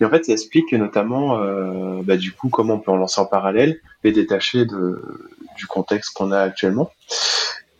Et 0.00 0.04
en 0.04 0.10
fait, 0.10 0.24
ça 0.24 0.32
explique 0.32 0.72
notamment, 0.72 1.38
euh, 1.38 2.02
bah, 2.02 2.16
du 2.16 2.32
coup, 2.32 2.48
comment 2.48 2.74
on 2.74 2.78
peut 2.80 2.90
en 2.90 2.96
lancer 2.96 3.20
en 3.20 3.26
parallèle 3.26 3.80
et 4.02 4.10
détacher 4.10 4.64
de, 4.64 5.00
du 5.56 5.66
contexte 5.66 6.14
qu'on 6.14 6.32
a 6.32 6.40
actuellement. 6.40 6.90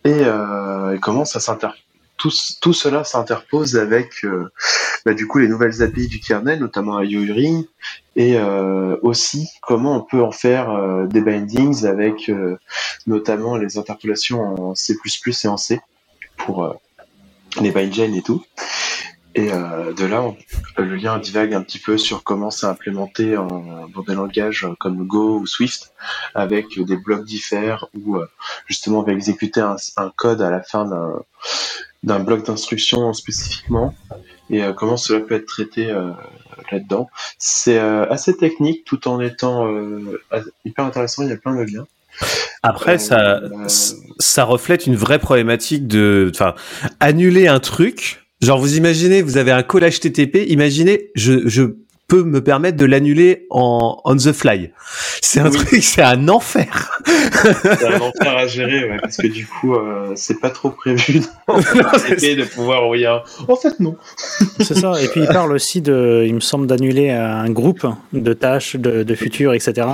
Et, 0.04 0.20
euh, 0.22 0.94
et 0.94 1.00
comment 1.00 1.24
ça 1.24 1.40
s'inter 1.40 1.68
tout, 2.22 2.30
tout 2.60 2.72
cela 2.72 3.02
s'interpose 3.02 3.76
avec 3.76 4.24
euh, 4.24 4.48
bah, 5.04 5.12
du 5.12 5.26
coup 5.26 5.38
les 5.38 5.48
nouvelles 5.48 5.82
API 5.82 6.06
du 6.06 6.20
kernel, 6.20 6.60
notamment 6.60 7.00
IORing, 7.00 7.64
et 8.14 8.38
euh, 8.38 8.96
aussi 9.02 9.48
comment 9.60 9.96
on 9.96 10.02
peut 10.02 10.22
en 10.22 10.30
faire 10.30 10.70
euh, 10.70 11.06
des 11.06 11.20
bindings 11.20 11.84
avec 11.84 12.30
notamment 13.08 13.56
les 13.56 13.76
interpolations 13.76 14.40
en 14.40 14.74
C++ 14.76 14.94
et 15.44 15.48
en 15.48 15.56
C 15.56 15.80
pour 16.36 16.76
les 17.60 17.70
bindgen 17.70 18.14
et 18.14 18.22
tout. 18.22 18.44
Et 19.34 19.50
euh, 19.50 19.94
de 19.94 20.04
là, 20.04 20.22
le 20.76 20.94
lien 20.94 21.18
divague 21.18 21.54
un 21.54 21.62
petit 21.62 21.78
peu 21.78 21.96
sur 21.96 22.22
comment 22.22 22.50
c'est 22.50 22.66
implémenté 22.66 23.36
en, 23.38 23.88
dans 23.88 24.02
des 24.06 24.14
langages 24.14 24.66
comme 24.78 25.06
Go 25.06 25.38
ou 25.38 25.46
Swift, 25.46 25.94
avec 26.34 26.66
des 26.78 26.96
blocs 26.96 27.24
diffèrent 27.24 27.86
où 27.94 28.16
euh, 28.16 28.28
justement 28.66 28.98
on 28.98 29.02
va 29.04 29.12
exécuter 29.12 29.60
un, 29.60 29.76
un 29.96 30.12
code 30.14 30.42
à 30.42 30.50
la 30.50 30.62
fin 30.62 30.84
d'un 30.84 31.22
d'un 32.02 32.18
bloc 32.18 32.44
d'instruction 32.44 33.12
spécifiquement 33.12 33.94
et 34.50 34.62
euh, 34.62 34.72
comment 34.72 34.96
cela 34.96 35.20
peut 35.20 35.34
être 35.34 35.46
traité 35.46 35.90
euh, 35.90 36.10
là-dedans. 36.70 37.08
C'est 37.38 37.78
euh, 37.78 38.06
assez 38.10 38.36
technique 38.36 38.84
tout 38.84 39.08
en 39.08 39.20
étant 39.20 39.68
hyper 40.64 40.84
intéressant, 40.84 41.22
il 41.22 41.30
y 41.30 41.32
a 41.32 41.36
plein 41.36 41.54
de 41.54 41.62
liens. 41.62 41.86
Après, 42.62 42.98
ça, 42.98 43.40
ça 44.18 44.44
reflète 44.44 44.86
une 44.86 44.96
vraie 44.96 45.18
problématique 45.18 45.86
de, 45.86 46.30
enfin, 46.34 46.54
annuler 47.00 47.48
un 47.48 47.60
truc. 47.60 48.20
Genre, 48.40 48.58
vous 48.58 48.76
imaginez, 48.76 49.22
vous 49.22 49.36
avez 49.36 49.52
un 49.52 49.62
call 49.62 49.88
HTTP. 49.88 50.44
Imaginez, 50.48 51.10
je, 51.14 51.48
je 51.48 51.62
peux 52.12 52.24
me 52.24 52.42
permettre 52.44 52.76
de 52.76 52.84
l'annuler 52.84 53.46
en 53.48 53.98
on 54.04 54.16
the 54.16 54.32
fly. 54.32 54.70
C'est 55.22 55.40
un 55.40 55.50
Oui. 55.50 55.56
truc, 55.64 55.82
c'est 55.82 56.02
un 56.02 56.28
enfer. 56.28 57.00
C'est 57.62 57.86
un 57.86 58.00
enfer 58.02 58.36
à 58.36 58.46
gérer, 58.46 58.90
ouais, 58.90 58.98
parce 59.00 59.16
que 59.16 59.26
du 59.28 59.46
coup, 59.46 59.74
euh, 59.74 60.12
c'est 60.14 60.38
pas 60.38 60.50
trop 60.50 60.68
prévu 60.68 61.22
le 61.48 62.36
de 62.36 62.44
pouvoir 62.44 62.82
envoyer 62.82 63.06
un... 63.06 63.22
En 63.48 63.56
fait, 63.56 63.80
non. 63.80 63.96
C'est 64.60 64.74
ça. 64.76 64.92
Et 65.02 65.08
puis 65.08 65.22
il 65.22 65.26
parle 65.26 65.52
aussi 65.52 65.80
de, 65.80 66.24
il 66.26 66.34
me 66.34 66.40
semble, 66.40 66.66
d'annuler 66.66 67.08
un 67.10 67.48
groupe 67.48 67.86
de 68.12 68.32
tâches, 68.34 68.76
de, 68.76 69.02
de 69.04 69.14
futurs, 69.14 69.54
etc. 69.54 69.86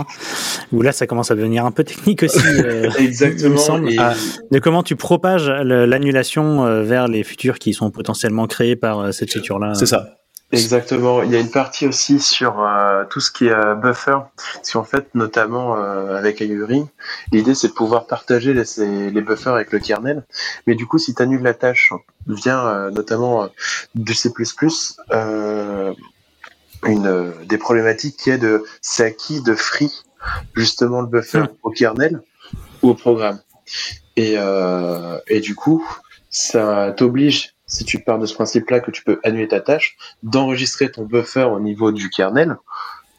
Où 0.73 0.83
là, 0.83 0.91
ça 0.91 1.07
commence 1.07 1.31
à 1.31 1.37
devenir 1.37 1.65
un 1.67 1.71
peu 1.71 1.85
technique 1.85 2.25
aussi. 2.25 2.41
euh, 2.45 2.91
il 2.99 3.05
me 3.05 3.09
Exactement. 3.09 3.57
semble. 3.59 3.93
Et, 3.93 3.97
Ah, 4.01 4.15
de 4.51 4.59
comment 4.59 4.83
tu 4.83 4.97
propages 4.97 5.49
l'annulation 5.49 6.67
euh, 6.67 6.83
vers 6.83 7.07
les 7.07 7.23
futurs 7.23 7.61
qui 7.61 7.73
sont 7.75 7.93
potentiellement 7.93 8.49
créés 8.49 8.75
par 8.75 8.99
euh, 8.99 9.13
cette 9.13 9.33
feature-là. 9.33 9.75
C'est 9.75 9.87
ça. 9.87 10.17
Exactement. 10.51 11.23
Il 11.23 11.31
y 11.31 11.37
a 11.37 11.41
une 11.41 11.51
partie 11.51 11.87
aussi 11.87 12.21
sur 12.21 12.63
euh, 12.63 13.05
tout 13.11 13.21
ce 13.21 13.31
qui 13.31 13.47
est 13.47 13.53
euh, 13.53 13.75
buffer. 13.75 14.19
Parce 14.55 14.71
qu'en 14.73 14.85
fait, 14.85 15.15
notamment 15.15 15.77
euh, 15.77 16.17
avec 16.17 16.41
IORing, 16.41 16.87
l'idée 17.33 17.55
c'est 17.55 17.69
de 17.69 17.73
pouvoir 17.75 18.07
partager 18.07 18.55
les, 18.55 19.11
les 19.11 19.21
buffers 19.21 19.53
avec 19.53 19.73
le 19.73 19.79
kernel. 19.79 20.25
Mais 20.67 20.75
du 20.75 20.87
coup, 20.87 20.99
si 20.99 21.15
tu 21.15 21.23
annules 21.23 21.43
la 21.43 21.55
tâche 21.55 21.93
vient 22.27 22.67
euh, 22.67 22.91
notamment 22.91 23.45
euh, 23.45 23.49
du 23.95 24.15
C++, 24.15 24.31
euh, 25.13 25.93
une, 26.87 27.07
euh, 27.07 27.33
des 27.45 27.59
problématiques 27.59 28.17
qui 28.17 28.31
est 28.31 28.39
de 28.39 28.65
c'est 28.81 29.05
à 29.05 29.11
qui 29.11 29.43
de 29.43 29.55
free 29.55 29.93
justement 30.55 31.01
le 31.03 31.07
buffer 31.09 31.41
Hmm. 31.41 31.47
au 31.63 31.71
kernel 31.71 32.23
ou 32.83 32.91
au 32.91 32.95
programme. 32.95 33.41
Et, 34.17 34.35
euh, 34.39 35.19
et 35.29 35.41
du 35.41 35.55
coup, 35.55 35.87
ça 36.31 36.93
t'oblige, 36.97 37.55
si 37.69 37.85
tu 37.85 38.01
pars 38.01 38.19
de 38.19 38.27
ce 38.27 38.35
principe-là 38.35 38.81
que 38.81 38.91
tu 38.91 39.05
peux 39.05 39.21
annuler 39.23 39.49
ta 39.49 39.61
tâche, 39.61 39.97
d'enregistrer 40.23 40.91
ton 40.91 41.05
buffer 41.05 41.45
au 41.45 41.61
niveau 41.61 41.93
du 41.93 42.11
kernel 42.11 42.57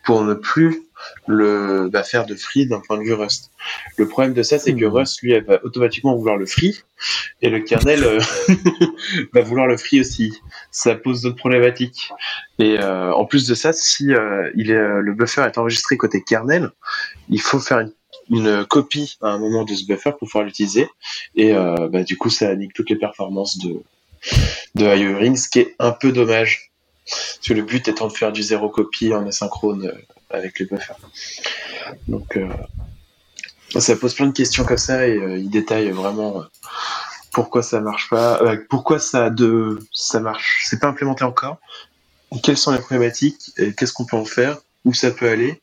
pour 0.03 0.23
ne 0.23 0.33
plus 0.33 0.81
le 1.27 1.89
bah, 1.91 2.03
faire 2.03 2.25
de 2.25 2.35
free 2.35 2.67
d'un 2.67 2.79
point 2.79 2.97
de 2.97 3.03
vue 3.03 3.13
Rust. 3.13 3.51
Le 3.97 4.07
problème 4.07 4.33
de 4.33 4.43
ça, 4.43 4.59
c'est 4.59 4.75
que 4.75 4.85
Hmm. 4.85 4.95
Rust, 4.95 5.21
lui, 5.21 5.33
elle 5.33 5.43
va 5.43 5.63
automatiquement 5.63 6.15
vouloir 6.15 6.37
le 6.37 6.45
free 6.45 6.83
et 7.41 7.49
le 7.49 7.59
kernel 7.59 8.03
euh, 8.03 8.19
va 9.33 9.41
vouloir 9.41 9.67
le 9.67 9.77
free 9.77 10.01
aussi. 10.01 10.33
Ça 10.71 10.95
pose 10.95 11.21
d'autres 11.21 11.37
problématiques. 11.37 12.09
Et 12.57 12.79
euh, 12.79 13.13
en 13.13 13.25
plus 13.25 13.47
de 13.47 13.53
ça, 13.53 13.71
si 13.71 14.13
euh, 14.13 14.49
il 14.55 14.71
est, 14.71 15.01
le 15.01 15.13
buffer 15.13 15.41
est 15.41 15.57
enregistré 15.57 15.95
côté 15.97 16.23
kernel, 16.23 16.71
il 17.29 17.41
faut 17.41 17.59
faire 17.59 17.79
une, 17.79 17.93
une 18.31 18.65
copie 18.65 19.17
à 19.21 19.29
un 19.29 19.37
moment 19.37 19.63
de 19.63 19.73
ce 19.73 19.85
buffer 19.85 20.11
pour 20.11 20.27
pouvoir 20.27 20.43
l'utiliser. 20.43 20.87
Et 21.35 21.53
bah, 21.53 22.03
du 22.03 22.17
coup, 22.17 22.29
ça 22.29 22.53
nique 22.55 22.73
toutes 22.73 22.89
les 22.89 22.97
performances 22.97 23.57
de, 23.59 23.81
de 24.75 24.85
IORing, 24.85 25.35
ce 25.35 25.49
qui 25.49 25.59
est 25.59 25.75
un 25.79 25.91
peu 25.91 26.11
dommage. 26.11 26.71
Parce 27.05 27.39
que 27.47 27.53
le 27.53 27.63
but 27.63 27.87
étant 27.87 28.07
de 28.07 28.13
faire 28.13 28.31
du 28.31 28.43
zéro 28.43 28.69
copie 28.69 29.13
en 29.13 29.25
asynchrone 29.27 29.87
euh, 29.87 30.35
avec 30.35 30.59
les 30.59 30.65
buffers. 30.65 30.95
Donc, 32.07 32.37
euh, 32.37 32.47
ça 33.79 33.95
pose 33.95 34.13
plein 34.13 34.27
de 34.27 34.33
questions 34.33 34.63
comme 34.63 34.77
ça 34.77 35.07
et 35.07 35.17
euh, 35.17 35.37
il 35.37 35.49
détaille 35.49 35.89
vraiment 35.89 36.43
pourquoi 37.31 37.63
ça 37.63 37.79
marche 37.79 38.09
pas, 38.09 38.41
pourquoi 38.69 38.99
ça 38.99 39.29
de 39.29 39.79
ça 39.93 40.19
marche, 40.19 40.65
c'est 40.67 40.79
pas 40.79 40.87
implémenté 40.87 41.23
encore, 41.23 41.57
quelles 42.43 42.57
sont 42.57 42.71
les 42.71 42.79
problématiques 42.79 43.51
qu'est-ce 43.77 43.93
qu'on 43.93 44.05
peut 44.05 44.17
en 44.17 44.25
faire, 44.25 44.57
où 44.83 44.93
ça 44.93 45.11
peut 45.11 45.29
aller. 45.29 45.61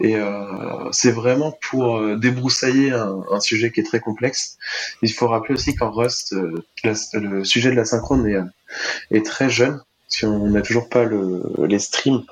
Et 0.00 0.16
euh, 0.16 0.90
c'est 0.92 1.10
vraiment 1.10 1.52
pour 1.70 1.98
euh, 1.98 2.16
débroussailler 2.16 2.92
un, 2.92 3.20
un 3.32 3.40
sujet 3.40 3.70
qui 3.72 3.80
est 3.80 3.84
très 3.84 4.00
complexe. 4.00 4.56
Il 5.02 5.12
faut 5.12 5.28
rappeler 5.28 5.54
aussi 5.54 5.74
qu'en 5.74 5.90
Rust, 5.90 6.32
euh, 6.34 6.64
la- 6.84 6.94
le 7.20 7.44
sujet 7.44 7.70
de 7.70 7.76
la 7.76 7.84
synchrone 7.84 8.26
est, 8.28 9.16
est 9.16 9.24
très 9.26 9.50
jeune, 9.50 9.80
si 10.08 10.24
on 10.24 10.46
n'a 10.48 10.62
toujours 10.62 10.88
pas 10.88 11.04
le, 11.04 11.42
les 11.66 11.78
streams, 11.78 12.22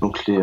donc 0.00 0.26
les, 0.26 0.38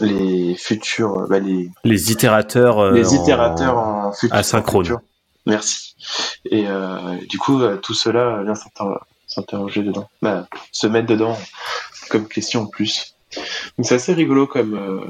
les 0.00 0.54
futurs, 0.56 1.26
bah, 1.28 1.38
les, 1.38 1.70
Les 1.84 2.10
itérateurs. 2.12 2.90
les 2.92 3.14
itérateurs 3.14 3.76
en 3.78 4.12
futur. 4.12 4.36
asynchrone. 4.36 4.80
en 4.80 4.84
futur. 4.84 5.00
Merci. 5.46 5.94
Et 6.50 6.64
euh, 6.68 7.16
du 7.28 7.38
coup, 7.38 7.60
tout 7.82 7.94
cela 7.94 8.42
vient 8.42 8.54
s'inter- 8.54 8.98
s'interroger 9.26 9.82
dedans, 9.82 10.08
bah, 10.22 10.46
se 10.72 10.86
mettre 10.86 11.06
dedans 11.06 11.36
comme 12.08 12.26
question 12.28 12.62
en 12.62 12.66
plus. 12.66 13.14
Donc 13.76 13.86
c'est 13.86 13.94
assez 13.94 14.12
rigolo 14.12 14.46
comme 14.46 14.74
euh, 14.74 15.00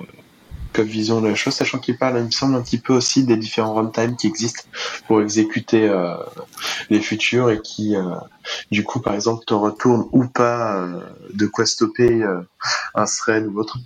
comme 0.72 0.86
vision 0.86 1.20
de 1.20 1.28
la 1.28 1.34
chose, 1.34 1.54
sachant 1.54 1.78
qu'il 1.78 1.98
parle, 1.98 2.18
il 2.18 2.26
me 2.26 2.30
semble, 2.30 2.54
un 2.54 2.62
petit 2.62 2.78
peu 2.78 2.92
aussi 2.92 3.24
des 3.24 3.36
différents 3.36 3.74
runtime 3.74 4.16
qui 4.16 4.26
existent 4.26 4.62
pour 5.06 5.20
exécuter 5.20 5.88
euh, 5.88 6.14
les 6.90 7.00
futurs 7.00 7.50
et 7.50 7.60
qui, 7.60 7.96
euh, 7.96 8.02
du 8.70 8.84
coup, 8.84 9.00
par 9.00 9.14
exemple, 9.14 9.44
te 9.44 9.54
retournent 9.54 10.06
ou 10.12 10.26
pas 10.26 10.76
euh, 10.76 11.00
de 11.34 11.46
quoi 11.46 11.66
stopper 11.66 12.22
euh, 12.22 12.40
un 12.94 13.04
thread 13.04 13.46
ou 13.46 13.58
autre. 13.58 13.78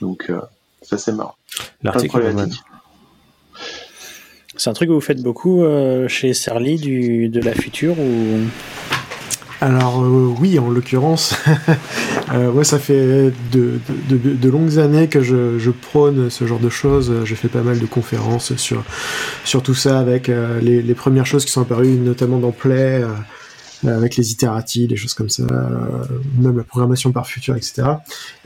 Donc, 0.00 0.30
euh, 0.30 0.40
ça 0.82 0.98
c'est 0.98 1.12
marrant. 1.12 1.36
L'article. 1.82 2.34
C'est 4.56 4.68
un 4.68 4.72
truc 4.72 4.88
que 4.88 4.94
vous 4.94 5.00
faites 5.00 5.22
beaucoup 5.22 5.62
euh, 5.62 6.08
chez 6.08 6.34
Serly 6.34 6.76
du, 6.76 7.28
de 7.28 7.40
la 7.40 7.54
future 7.54 7.98
ou? 7.98 8.40
Alors 9.60 10.02
euh, 10.02 10.34
oui, 10.40 10.58
en 10.58 10.70
l'occurrence, 10.70 11.34
euh, 12.32 12.50
ouais, 12.50 12.64
ça 12.64 12.78
fait 12.78 13.30
de, 13.52 13.78
de, 14.08 14.16
de- 14.16 14.34
de 14.34 14.48
longues 14.48 14.78
années 14.78 15.08
que 15.08 15.20
je, 15.22 15.58
je 15.58 15.70
prône 15.70 16.30
ce 16.30 16.46
genre 16.46 16.60
de 16.60 16.70
choses. 16.70 17.12
J'ai 17.24 17.34
fait 17.34 17.48
pas 17.48 17.62
mal 17.62 17.78
de 17.78 17.84
conférences 17.86 18.56
sur, 18.56 18.82
sur 19.44 19.62
tout 19.62 19.74
ça 19.74 19.98
avec 19.98 20.30
euh, 20.30 20.60
les, 20.60 20.80
les 20.80 20.94
premières 20.94 21.26
choses 21.26 21.44
qui 21.44 21.52
sont 21.52 21.60
apparues, 21.60 21.88
notamment 21.88 22.38
dans 22.38 22.52
Play, 22.52 23.02
euh, 23.04 23.96
avec 23.96 24.16
les 24.16 24.32
iteratifs, 24.32 24.88
des 24.88 24.96
choses 24.96 25.12
comme 25.12 25.28
ça, 25.28 25.42
euh, 25.42 26.04
même 26.38 26.56
la 26.56 26.64
programmation 26.64 27.12
par 27.12 27.26
futur, 27.26 27.54
etc. 27.54 27.82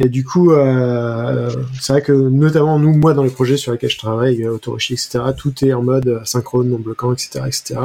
Et 0.00 0.08
du 0.08 0.24
coup, 0.24 0.50
euh, 0.50 1.48
c'est 1.80 1.92
vrai 1.92 2.02
que 2.02 2.12
notamment 2.12 2.80
nous, 2.80 2.92
moi, 2.92 3.14
dans 3.14 3.22
les 3.22 3.30
projets 3.30 3.56
sur 3.56 3.70
lesquels 3.70 3.90
je 3.90 3.98
travaille, 3.98 4.42
euh, 4.42 4.50
Autoroshi, 4.54 4.94
etc., 4.94 5.20
tout 5.36 5.64
est 5.64 5.72
en 5.74 5.82
mode 5.82 6.08
asynchrone, 6.22 6.70
non 6.70 6.78
bloquant, 6.80 7.12
etc., 7.12 7.40
etc. 7.46 7.80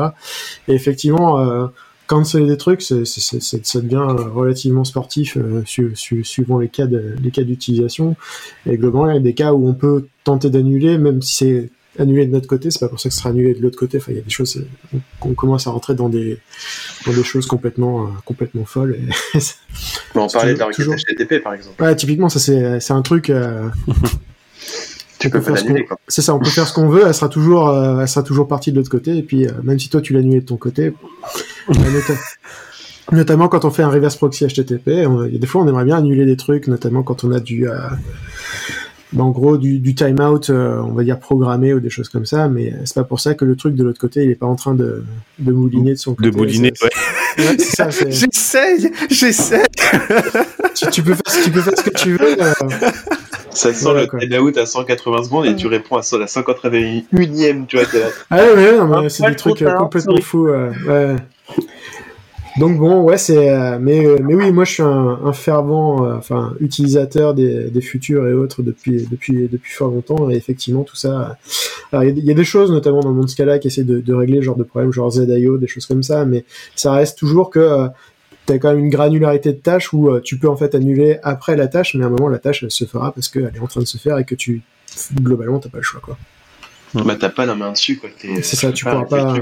Et 0.67 0.73
effectivement, 0.73 1.69
euh, 2.10 2.16
quand 2.16 2.24
c'est 2.24 2.45
des 2.45 2.57
trucs, 2.57 2.82
c'est, 2.82 3.05
c'est, 3.05 3.41
c'est- 3.41 3.66
ça 3.66 3.82
devient 3.82 4.05
relativement 4.34 4.84
sportif 4.84 5.38
euh, 5.38 5.62
su- 5.66 5.91
su- 5.95 6.24
suivant 6.24 6.57
les 6.60 6.68
cas, 6.70 6.88
de, 6.88 7.16
les 7.22 7.32
cas 7.32 7.43
d'utilisation. 7.43 8.16
Et 8.66 8.78
globalement, 8.78 9.10
il 9.12 9.16
y 9.16 9.18
a 9.18 9.22
des 9.22 9.34
cas 9.34 9.53
où 9.53 9.68
on 9.68 9.74
peut 9.74 10.07
tenter 10.24 10.49
d'annuler, 10.49 10.97
même 10.97 11.22
si 11.22 11.36
c'est 11.36 11.70
annulé 11.97 12.26
de 12.26 12.32
notre 12.32 12.47
côté, 12.47 12.72
c'est 12.72 12.80
pas 12.80 12.88
pour 12.88 12.99
ça 12.99 13.10
que 13.10 13.14
ce 13.16 13.20
sera 13.20 13.30
annulé 13.32 13.53
de 13.53 13.62
l'autre 13.62 13.78
côté. 13.78 13.97
Enfin, 13.97 14.12
il 14.14 14.18
y 14.18 14.20
a 14.20 14.24
des 14.24 14.30
choses, 14.30 14.57
euh, 14.95 14.97
qu'on 15.20 15.34
commence 15.34 15.68
à 15.68 15.72
rentrer 15.72 15.95
dans 15.95 16.07
des, 16.10 16.39
dans 17.05 17.12
des 17.14 17.24
choses 17.24 17.45
complètement, 17.45 18.03
euh, 18.03 18.10
complètement 18.26 18.64
folles. 18.66 18.97
Et 19.36 19.39
On 20.16 20.28
parlait 20.28 20.53
de 20.53 20.60
la 20.60 20.68
Toujours- 20.68 20.93
requête 20.93 21.18
HTTP 21.20 21.43
par 21.43 21.53
exemple. 21.53 21.82
ouais, 21.84 21.95
typiquement, 21.95 22.30
ça 22.30 22.39
c'est, 22.39 22.80
c'est 22.80 22.93
un 22.93 23.01
truc. 23.01 23.30
euh, 23.30 23.68
Tu 25.20 25.28
on 25.28 25.32
peux 25.32 25.41
faire 25.41 25.57
ce 25.57 25.66
qu'on-. 25.66 25.76
C'est 26.07 26.22
ça, 26.22 26.34
on 26.34 26.39
peut 26.39 26.49
faire 26.49 26.66
ce 26.66 26.74
qu'on 26.74 26.88
veut, 26.88 27.03
elle 27.05 27.14
sera 27.14 27.28
toujours, 27.28 27.68
euh, 27.68 27.99
elle 27.99 28.07
sera 28.07 28.24
toujours 28.24 28.47
partie 28.47 28.72
de 28.72 28.78
l'autre 28.78 28.89
côté, 28.89 29.18
et 29.18 29.22
puis 29.24 29.45
euh, 29.47 29.51
même 29.64 29.78
si 29.78 29.89
toi 29.89 29.99
tu 29.99 30.14
l'as 30.14 30.20
annulé 30.20 30.39
de 30.39 30.45
ton 30.45 30.55
côté, 30.55 30.86
euh, 30.86 30.91
notamment 33.11 33.47
quand 33.47 33.65
on 33.65 33.72
fait 33.72 33.84
un 33.84 33.89
reverse 33.89 34.15
proxy 34.15 34.45
HTTP, 34.45 35.05
on- 35.07 35.26
il 35.26 35.34
y 35.34 35.36
a 35.36 35.39
des 35.39 35.47
fois 35.47 35.61
on 35.63 35.67
aimerait 35.67 35.86
bien 35.86 35.97
annuler 35.97 36.26
des 36.26 36.38
trucs, 36.38 36.67
notamment 36.67 37.03
quand 37.03 37.24
on 37.24 37.32
a 37.32 37.39
du, 37.39 37.67
euh, 37.67 37.78
bah, 39.13 39.24
en 39.24 39.32
gros 39.32 39.57
du, 39.57 39.80
du 39.80 39.95
timeout, 39.95 40.49
euh, 40.51 40.80
on 40.86 40.93
va 40.93 41.03
dire 41.03 41.20
programmé 41.20 41.74
ou 41.74 41.80
des 41.80 41.89
choses 41.89 42.09
comme 42.09 42.26
ça, 42.28 42.47
mais 42.47 42.74
c'est 42.86 42.93
pas 42.95 43.03
pour 43.03 43.20
ça 43.20 43.34
que 43.34 43.43
le 43.45 43.55
truc 43.55 43.74
de 43.76 43.84
l'autre 43.84 43.99
côté 43.99 44.24
il 44.24 44.30
est 44.30 44.36
pas 44.36 44.45
en 44.45 44.55
train 44.55 44.76
de, 44.76 45.03
de 45.39 45.51
mouliner 45.51 45.93
de 45.93 45.97
son 45.97 46.13
côté. 46.13 46.30
De 46.30 46.36
ouais. 46.84 46.89
ouais, 47.39 47.57
c'est- 47.91 48.11
J'essaye, 48.11 48.91
j'essaye. 49.09 49.63
tu, 50.76 50.88
tu 50.91 51.01
peux 51.01 51.15
faire, 51.15 51.43
tu 51.43 51.49
peux 51.51 51.61
faire 51.61 51.78
ce 51.78 51.84
que 51.84 51.97
tu 51.97 52.11
veux. 52.17 52.41
euh, 52.43 52.53
Ça 53.51 53.74
sent 53.74 53.84
Voilà, 53.86 54.01
le 54.13 54.30
timeout 54.30 54.55
à 54.59 54.67
180 54.67 55.24
secondes 55.24 55.45
et 55.47 55.55
tu 55.55 55.65
réponds 55.65 55.95
à 55.97 56.01
la 56.20 56.26
181ème, 56.28 57.65
tu 57.65 57.78
vois. 57.78 57.86
Ah 58.30 58.38
ouais, 58.38 58.53
ouais, 58.53 58.78
non, 58.78 58.88
mais 58.88 58.95
Ah, 59.05 59.09
c'est 59.09 59.28
des 59.28 59.36
trucs 59.36 59.57
tard, 59.57 59.78
complètement 59.80 60.22
fous. 60.22 60.47
euh, 60.49 60.70
ouais. 60.88 61.15
Donc 62.58 62.78
bon, 62.78 63.04
ouais, 63.04 63.18
c'est, 63.18 63.50
euh, 63.50 63.78
mais 63.80 64.06
euh, 64.06 64.18
mais 64.22 64.34
oui, 64.34 64.52
moi 64.52 64.66
je 64.66 64.74
suis 64.74 64.84
un, 64.84 65.20
un 65.24 65.32
fervent, 65.34 66.06
euh, 66.06 66.18
enfin 66.18 66.54
utilisateur 66.60 67.34
des, 67.34 67.70
des 67.70 67.80
futurs 67.82 68.28
et 68.28 68.34
autres 68.34 68.64
depuis 68.64 69.08
depuis 69.10 69.47
depuis 69.47 69.72
fort 69.72 69.91
longtemps. 69.91 70.30
Et 70.30 70.36
effectivement, 70.36 70.84
tout 70.84 70.95
ça, 70.97 71.38
il 71.93 71.95
y, 71.95 72.02
a- 72.02 72.04
il 72.06 72.26
y 72.26 72.32
a 72.32 72.34
des 72.34 72.43
choses, 72.43 72.72
notamment 72.72 73.00
dans 73.02 73.14
mon 73.14 73.28
Scala, 73.28 73.60
qui 73.60 73.68
essaient 73.68 73.84
de, 73.84 74.02
de 74.02 74.14
régler 74.14 74.38
ce 74.39 74.41
genre 74.45 74.58
de 74.58 74.64
problèmes, 74.64 74.91
genre 74.91 75.10
ZIO, 75.12 75.58
des 75.58 75.68
choses 75.68 75.86
comme 75.86 76.04
ça, 76.04 76.26
mais 76.26 76.43
ça 76.76 76.91
reste 76.91 77.18
toujours 77.18 77.50
que 77.50 77.88
tu 78.47 78.54
as 78.54 78.58
quand 78.60 78.70
même 78.72 78.80
une 78.80 78.89
granularité 78.89 79.54
de 79.54 79.60
tâches 79.60 79.93
où 79.93 80.20
tu 80.20 80.38
peux 80.38 80.50
en 80.50 80.58
fait 80.58 80.76
annuler 80.76 81.20
après 81.24 81.56
la 81.56 81.68
tâche, 81.68 81.93
mais 81.95 82.04
à 82.04 82.08
un 82.08 82.10
moment 82.10 82.28
la 82.30 82.39
tâche 82.39 82.64
elle 82.64 82.72
se 82.72 82.84
fera 82.86 83.12
parce 83.14 83.30
qu'elle 83.30 83.52
est 83.56 83.60
en 83.62 83.68
train 83.68 83.82
de 83.82 83.86
se 83.88 83.97
faire 83.97 84.18
et 84.18 84.26
que 84.26 84.36
tu 84.36 84.64
globalement 85.22 85.60
t'as 85.60 85.70
pas 85.70 85.78
le 85.78 85.84
choix 85.84 86.02
quoi. 86.02 86.18
Bah, 86.95 87.16
t'as 87.18 87.30
pas 87.30 87.45
la 87.45 87.54
main 87.54 87.72
dessus, 87.72 87.97
quoi. 88.00 88.10
C'est 88.41 88.56
ça, 88.56 88.72
tu 88.72 88.84
pourras 88.91 89.06
pas. 89.06 89.34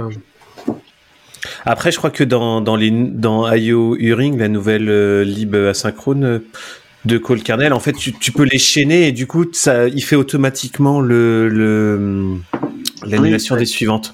Après, 1.66 1.92
je 1.92 1.98
crois 1.98 2.10
que 2.10 2.24
dans, 2.24 2.62
dans, 2.62 2.76
les, 2.76 2.92
dans 2.92 3.52
IO 3.52 3.96
Uring, 3.98 4.38
la 4.38 4.48
nouvelle 4.48 4.90
euh, 4.90 5.24
lib 5.24 5.56
asynchrone 5.56 6.24
euh, 6.24 6.40
de 7.06 7.18
call 7.18 7.42
kernel, 7.42 7.74
en 7.74 7.80
fait, 7.80 7.94
tu, 7.94 8.14
tu 8.14 8.32
peux 8.32 8.44
les 8.44 8.58
chaîner 8.58 9.08
et 9.08 9.12
du 9.12 9.28
coup, 9.28 9.46
ça, 9.52 9.88
il 9.88 10.04
fait 10.04 10.16
automatiquement 10.16 11.00
le, 11.00 11.50
le, 11.50 12.38
l'annulation 13.06 13.56
Oui, 13.56 13.62
des 13.62 13.66
suivantes. 13.66 14.14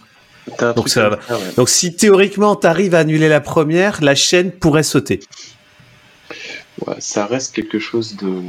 Donc 0.76 0.90
ça 0.90 1.10
ouais. 1.10 1.18
Donc, 1.56 1.70
si 1.70 1.96
théoriquement, 1.96 2.56
tu 2.56 2.68
arrives 2.68 2.96
à 2.96 3.00
annuler 3.00 3.30
la 3.30 3.40
première, 3.40 4.04
la 4.04 4.14
chaîne 4.14 4.52
pourrait 4.52 4.84
sauter. 4.84 5.22
Ouais, 6.86 6.96
ça 7.00 7.26
reste 7.26 7.56
quelque 7.56 7.80
chose 7.80 8.18
de, 8.18 8.42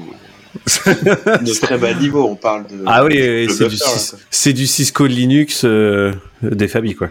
de 1.45 1.61
très 1.61 1.79
bas 1.79 1.95
niveau. 1.95 2.25
On 2.25 2.37
parle 2.37 2.67
de. 2.67 2.83
Ah 2.87 3.05
oui, 3.05 3.49
c'est 3.49 3.69
du, 3.69 3.77
c'est 4.31 4.57
Cisco 4.67 5.07
Linux 5.07 5.63
euh, 5.65 6.13
des 6.43 6.69
familles, 6.69 6.95
quoi. 6.95 7.11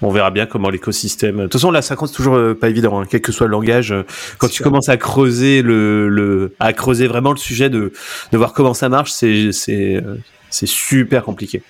On 0.00 0.12
verra 0.12 0.30
bien 0.30 0.46
comment 0.46 0.70
l'écosystème. 0.70 1.38
De 1.38 1.42
toute 1.42 1.54
façon, 1.54 1.72
la 1.72 1.82
50 1.82 2.08
c'est 2.08 2.14
toujours 2.14 2.36
euh, 2.36 2.54
pas 2.54 2.68
évident, 2.68 3.00
hein, 3.00 3.04
quel 3.10 3.20
que 3.20 3.32
soit 3.32 3.46
le 3.46 3.50
langage. 3.52 3.90
euh, 3.92 4.04
Quand 4.38 4.46
tu 4.48 4.62
commences 4.62 4.88
à 4.88 4.96
creuser 4.96 5.60
le, 5.62 6.08
le, 6.08 6.54
à 6.60 6.72
creuser 6.72 7.08
vraiment 7.08 7.32
le 7.32 7.36
sujet 7.36 7.68
de, 7.68 7.92
de 8.30 8.38
voir 8.38 8.52
comment 8.52 8.74
ça 8.74 8.88
marche, 8.88 9.10
c'est, 9.10 9.50
c'est, 9.50 9.96
euh, 9.96 10.14
c'est 10.50 10.66
super 10.68 11.24
compliqué 11.24 11.62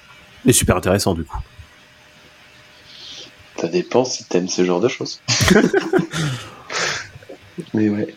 et 0.47 0.53
super 0.53 0.77
intéressant 0.77 1.15
du 1.15 1.25
coup. 1.25 1.39
Ça 3.57 3.67
dépend 3.69 4.05
si 4.05 4.25
t'aimes 4.25 4.49
ce 4.49 4.63
genre 4.65 4.81
de 4.81 4.89
choses. 4.89 5.23
Mais 7.75 7.89
ouais. 7.89 8.15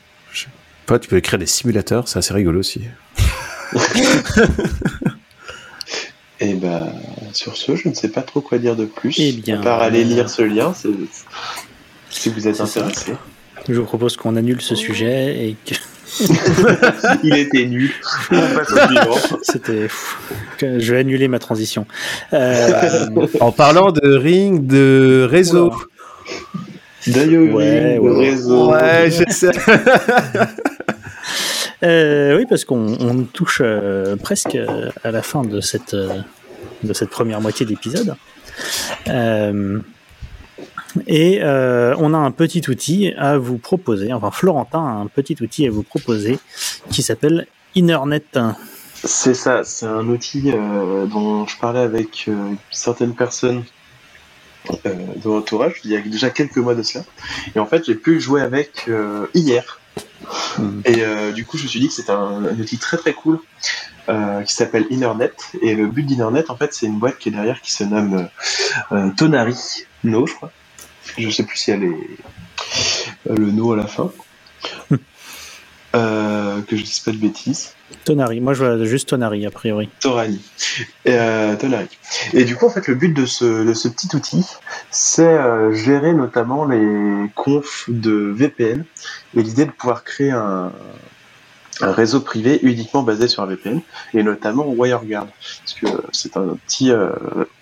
Toi, 0.86 1.00
tu 1.00 1.08
peux 1.08 1.16
écrire 1.18 1.40
des 1.40 1.46
simulateurs, 1.46 2.08
c'est 2.10 2.20
assez 2.20 2.34
rigolo 2.34 2.60
aussi. 2.60 2.82
Et 6.42 6.56
bah, 6.56 6.82
sur 7.34 7.56
ce, 7.56 7.76
je 7.76 7.88
ne 7.90 7.94
sais 7.94 8.10
pas 8.10 8.22
trop 8.24 8.42
quoi 8.42 8.58
dire 8.58 8.76
de 8.76 8.86
plus. 8.86 9.16
Eh 9.20 9.32
bien, 9.32 9.60
à 9.60 9.64
part 9.64 9.82
aller 9.82 10.02
euh, 10.02 10.08
lire 10.08 10.30
ce 10.30 10.42
lien, 10.42 10.74
c'est- 10.74 10.90
si 12.10 12.30
vous 12.30 12.48
êtes 12.48 12.56
ça. 12.58 12.64
intéressé. 12.64 13.14
Je 13.70 13.76
vous 13.76 13.86
propose 13.86 14.18
qu'on 14.18 14.36
annule 14.36 14.60
ce 14.60 14.74
sujet 14.76 15.46
et 15.50 15.56
que 15.66 15.76
Il 17.24 17.36
était 17.38 17.66
nul. 17.66 17.92
C'était. 19.44 19.88
Je 20.60 20.92
vais 20.94 21.00
annuler 21.00 21.28
ma 21.28 21.40
transition. 21.40 21.86
Euh, 22.34 23.08
En 23.40 23.52
parlant 23.52 23.92
de 23.92 24.16
ring, 24.16 24.66
de 24.66 25.28
réseau. 25.30 25.72
D'ailleurs, 27.08 27.54
Ouais, 27.56 27.96
le 27.96 28.00
ouais, 28.02 28.10
ouais. 28.10 28.30
réseau. 28.30 28.72
Ouais, 28.72 29.10
je 29.12 29.24
sais. 29.34 29.52
Euh, 31.84 32.38
oui, 32.38 32.46
parce 32.48 32.64
qu'on 32.66 32.96
on 33.00 33.24
touche 33.24 33.62
euh, 33.64 34.16
presque 34.16 34.56
euh, 34.56 34.92
à 35.04 35.12
la 35.12 35.22
fin 35.22 35.44
de 35.44 35.62
cette, 35.62 35.94
euh, 35.94 36.22
de 36.84 36.94
cette 36.94 37.10
première 37.10 37.42
moitié 37.42 37.66
d'épisode. 37.66 38.16
Euh, 39.08 39.80
et 41.08 41.40
euh, 41.42 41.96
on 41.98 42.14
a 42.14 42.18
un 42.18 42.32
petit 42.32 42.70
outil 42.70 43.14
à 43.18 43.38
vous 43.38 43.58
proposer, 43.58 44.14
enfin 44.14 44.30
Florentin 44.30 44.80
a 44.80 44.92
un 44.92 45.08
petit 45.08 45.38
outil 45.42 45.66
à 45.66 45.72
vous 45.72 45.84
proposer 45.84 46.38
qui 46.92 47.02
s'appelle 47.02 47.48
InnerNet. 47.76 48.38
C'est 49.04 49.34
ça, 49.34 49.64
c'est 49.64 49.88
un 49.88 50.08
outil 50.10 50.52
dont 50.52 51.48
je 51.48 51.58
parlais 51.58 51.80
avec 51.80 52.30
certaines 52.70 53.16
personnes 53.16 53.64
de 54.84 55.26
l'entourage 55.26 55.82
il 55.86 55.92
y 55.92 55.96
a 55.96 56.02
déjà 56.02 56.30
quelques 56.30 56.58
mois 56.58 56.76
de 56.76 56.84
cela. 56.84 57.04
Et 57.56 57.60
en 57.60 57.66
fait, 57.66 57.86
j'ai 57.86 57.96
pu 57.96 58.20
jouer 58.20 58.42
avec 58.42 58.88
hier. 59.34 59.81
Et 60.86 61.02
euh, 61.02 61.32
du 61.32 61.46
coup, 61.46 61.58
je 61.58 61.64
me 61.64 61.68
suis 61.68 61.80
dit 61.80 61.88
que 61.88 61.94
c'était 61.94 62.12
un, 62.12 62.46
un 62.46 62.60
outil 62.60 62.78
très 62.78 62.98
très 62.98 63.14
cool 63.14 63.40
euh, 64.10 64.42
qui 64.44 64.54
s'appelle 64.54 64.86
InnerNet. 64.92 65.34
Et 65.62 65.76
le 65.76 65.88
but 65.88 66.04
d'InnerNet, 66.04 66.50
en 66.50 66.56
fait, 66.56 66.74
c'est 66.74 66.86
une 66.86 67.00
boîte 67.00 67.18
qui 67.18 67.30
est 67.30 67.32
derrière 67.32 67.62
qui 67.62 67.72
se 67.72 67.84
nomme 67.84 68.30
euh, 68.92 69.10
Tonari 69.18 69.58
No, 70.04 70.26
je 70.26 70.34
crois. 70.34 70.52
Je 71.18 71.30
sais 71.30 71.44
plus 71.44 71.58
si 71.58 71.72
elle 71.72 71.84
est 71.84 72.18
le 73.30 73.52
No 73.52 73.74
à 73.74 73.78
la 73.78 73.88
fin. 73.88 74.12
Euh, 75.94 76.62
que 76.62 76.78
je 76.78 76.84
dise 76.84 77.00
pas 77.00 77.12
de 77.12 77.18
bêtises. 77.18 77.74
Tonari, 78.06 78.40
moi 78.40 78.54
je 78.54 78.64
vois 78.64 78.86
juste 78.86 79.10
Tonari 79.10 79.46
a 79.46 79.52
priori. 79.52 79.90
Torani. 80.00 80.42
Et, 81.06 81.14
euh, 81.14 81.56
Tonari. 81.56 81.88
Et 82.34 82.44
du 82.44 82.56
coup, 82.56 82.66
en 82.66 82.70
fait, 82.70 82.88
le 82.88 82.96
but 82.96 83.14
de 83.14 83.26
ce, 83.26 83.88
petit 83.88 84.16
outil, 84.16 84.46
c'est 84.90 85.24
euh, 85.24 85.74
gérer 85.74 86.14
notamment 86.14 86.66
les 86.66 87.30
confs 87.36 87.90
de 87.90 88.34
VPN 88.36 88.86
et 89.36 89.44
l'idée 89.44 89.66
de 89.66 89.72
pouvoir 89.72 90.04
créer 90.04 90.32
un, 90.32 90.72
réseau 91.82 92.22
privé 92.22 92.60
uniquement 92.62 93.02
basé 93.02 93.28
sur 93.28 93.42
un 93.42 93.48
VPN 93.48 93.82
et 94.14 94.22
notamment 94.22 94.68
WireGuard. 94.68 95.28
Parce 95.28 95.74
que 95.74 95.88
c'est 96.12 96.38
un 96.38 96.56
petit, 96.68 96.92
euh, 96.92 97.10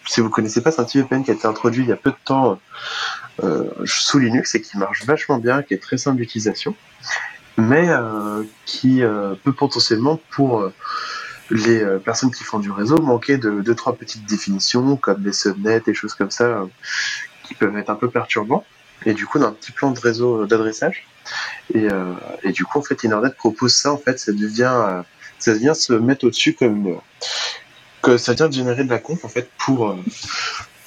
si 0.06 0.20
vous 0.20 0.30
connaissez 0.30 0.62
pas, 0.62 0.72
c'est 0.72 0.82
un 0.82 0.86
petit 0.86 1.00
VPN 1.00 1.24
qui 1.24 1.32
a 1.32 1.36
été 1.36 1.48
introduit 1.48 1.84
il 1.84 1.90
y 1.90 1.94
a 1.94 1.98
peu 1.98 2.12
de 2.12 2.18
temps 2.26 2.60
sous 3.86 4.20
Linux 4.20 4.56
et 4.56 4.62
qui 4.62 4.78
marche 4.78 5.06
vachement 5.06 5.38
bien, 5.38 5.64
qui 5.64 5.74
est 5.74 5.78
très 5.78 5.98
simple 5.98 6.18
d'utilisation, 6.18 6.76
mais 7.60 7.90
euh, 7.90 8.44
qui 8.66 9.04
euh, 9.04 9.36
peut 9.44 9.54
potentiellement 9.54 10.20
pour 10.32 10.62
euh, 10.62 10.74
les 11.52 11.84
personnes 12.06 12.32
qui 12.32 12.44
font 12.44 12.60
du 12.60 12.72
réseau 12.72 12.98
manquer 13.02 13.38
de 13.38 13.62
deux 13.62 13.76
trois 13.76 13.96
petites 13.96 14.26
définitions 14.26 14.96
comme 14.98 15.24
les 15.24 15.34
subnets 15.34 15.82
et 15.88 15.94
choses 15.94 16.14
comme 16.14 16.32
ça 16.32 16.68
qui 17.44 17.56
peuvent 17.56 17.76
être 17.78 17.90
un 17.90 17.96
peu 17.96 18.10
perturbants. 18.10 18.64
Et 19.06 19.14
du 19.14 19.26
coup 19.26 19.40
d'un 19.40 19.52
petit 19.52 19.72
plan 19.72 19.90
de 19.92 20.00
réseau 20.00 20.46
d'adressage. 20.46 21.08
Et, 21.74 21.88
et 22.44 22.52
du 22.52 22.66
coup 22.66 22.78
en 22.78 22.84
fait 22.84 23.04
Internet 23.04 23.36
propose 23.36 23.74
ça 23.74 23.92
en 23.92 23.98
fait 23.98 24.20
ça 24.20 24.32
devient 24.32 25.02
ça 25.40 25.54
vient 25.54 25.74
se 25.74 25.94
mettre 25.94 26.26
au-dessus 26.26 26.54
comme 26.54 26.76
une- 26.86 26.98
que 28.04 28.18
ça 28.18 28.34
vient 28.34 28.48
de 28.48 28.54
générer 28.54 28.84
de 28.84 28.90
la 28.90 29.00
conf 29.00 29.26
en 29.26 29.30
fait 29.30 29.50
pour 29.58 29.98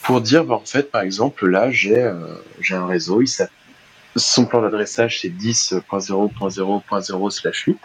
pour 0.04 0.20
dire 0.20 0.44
bah, 0.44 0.54
en 0.54 0.64
fait 0.64 0.92
par 0.92 1.02
exemple 1.02 1.48
là 1.48 1.72
j'ai 1.72 2.08
j'ai 2.60 2.76
un 2.76 2.86
réseau 2.86 3.20
il 3.20 3.26
s'appelle 3.26 3.52
son 4.16 4.46
plan 4.46 4.62
d'adressage 4.62 5.20
c'est 5.20 5.28
10.0.0.0 5.28 7.30
slash 7.30 7.64
8 7.64 7.78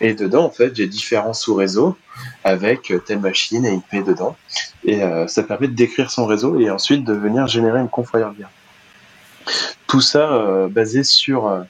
et 0.00 0.14
dedans 0.14 0.44
en 0.44 0.50
fait 0.50 0.74
j'ai 0.76 0.86
différents 0.86 1.32
sous-réseaux 1.32 1.96
avec 2.44 2.92
telle 3.06 3.20
machine 3.20 3.64
et 3.64 3.74
IP 3.74 4.04
dedans. 4.04 4.36
Et 4.84 5.02
euh, 5.02 5.26
ça 5.26 5.42
permet 5.42 5.68
de 5.68 5.74
décrire 5.74 6.10
son 6.10 6.26
réseau 6.26 6.60
et 6.60 6.70
ensuite 6.70 7.04
de 7.04 7.12
venir 7.12 7.46
générer 7.46 7.80
une 7.80 7.88
conf 7.88 8.12
WireGuard. 8.12 8.50
Tout 9.86 10.00
ça 10.00 10.32
euh, 10.32 10.68
basé 10.68 11.04
sur 11.04 11.46
euh, 11.46 11.62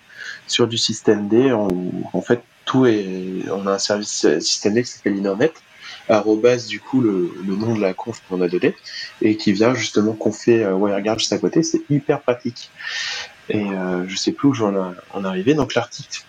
sur 0.46 0.66
du 0.66 0.78
système 0.78 1.28
D. 1.28 1.52
Où 1.52 2.04
en 2.12 2.22
fait 2.22 2.42
tout 2.64 2.86
est 2.86 3.44
on 3.50 3.66
a 3.66 3.72
un 3.72 3.78
service 3.78 4.26
système 4.40 4.74
D 4.74 4.82
qui 4.82 4.90
s'appelle 4.90 5.18
Internet 5.18 5.54
arrobas 6.08 6.66
du 6.68 6.80
coup 6.80 7.00
le, 7.00 7.32
nom 7.46 7.74
de 7.74 7.80
la 7.80 7.94
conf 7.94 8.22
qu'on 8.28 8.40
a 8.40 8.48
donné 8.48 8.74
et 9.20 9.36
qui 9.36 9.52
vient 9.52 9.74
justement 9.74 10.12
confer 10.12 10.64
euh, 10.64 10.74
WireGuard 10.74 11.18
juste 11.18 11.32
à 11.32 11.38
côté. 11.38 11.62
C'est 11.62 11.82
hyper 11.90 12.20
pratique 12.20 12.70
et 13.48 13.70
euh, 13.70 14.04
je 14.06 14.16
sais 14.16 14.32
plus 14.32 14.48
où 14.48 14.54
j'en 14.54 14.94
en 15.12 15.24
arrivé 15.24 15.54
donc 15.54 15.74
l'article 15.74 16.24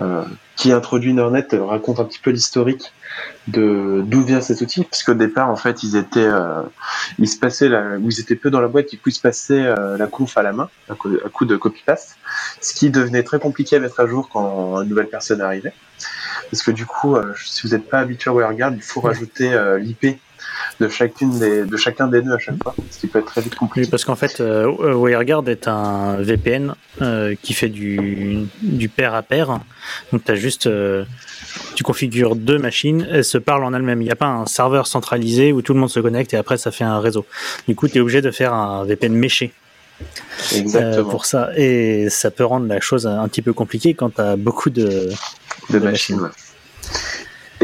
euh, 0.00 0.24
qui 0.56 0.72
introduit 0.72 1.12
Internet 1.12 1.54
euh, 1.54 1.64
raconte 1.64 2.00
un 2.00 2.04
petit 2.04 2.18
peu 2.18 2.30
l'historique 2.30 2.92
de 3.48 4.02
d'où 4.04 4.22
vient 4.22 4.40
cet 4.40 4.60
outil. 4.60 4.84
Parce 4.84 5.02
qu'au 5.02 5.14
départ 5.14 5.48
en 5.48 5.56
fait 5.56 5.82
ils 5.82 5.96
étaient 5.96 6.20
euh, 6.20 6.62
ils 7.18 7.28
se 7.28 7.38
passaient 7.38 7.68
la, 7.68 7.96
ils 7.98 8.20
étaient 8.20 8.36
peu 8.36 8.50
dans 8.50 8.60
la 8.60 8.68
boîte. 8.68 8.90
Du 8.90 8.98
coup 8.98 9.10
ils 9.10 9.14
se 9.14 9.20
passaient 9.20 9.62
euh, 9.62 9.96
la 9.96 10.06
conf 10.06 10.36
à 10.36 10.42
la 10.42 10.52
main 10.52 10.68
à 10.88 10.94
coup, 10.94 11.44
de 11.44 11.56
copy 11.56 11.82
paste 11.84 12.16
ce 12.60 12.74
qui 12.74 12.90
devenait 12.90 13.22
très 13.22 13.38
compliqué 13.38 13.76
à 13.76 13.80
mettre 13.80 14.00
à 14.00 14.06
jour 14.06 14.28
quand 14.28 14.82
une 14.82 14.88
nouvelle 14.88 15.08
personne 15.08 15.40
arrivait. 15.40 15.72
Parce 16.50 16.62
que 16.62 16.70
du 16.70 16.86
coup 16.86 17.16
euh, 17.16 17.32
si 17.36 17.66
vous 17.66 17.74
n'êtes 17.74 17.88
pas 17.88 18.00
habitué 18.00 18.30
à 18.30 18.34
WireGuard 18.34 18.72
il 18.72 18.82
faut 18.82 19.00
rajouter 19.00 19.56
l'IP 19.78 20.18
de 20.80 20.88
chacune 20.88 21.38
des 21.38 21.64
de 21.64 21.76
chacun 21.76 22.08
des 22.08 22.22
nœuds 22.22 22.34
à 22.34 22.38
chaque 22.38 22.62
fois 22.62 22.74
ce 22.90 22.98
qui 22.98 23.06
peut 23.06 23.20
être 23.20 23.26
très 23.26 23.40
vite 23.40 23.52
Oui, 23.54 23.58
compliqué 23.58 23.90
parce 23.90 24.04
qu'en 24.04 24.16
fait, 24.16 24.40
euh, 24.40 24.66
WireGuard 24.94 25.48
est 25.48 25.68
un 25.68 26.16
VPN 26.16 26.74
euh, 27.02 27.34
qui 27.42 27.54
fait 27.54 27.68
du, 27.68 28.46
du 28.62 28.88
pair 28.88 29.14
à 29.14 29.22
pair. 29.22 29.60
Donc, 30.12 30.28
as 30.28 30.34
juste, 30.34 30.66
euh, 30.66 31.04
tu 31.74 31.82
configures 31.82 32.36
deux 32.36 32.58
machines, 32.58 33.06
elles 33.10 33.24
se 33.24 33.38
parlent 33.38 33.64
en 33.64 33.74
elles-mêmes. 33.74 34.00
Il 34.00 34.06
n'y 34.06 34.10
a 34.10 34.16
pas 34.16 34.26
un 34.26 34.46
serveur 34.46 34.86
centralisé 34.86 35.52
où 35.52 35.62
tout 35.62 35.74
le 35.74 35.80
monde 35.80 35.90
se 35.90 36.00
connecte 36.00 36.34
et 36.34 36.36
après 36.36 36.56
ça 36.56 36.70
fait 36.70 36.84
un 36.84 37.00
réseau. 37.00 37.26
Du 37.68 37.74
coup, 37.74 37.88
tu 37.88 37.98
es 37.98 38.00
obligé 38.00 38.22
de 38.22 38.30
faire 38.30 38.52
un 38.52 38.84
VPN 38.84 39.14
méché 39.14 39.52
euh, 40.02 40.56
exactement 40.56 41.10
pour 41.10 41.26
ça. 41.26 41.50
Et 41.56 42.08
ça 42.10 42.30
peut 42.30 42.44
rendre 42.44 42.66
la 42.66 42.80
chose 42.80 43.06
un 43.06 43.26
petit 43.28 43.42
peu 43.42 43.52
compliquée 43.52 43.94
quand 43.94 44.16
tu 44.16 44.20
as 44.20 44.36
beaucoup 44.36 44.70
de, 44.70 45.10
de 45.70 45.78
de 45.78 45.78
machines. 45.78 46.20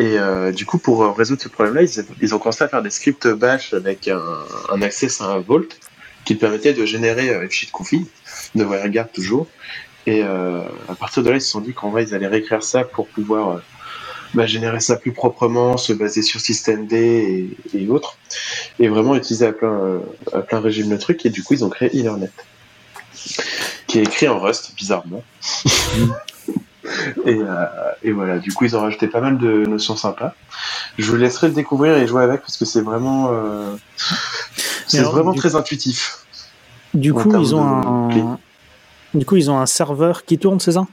Et 0.01 0.18
euh, 0.18 0.51
du 0.51 0.64
coup, 0.64 0.78
pour 0.78 1.03
euh, 1.03 1.12
résoudre 1.12 1.42
ce 1.42 1.48
problème-là, 1.48 1.82
ils, 2.22 2.34
ont 2.34 2.38
commencé 2.38 2.64
à 2.64 2.68
faire 2.68 2.80
des 2.80 2.88
scripts 2.88 3.28
bash 3.28 3.74
avec 3.74 4.09
un, 4.09 4.22
un 4.70 4.80
access 4.80 5.20
à 5.20 5.26
un 5.26 5.40
vault 5.40 5.68
qui 6.24 6.36
permettait 6.36 6.72
de 6.72 6.86
générer 6.86 7.28
euh, 7.28 7.46
fichiers 7.46 7.66
de 7.66 7.72
config, 7.72 8.07
de 8.55 8.64
WireGuard 8.64 9.11
toujours. 9.12 9.46
Et 10.07 10.22
à 10.22 10.94
partir 10.98 11.22
de 11.22 11.28
là, 11.28 11.36
ils 11.36 11.42
se 11.42 11.51
sont 11.51 11.61
dit 11.61 11.74
qu'en 11.74 11.90
vrai, 11.90 12.05
ils 12.05 12.14
allaient 12.14 12.26
réécrire 12.26 12.62
ça 12.62 12.82
pour 12.84 13.07
pouvoir 13.07 13.61
bah, 14.32 14.46
générer 14.46 14.80
ça 14.80 14.96
plus 14.96 15.12
proprement, 15.12 15.76
se 15.76 15.92
baser 15.92 16.22
sur 16.22 16.40
systemd 16.40 16.90
et, 16.92 17.51
et 17.74 17.86
autres, 17.86 18.16
et 18.80 18.88
vraiment 18.88 19.14
utiliser 19.14 19.46
à 19.46 19.53
plein, 19.53 20.01
à 20.32 20.40
plein 20.40 20.61
régime 20.61 20.90
le 20.90 20.98
truc. 20.98 21.26
Et 21.26 21.30
du 21.30 21.44
coup, 21.44 21.53
ils 21.53 21.64
ont 21.66 21.68
créé 21.68 21.94
Ethernet, 21.96 22.32
qui 23.86 23.98
est 23.98 24.03
écrit 24.03 24.26
en 24.26 24.40
Rust, 24.40 24.74
bizarrement. 24.74 25.22
et, 27.26 27.38
euh, 27.41 27.64
et 28.03 28.12
voilà, 28.12 28.38
du 28.38 28.53
coup, 28.53 28.64
ils 28.64 28.76
ont 28.76 28.80
rajouté 28.80 29.07
pas 29.07 29.20
mal 29.20 29.38
de 29.38 29.64
notions 29.66 29.97
sympas. 29.97 30.34
Je 30.99 31.11
vous 31.11 31.16
laisserai 31.16 31.49
le 31.49 31.55
découvrir 31.55 31.97
et 31.97 32.07
jouer 32.07 32.22
avec 32.22 32.41
parce 32.43 32.57
que 32.57 32.64
c'est 32.64 32.80
vraiment, 32.82 33.28
euh, 33.32 33.74
c'est 34.86 35.03
vraiment 35.03 35.34
très 35.34 35.55
intuitif. 35.57 36.18
Du 36.95 37.12
coup, 37.12 37.32
ils 37.41 37.55
ont 37.55 37.62
un. 37.62 38.38
Du 39.14 39.24
coup, 39.26 39.36
ils 39.36 39.51
ont 39.51 39.59
un 39.59 39.66
serveur 39.66 40.24
qui 40.24 40.38
tourne, 40.38 40.61
c'est 40.61 40.72
ça? 40.72 40.86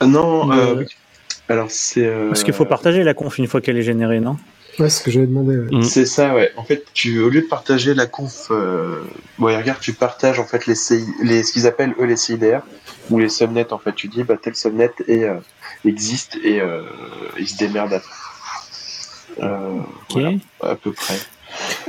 Non, 0.00 0.50
euh, 0.52 0.76
oui. 0.78 0.86
alors 1.48 1.66
c'est. 1.70 2.06
euh, 2.06 2.28
Parce 2.28 2.44
qu'il 2.44 2.54
faut 2.54 2.64
partager 2.64 3.02
la 3.02 3.14
conf 3.14 3.38
une 3.38 3.46
fois 3.46 3.60
qu'elle 3.60 3.76
est 3.76 3.82
générée, 3.82 4.20
non? 4.20 4.36
Ouais, 4.78 4.88
c'est 4.88 5.00
ce 5.00 5.02
que 5.04 5.10
j'avais 5.10 5.26
demandé. 5.26 5.56
ouais. 5.56 5.78
Mm. 5.78 5.82
C'est 5.82 6.06
ça, 6.06 6.34
ouais. 6.34 6.52
En 6.56 6.62
fait, 6.62 6.84
tu, 6.94 7.20
au 7.20 7.28
lieu 7.28 7.40
de 7.42 7.46
partager 7.48 7.94
la 7.94 8.06
conf, 8.06 8.48
euh, 8.52 9.02
ouais, 9.40 9.56
regarde, 9.56 9.80
tu 9.80 9.92
partages 9.92 10.38
en 10.38 10.44
fait 10.44 10.66
les, 10.66 10.76
CI, 10.76 11.04
les 11.22 11.42
ce 11.42 11.52
qu'ils 11.52 11.66
appellent 11.66 11.94
eux 12.00 12.04
les 12.04 12.16
CIDR 12.16 12.60
ou 13.10 13.18
les 13.18 13.28
subnets. 13.28 13.72
En 13.72 13.78
fait, 13.78 13.94
tu 13.94 14.08
dis 14.08 14.22
bah 14.24 14.36
tel 14.40 14.54
subnet 14.54 14.90
est, 15.06 15.24
euh, 15.24 15.34
existe 15.84 16.36
et 16.44 16.60
euh, 16.60 16.82
ils 17.38 17.48
se 17.48 17.56
démerdent 17.56 17.94
à, 17.94 19.44
euh, 19.44 19.78
voilà, 20.10 20.30
à 20.62 20.74
peu 20.74 20.92
près. 20.92 21.16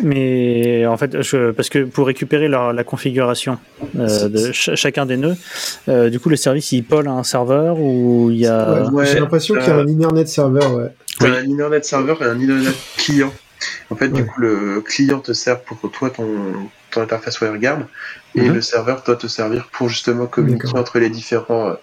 Mais 0.01 0.85
en 0.85 0.95
fait, 0.97 1.21
je, 1.21 1.51
parce 1.51 1.69
que 1.69 1.83
pour 1.83 2.07
récupérer 2.07 2.47
leur- 2.47 2.71
la 2.73 2.83
configuration 2.83 3.57
euh, 3.97 4.29
de 4.29 4.37
ch- 4.53 4.71
chacun 4.75 5.05
des 5.05 5.17
nœuds, 5.17 5.35
euh, 5.89 6.09
du 6.09 6.19
coup, 6.19 6.29
le 6.29 6.37
service 6.37 6.71
il 6.71 6.83
polle 6.83 7.07
à 7.07 7.11
un 7.11 7.23
serveur 7.23 7.77
ou 7.79 8.29
il 8.31 8.37
y 8.37 8.47
a. 8.47 8.83
Ouais, 8.83 8.89
ouais, 8.91 9.05
J'ai 9.05 9.19
l'impression 9.19 9.55
qu'il 9.55 9.67
y 9.67 9.69
a 9.69 9.75
un 9.75 9.87
Internet 9.87 10.27
serveur, 10.29 10.73
ouais. 10.75 10.89
Un 11.21 11.33
internet 11.51 11.83
serveur 11.83 12.21
et 12.21 12.25
un 12.25 12.39
internet 12.39 12.73
client. 12.97 13.33
En 13.89 13.95
fait, 13.95 14.09
du 14.09 14.25
coup, 14.25 14.39
le 14.39 14.81
client 14.81 15.19
te 15.19 15.33
sert 15.33 15.61
pour 15.61 15.77
toi 15.91 16.09
ton, 16.09 16.27
ton 16.91 17.01
interface 17.01 17.41
WireGuard 17.41 17.79
et 18.35 18.41
Mhm. 18.41 18.53
le 18.55 18.61
serveur 18.61 19.03
doit 19.05 19.15
te 19.17 19.27
servir 19.27 19.67
pour 19.71 19.89
justement 19.89 20.27
communiquer 20.27 20.67
entre 20.77 20.99
les 20.99 21.09
différents 21.09 21.69
euh, 21.69 21.73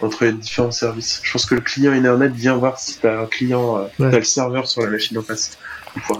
entre 0.00 0.24
les 0.24 0.32
différents 0.32 0.70
services. 0.72 1.20
Je 1.22 1.30
pense 1.32 1.46
que 1.46 1.54
le 1.54 1.60
client 1.60 1.92
internet 1.92 2.32
vient 2.32 2.56
voir 2.56 2.78
si 2.78 2.98
t'as 3.00 3.20
un 3.20 3.26
client, 3.26 3.78
euh, 3.78 3.82
Ouais. 3.98 4.10
t'as 4.10 4.18
le 4.18 4.24
serveur 4.24 4.66
sur 4.66 4.82
la 4.82 4.90
machine 4.90 5.18
en 5.18 5.22
face. 5.22 5.56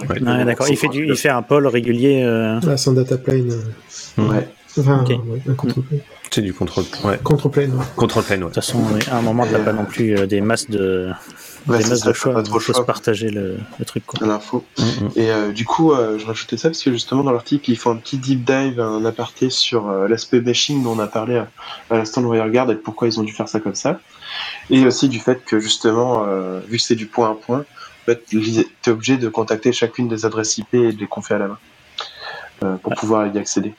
Ouais, 0.09 0.19
d'accord. 0.45 0.67
son 0.67 0.73
Il 0.73 0.77
fait 0.77 0.87
du, 0.87 1.05
il 1.05 1.17
fait 1.17 1.29
un 1.29 1.41
poll 1.41 1.67
régulier. 1.67 2.23
euh, 2.23 2.59
Ouais, 2.61 2.77
c'est 2.77 2.89
un 2.89 2.93
data 2.93 3.17
plane. 3.17 3.51
euh, 4.17 4.27
Ouais. 4.29 4.47
Enfin, 4.77 5.03
ouais, 5.07 5.55
contre-plane. 5.55 6.01
C'est 6.31 6.41
du 6.41 6.53
contrôle. 6.53 6.83
Ouais. 7.03 7.17
Contre-plane, 7.23 7.73
ouais. 7.73 7.85
Contrôle 7.95 8.23
plane, 8.23 8.43
ouais. 8.43 8.49
De 8.49 8.53
toute 8.53 8.63
façon, 8.63 8.83
à 9.09 9.17
un 9.17 9.21
moment, 9.21 9.45
t'as 9.49 9.59
pas 9.59 9.73
non 9.73 9.85
plus 9.85 10.17
euh, 10.17 10.25
des 10.25 10.41
masses 10.41 10.69
de, 10.69 11.11
Ouais, 11.67 11.79
des 11.79 11.89
masses 11.89 12.01
ça, 12.01 12.09
de 12.09 12.13
choix. 12.13 12.43
Il 12.45 12.59
faut 12.59 12.73
se 12.73 12.81
partager 12.81 13.29
le, 13.29 13.57
le 13.79 13.85
truc. 13.85 14.05
Quoi. 14.05 14.25
l'info. 14.27 14.63
Mm, 14.77 14.83
mm. 14.83 15.09
Et 15.15 15.31
euh, 15.31 15.51
du 15.51 15.65
coup, 15.65 15.93
euh, 15.93 16.19
je 16.19 16.25
rajoutais 16.25 16.57
ça 16.57 16.69
parce 16.69 16.83
que 16.83 16.91
justement 16.91 17.23
dans 17.23 17.31
l'article, 17.31 17.71
ils 17.71 17.77
font 17.77 17.91
un 17.91 17.95
petit 17.95 18.17
deep 18.17 18.43
dive, 18.43 18.79
un 18.79 19.03
aparté 19.05 19.49
sur 19.49 19.89
euh, 19.89 20.07
l'aspect 20.07 20.41
bashing 20.41 20.83
dont 20.83 20.91
on 20.91 20.99
a 20.99 21.07
parlé 21.07 21.37
à, 21.37 21.47
à 21.89 21.97
l'instant 21.97 22.21
de 22.21 22.27
WireGuard 22.27 22.69
et 22.71 22.75
pourquoi 22.75 23.07
ils 23.07 23.19
ont 23.19 23.23
dû 23.23 23.33
faire 23.33 23.49
ça 23.49 23.59
comme 23.59 23.75
ça. 23.75 23.99
Et 24.69 24.85
aussi 24.85 25.09
du 25.09 25.19
fait 25.19 25.43
que 25.43 25.59
justement, 25.59 26.25
euh, 26.27 26.59
vu 26.67 26.77
que 26.77 26.83
c'est 26.83 26.95
du 26.95 27.07
point 27.07 27.31
à 27.31 27.35
point, 27.35 27.59
en 27.59 28.05
fait, 28.05 28.23
tu 28.27 28.39
es 28.39 28.89
obligé 28.89 29.17
de 29.17 29.29
contacter 29.29 29.71
chacune 29.71 30.07
des 30.07 30.25
adresses 30.25 30.57
IP 30.59 30.73
et 30.75 30.91
de 30.91 30.99
les 30.99 31.07
confier 31.07 31.37
à 31.37 31.39
la 31.39 31.47
main 31.47 31.57
euh, 32.63 32.75
pour 32.75 32.93
pouvoir 32.93 33.25
y 33.27 33.37
accéder. 33.39 33.73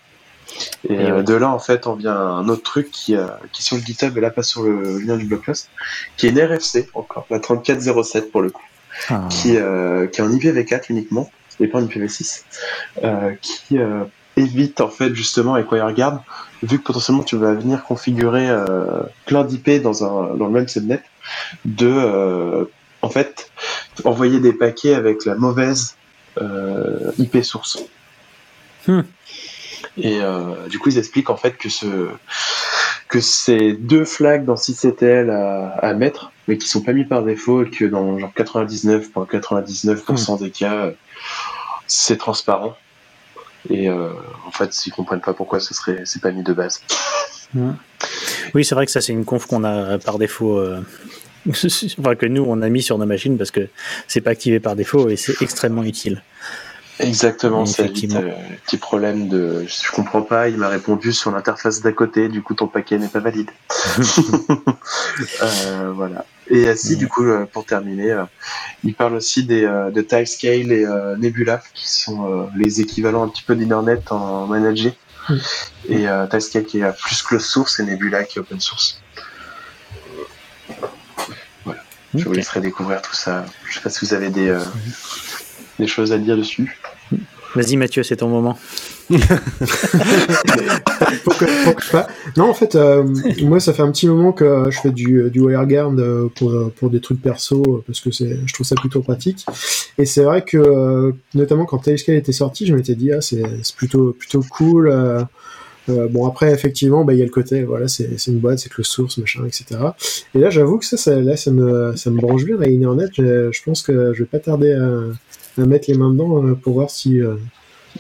Et, 0.89 0.95
Et 0.95 0.99
euh, 0.99 1.17
ouais. 1.17 1.23
de 1.23 1.35
là, 1.35 1.51
en 1.51 1.59
fait, 1.59 1.87
on 1.87 1.95
vient 1.95 2.17
un 2.17 2.49
autre 2.49 2.63
truc 2.63 2.91
qui, 2.91 3.17
euh, 3.17 3.27
qui 3.53 3.63
est 3.63 3.65
sur 3.65 3.77
le 3.77 3.83
GitHub 3.83 4.17
et 4.17 4.21
là 4.21 4.31
pas 4.31 4.43
sur 4.43 4.63
le 4.63 4.99
lien 4.99 5.17
du 5.17 5.27
blog 5.27 5.45
post, 5.45 5.71
qui 6.17 6.27
est 6.27 6.31
une 6.31 6.41
RFC 6.41 6.89
encore, 6.95 7.27
la 7.31 7.41
3407 7.41 8.31
pour 8.31 8.43
le 8.43 8.51
coup 8.51 8.63
Ah. 9.09 9.29
qui, 9.31 9.57
euh, 9.57 10.07
qui 10.07 10.21
est 10.21 10.25
en 10.25 10.31
IPv4 10.31 10.85
uniquement, 10.89 11.31
et 11.61 11.67
pas 11.69 11.79
en 11.79 11.87
IPv6, 11.87 12.45
euh, 13.05 13.33
qui 13.43 13.79
évite 14.37 14.81
en 14.81 14.89
fait 14.89 15.15
justement 15.15 15.55
avec 15.55 15.71
WireGuard, 15.73 16.23
vu 16.63 16.79
que 16.79 16.85
potentiellement 16.85 17.23
tu 17.23 17.37
vas 17.37 17.55
venir 17.55 17.83
configurer 17.85 18.49
euh, 18.49 19.03
plein 19.27 19.45
d'IP 19.45 19.83
dans, 19.83 20.05
un, 20.05 20.37
dans 20.37 20.47
le 20.47 20.53
même 20.53 20.69
subnet, 20.69 21.03
de 21.65 21.89
euh, 21.89 22.65
en 23.03 23.09
fait 23.11 23.51
envoyer 24.05 24.41
des 24.41 24.53
paquets 24.53 24.95
avec 24.95 25.25
la 25.25 25.35
mauvaise 25.35 25.97
euh, 26.41 27.13
IP 27.19 27.43
source. 27.43 27.79
Hmm. 28.87 29.03
Et 29.99 30.21
euh, 30.21 30.69
du 30.69 30.79
coup 30.79 30.91
ils 30.91 30.99
expliquent 30.99 31.31
en 31.31 31.37
fait 31.37 31.57
que 31.57 31.69
ce 31.69 32.09
que 33.09 33.21
c'est 33.21 33.73
deux 33.73 34.05
flags 34.05 34.45
dans 34.45 34.57
sysctl 34.57 35.31
à, 35.31 35.71
à 35.79 35.95
mettre, 35.95 36.33
mais 36.49 36.59
qui 36.59 36.69
sont 36.69 36.83
pas 36.83 36.93
mis 36.93 37.05
par 37.05 37.23
défaut 37.23 37.65
et 37.65 37.71
que 37.71 37.85
dans 37.85 38.19
genre 38.19 38.33
99,99% 38.37 40.41
des 40.41 40.51
cas, 40.51 40.75
euh, 40.75 40.91
c'est 41.87 42.19
transparent. 42.19 42.77
Et 43.69 43.89
euh, 43.89 44.11
en 44.47 44.51
fait, 44.51 44.87
ils 44.87 44.93
comprennent 44.93 45.21
pas 45.21 45.35
pourquoi 45.35 45.61
ce 45.61 45.75
serait 45.75 46.03
c'est 46.05 46.23
pas 46.23 46.31
mis 46.31 46.43
de 46.43 46.53
base. 46.53 46.83
Oui, 48.55 48.65
c'est 48.65 48.75
vrai 48.75 48.87
que 48.87 48.93
ça, 48.93 49.01
c'est 49.01 49.13
une 49.13 49.25
conf 49.25 49.47
qu'on 49.47 49.65
a 49.65 49.99
par 49.99 50.19
défaut. 50.19 50.59
euh, 50.59 50.81
enfin, 51.49 52.15
que 52.17 52.27
nous, 52.27 52.45
on 52.47 52.61
a 52.63 52.69
mis 52.69 52.83
sur 52.83 52.99
nos 52.99 53.07
machines 53.07 53.39
parce 53.39 53.51
que 53.51 53.69
c'est 54.09 54.21
pas 54.21 54.31
activé 54.31 54.61
par 54.61 54.77
défaut 54.77 55.09
et 55.09 55.17
c'est 55.17 55.41
extrêmement 55.43 55.85
utile. 55.85 56.23
Exactement, 56.99 57.65
Effectivement. 57.65 58.21
euh, 58.21 58.33
petit 58.65 58.79
problème 58.79 59.29
de 59.29 59.65
je 59.67 59.91
comprends 59.93 60.23
pas, 60.23 60.49
il 60.49 60.57
m'a 60.57 60.69
répondu 60.69 61.13
sur 61.13 61.31
l'interface 61.31 61.83
d'à 61.83 61.93
côté, 61.93 62.29
du 62.29 62.41
coup 62.43 62.55
ton 62.55 62.69
paquet 62.69 62.99
n'est 62.99 63.09
pas 63.09 63.21
valide. 63.21 63.51
Euh, 65.43 65.93
voilà. 65.95 66.25
Et 66.51 66.69
ainsi, 66.69 66.93
Mhm. 66.93 66.99
du 66.99 67.09
coup, 67.09 67.25
euh, 67.25 67.47
pour 67.47 67.65
terminer, 67.65 68.13
euh, 68.13 68.25
il 68.85 68.95
parle 68.95 69.15
aussi 69.15 69.45
des, 69.45 69.63
de 69.63 70.01
Timescale 70.03 70.71
et 70.73 70.87
Nebula, 71.19 71.63
qui 71.75 71.89
sont 71.91 72.49
les 72.57 72.81
équivalents 72.81 73.25
un 73.25 73.29
petit 73.29 73.43
peu 73.43 73.55
d'Internet 73.57 74.13
en 74.13 74.47
managé. 74.47 74.95
Mhm. 75.29 75.41
Et 75.89 76.09
euh, 76.09 76.27
Timescale 76.27 76.65
qui 76.65 76.81
est 76.81 76.93
plus 77.03 77.23
closed 77.23 77.45
source 77.47 77.81
et 77.81 77.85
Nebula 77.85 78.25
qui 78.25 78.39
est 78.39 78.43
open 78.43 78.61
source. 78.61 79.01
Voilà. 81.65 81.81
Je 82.15 82.25
vous 82.25 82.33
laisserai 82.33 82.61
découvrir 82.61 83.03
tout 83.03 83.15
ça. 83.15 83.45
Je 83.69 83.75
sais 83.75 83.81
pas 83.81 83.91
si 83.91 84.05
vous 84.05 84.15
avez 84.15 84.29
des, 84.31 84.57
des 85.79 85.87
choses 85.87 86.13
à 86.13 86.19
dire 86.19 86.37
dessus. 86.37 86.79
Vas-y, 87.57 87.77
Mathieu, 87.77 88.03
c'est 88.03 88.17
ton 88.17 88.29
moment. 88.29 88.59
Non, 92.37 92.51
en 92.51 92.55
fait, 92.55 92.75
euh, 92.75 93.05
moi, 93.43 93.61
ça 93.61 93.73
fait 93.73 93.83
un 93.83 93.91
petit 93.91 94.07
moment 94.07 94.33
que 94.33 94.65
je 94.71 94.79
fais 94.81 94.91
du, 94.91 95.31
du 95.31 95.41
WireGuard 95.41 95.93
euh, 95.99 96.29
pour, 96.35 96.53
pour 96.73 96.91
des 96.91 97.01
trucs 97.01 97.21
perso, 97.23 97.63
euh, 97.67 97.83
parce 97.87 98.01
que 98.01 98.11
je 98.11 98.53
trouve 98.53 98.67
ça 98.67 98.75
plutôt 98.75 99.01
pratique. 99.01 99.45
Et 99.99 100.05
c'est 100.07 100.23
vrai 100.23 100.43
que, 100.43 100.57
euh, 100.57 101.13
notamment 101.35 101.65
quand 101.65 101.79
Tailscale 101.79 102.17
était 102.17 102.33
sorti, 102.33 102.67
je 102.67 102.75
m'étais 102.75 102.95
dit, 102.95 103.13
ah, 103.13 103.21
c'est, 103.21 103.43
plutôt, 103.77 104.13
plutôt 104.13 104.43
cool. 104.51 104.89
euh, 104.89 105.23
euh, 105.89 106.09
bon, 106.09 106.27
après, 106.27 106.53
effectivement, 106.53 107.05
bah, 107.05 107.13
il 107.15 107.19
y 107.19 107.23
a 107.23 107.25
le 107.25 107.31
côté, 107.31 107.63
voilà, 107.65 107.89
c'est, 107.89 108.19
c'est 108.19 108.31
une 108.31 108.39
boîte, 108.39 108.59
c'est 108.59 108.69
que 108.69 108.77
le 108.79 108.85
source, 108.85 109.19
machin, 109.19 109.45
etc. 109.47 109.81
Et 110.35 110.39
là, 110.39 110.51
j'avoue 110.51 110.79
que 110.79 110.85
ça, 110.85 110.97
ça, 110.97 111.15
là, 111.21 111.37
ça 111.37 111.51
me, 111.51 111.95
ça 111.97 112.11
me 112.11 112.21
branche 112.21 112.45
bien, 112.45 112.57
la 112.59 112.67
Internet. 112.69 113.11
Je, 113.17 113.51
je 113.53 113.63
pense 113.63 113.83
que 113.83 114.13
je 114.13 114.21
vais 114.21 114.29
pas 114.29 114.41
tarder 114.41 114.73
à, 114.73 115.63
à 115.63 115.67
mettre 115.67 115.91
les 115.91 115.97
mains 115.97 116.11
dedans 116.11 116.45
euh, 116.45 116.55
pour 116.55 116.75
voir 116.75 116.91
si, 116.91 117.21
euh, 117.21 117.37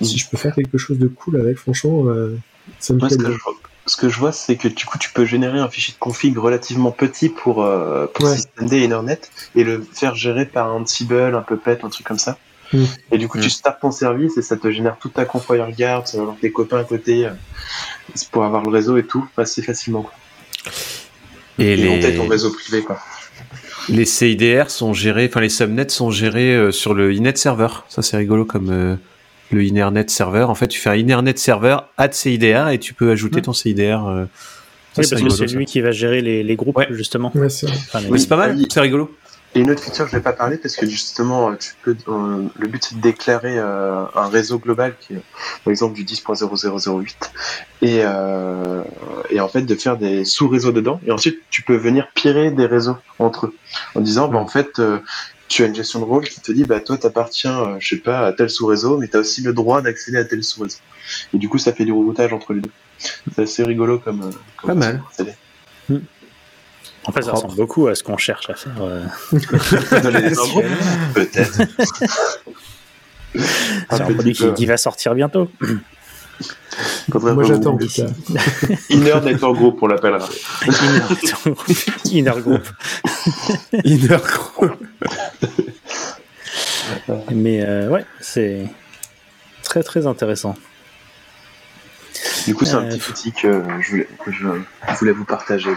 si 0.02 0.18
je 0.18 0.28
peux 0.28 0.36
faire 0.36 0.54
quelque 0.54 0.78
chose 0.78 0.98
de 0.98 1.06
cool 1.08 1.38
avec. 1.40 1.56
Franchement, 1.58 2.04
euh, 2.08 2.36
ça 2.80 2.92
me 2.94 2.98
plaît 2.98 3.10
ce 3.10 3.16
que, 3.16 3.22
bien. 3.22 3.32
je, 3.32 3.38
ce 3.86 3.96
que 3.96 4.08
je 4.08 4.18
vois, 4.18 4.32
c'est 4.32 4.56
que 4.56 4.68
du 4.68 4.84
coup, 4.84 4.98
tu 4.98 5.12
peux 5.12 5.24
générer 5.24 5.58
un 5.60 5.68
fichier 5.68 5.94
de 5.94 5.98
config 5.98 6.36
relativement 6.36 6.90
petit 6.90 7.28
pour, 7.28 7.62
euh, 7.62 8.06
pour 8.12 8.24
Ouais. 8.26 8.34
systemd 8.36 8.72
et 8.72 8.84
Internet 8.84 9.30
et 9.54 9.62
le 9.64 9.80
faire 9.80 10.14
gérer 10.16 10.44
par 10.46 10.68
un 10.72 10.82
Ansible, 10.82 11.14
un 11.34 11.42
Puppet, 11.42 11.78
un 11.84 11.88
truc 11.88 12.04
comme 12.06 12.18
ça. 12.18 12.36
Mm. 12.72 12.84
Et 13.12 13.18
du 13.18 13.28
coup, 13.28 13.38
tu 13.40 13.50
startes 13.50 13.80
ton 13.80 13.90
service 13.90 14.36
et 14.36 14.42
ça 14.42 14.56
te 14.56 14.70
génère 14.70 14.96
toute 14.98 15.14
ta 15.14 15.24
conf 15.24 15.48
WireGuard, 15.48 16.06
ça 16.08 16.18
avoir 16.20 16.36
tes 16.36 16.50
copains 16.52 16.78
à 16.78 16.84
côté 16.84 17.26
euh, 17.26 17.30
pour 18.32 18.44
avoir 18.44 18.62
le 18.62 18.70
réseau 18.70 18.96
et 18.96 19.04
tout 19.04 19.26
assez 19.36 19.62
facilement. 19.62 20.02
Quoi. 20.02 20.12
Et 21.58 21.72
Et, 21.80 21.84
monter 21.88 22.10
les, 22.10 22.16
ton 22.16 22.28
réseau 22.28 22.52
privé. 22.52 22.82
Quoi. 22.82 22.98
les 23.88 24.04
CIDR 24.04 24.68
sont 24.68 24.92
gérés, 24.92 25.26
enfin 25.30 25.40
les 25.40 25.48
subnets 25.48 25.88
sont 25.88 26.10
gérés 26.10 26.54
euh, 26.54 26.70
sur 26.72 26.92
le 26.94 27.14
Inet 27.14 27.36
server. 27.36 27.68
Ça 27.88 28.02
c'est 28.02 28.16
rigolo 28.16 28.44
comme 28.44 28.70
euh, 28.70 28.96
le 29.52 29.64
Inernet 29.64 30.08
server. 30.08 30.42
En 30.42 30.54
fait, 30.54 30.66
tu 30.68 30.80
fais 30.80 30.90
un 30.90 30.96
Inernet 30.96 31.36
server 31.36 31.76
add 31.96 32.12
CIDR 32.14 32.68
et 32.68 32.78
tu 32.80 32.94
peux 32.94 33.10
ajouter 33.10 33.36
Ouais. 33.36 33.42
ton 33.42 33.52
CIDR. 33.52 34.06
euh, 34.06 34.24
ça, 34.92 35.02
Oui, 35.02 35.08
parce 35.10 35.22
que 35.22 35.46
c'est 35.48 35.54
lui 35.56 35.66
qui 35.66 35.80
va 35.82 35.92
gérer 35.92 36.20
les, 36.22 36.42
les 36.42 36.56
groupes, 36.56 36.76
Ouais. 36.76 36.88
justement. 36.90 37.30
Ouais, 37.34 37.48
c'est. 37.50 37.68
Enfin, 37.68 38.00
Oui, 38.08 38.26
pas 38.26 38.36
mal, 38.36 38.58
c'est 38.70 38.80
rigolo. 38.80 39.14
Et 39.56 39.60
une 39.60 39.70
autre 39.70 39.82
feature, 39.82 40.06
je 40.06 40.12
vais 40.12 40.22
pas 40.22 40.34
parler 40.34 40.58
parce 40.58 40.76
que 40.76 40.86
justement, 40.86 41.56
tu 41.56 41.72
peux, 41.82 41.96
euh, 42.08 42.42
le 42.58 42.68
but 42.68 42.84
c'est 42.84 42.96
de 42.96 43.00
déclarer 43.00 43.58
euh, 43.58 44.04
un 44.14 44.28
réseau 44.28 44.58
global 44.58 44.94
qui 45.00 45.14
est, 45.14 45.22
par 45.64 45.70
exemple, 45.70 45.94
du 45.94 46.04
10.0008 46.04 47.14
et, 47.80 48.00
euh, 48.04 48.82
et 49.30 49.40
en 49.40 49.48
fait 49.48 49.62
de 49.62 49.74
faire 49.74 49.96
des 49.96 50.26
sous-réseaux 50.26 50.72
dedans. 50.72 51.00
Et 51.06 51.10
ensuite, 51.10 51.38
tu 51.48 51.62
peux 51.62 51.76
venir 51.76 52.08
pirer 52.14 52.50
des 52.50 52.66
réseaux 52.66 52.98
entre 53.18 53.46
eux 53.46 53.54
en 53.94 54.02
disant, 54.02 54.28
bah, 54.28 54.36
en 54.36 54.46
fait, 54.46 54.78
euh, 54.78 54.98
tu 55.48 55.62
as 55.62 55.66
une 55.68 55.74
gestion 55.74 56.00
de 56.00 56.04
rôle 56.04 56.28
qui 56.28 56.42
te 56.42 56.52
dit, 56.52 56.64
bah 56.64 56.80
toi, 56.80 56.98
t'appartiens, 56.98 57.60
euh, 57.60 57.76
je 57.78 57.88
sais 57.88 58.02
pas, 58.02 58.26
à 58.26 58.34
tel 58.34 58.50
sous-réseau, 58.50 58.98
mais 58.98 59.08
tu 59.08 59.16
as 59.16 59.20
aussi 59.20 59.40
le 59.40 59.54
droit 59.54 59.80
d'accéder 59.80 60.18
à 60.18 60.26
tel 60.26 60.44
sous-réseau. 60.44 60.78
Et 61.32 61.38
du 61.38 61.48
coup, 61.48 61.56
ça 61.56 61.72
fait 61.72 61.86
du 61.86 61.92
routage 61.92 62.34
entre 62.34 62.52
les 62.52 62.60
deux. 62.60 62.70
C'est 62.98 63.42
assez 63.42 63.62
rigolo 63.62 63.98
comme. 64.00 64.22
euh, 64.22 64.30
comme 64.60 64.68
Pas 64.68 64.74
mal. 64.74 65.02
En 67.06 67.12
fait, 67.12 67.22
ça 67.22 67.32
ressemble 67.32 67.54
beaucoup 67.54 67.86
à 67.88 67.94
ce 67.94 68.02
qu'on 68.02 68.16
cherche 68.16 68.50
à 68.50 68.54
faire. 68.54 68.72
euh, 68.80 69.04
Peut-être. 71.14 71.58
C'est 73.90 74.00
un 74.00 74.12
produit 74.14 74.32
qui, 74.32 74.52
qui 74.54 74.66
va 74.66 74.76
sortir 74.76 75.14
bientôt. 75.14 75.50
Moi, 77.12 77.44
j'attends. 77.44 77.78
Inner 78.90 79.20
Network 79.24 79.56
Group, 79.56 79.78
on 79.82 79.86
l'appellera. 79.86 80.28
Inner 82.10 82.32
Group. 82.40 82.66
Inner 83.84 84.18
Group. 84.24 84.72
Mais 87.30 87.62
euh, 87.64 87.88
ouais, 87.88 88.04
c'est 88.20 88.66
très 89.62 89.82
très 89.82 90.06
intéressant. 90.06 90.54
Du 92.46 92.54
coup, 92.54 92.64
c'est 92.64 92.74
un 92.74 92.84
Euh, 92.84 92.88
petit 92.96 93.10
outil 93.10 93.32
que 93.32 93.62
je 93.80 93.90
voulais, 93.90 94.08
que 94.24 94.30
je 94.32 94.44
voulais 94.98 95.12
vous 95.12 95.24
partager. 95.24 95.70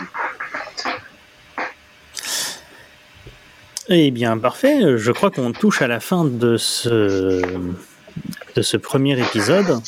Eh 3.90 4.12
bien, 4.12 4.38
parfait. 4.38 4.98
Je 4.98 5.12
crois 5.12 5.32
qu'on 5.32 5.52
touche 5.52 5.82
à 5.82 5.88
la 5.88 6.00
fin 6.00 6.24
de 6.24 6.58
ce, 6.58 7.42
de 8.56 8.62
ce 8.62 8.78
premier 8.78 9.20
épisode. 9.20 9.80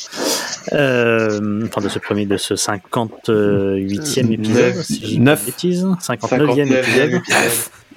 Euh, 0.72 1.64
enfin, 1.66 1.80
de 1.80 1.88
ce 1.88 1.98
premier, 1.98 2.26
de 2.26 2.36
ce 2.36 2.54
58e 2.54 4.32
épisode, 4.32 4.74
si 4.82 5.00
je 5.00 5.06
dis 5.06 5.14
pas 5.14 5.20
de 5.20 5.24
Neuf. 5.24 5.44
bêtises. 5.46 5.84
59e 6.00 6.66
59e 6.66 6.78
épisode. 6.78 7.20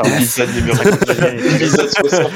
Épisode 0.06 0.49
numéro 0.56 0.78
59e 0.78 1.34
épisode. 1.34 1.56
épisode 1.62 1.89
60. 1.89 2.32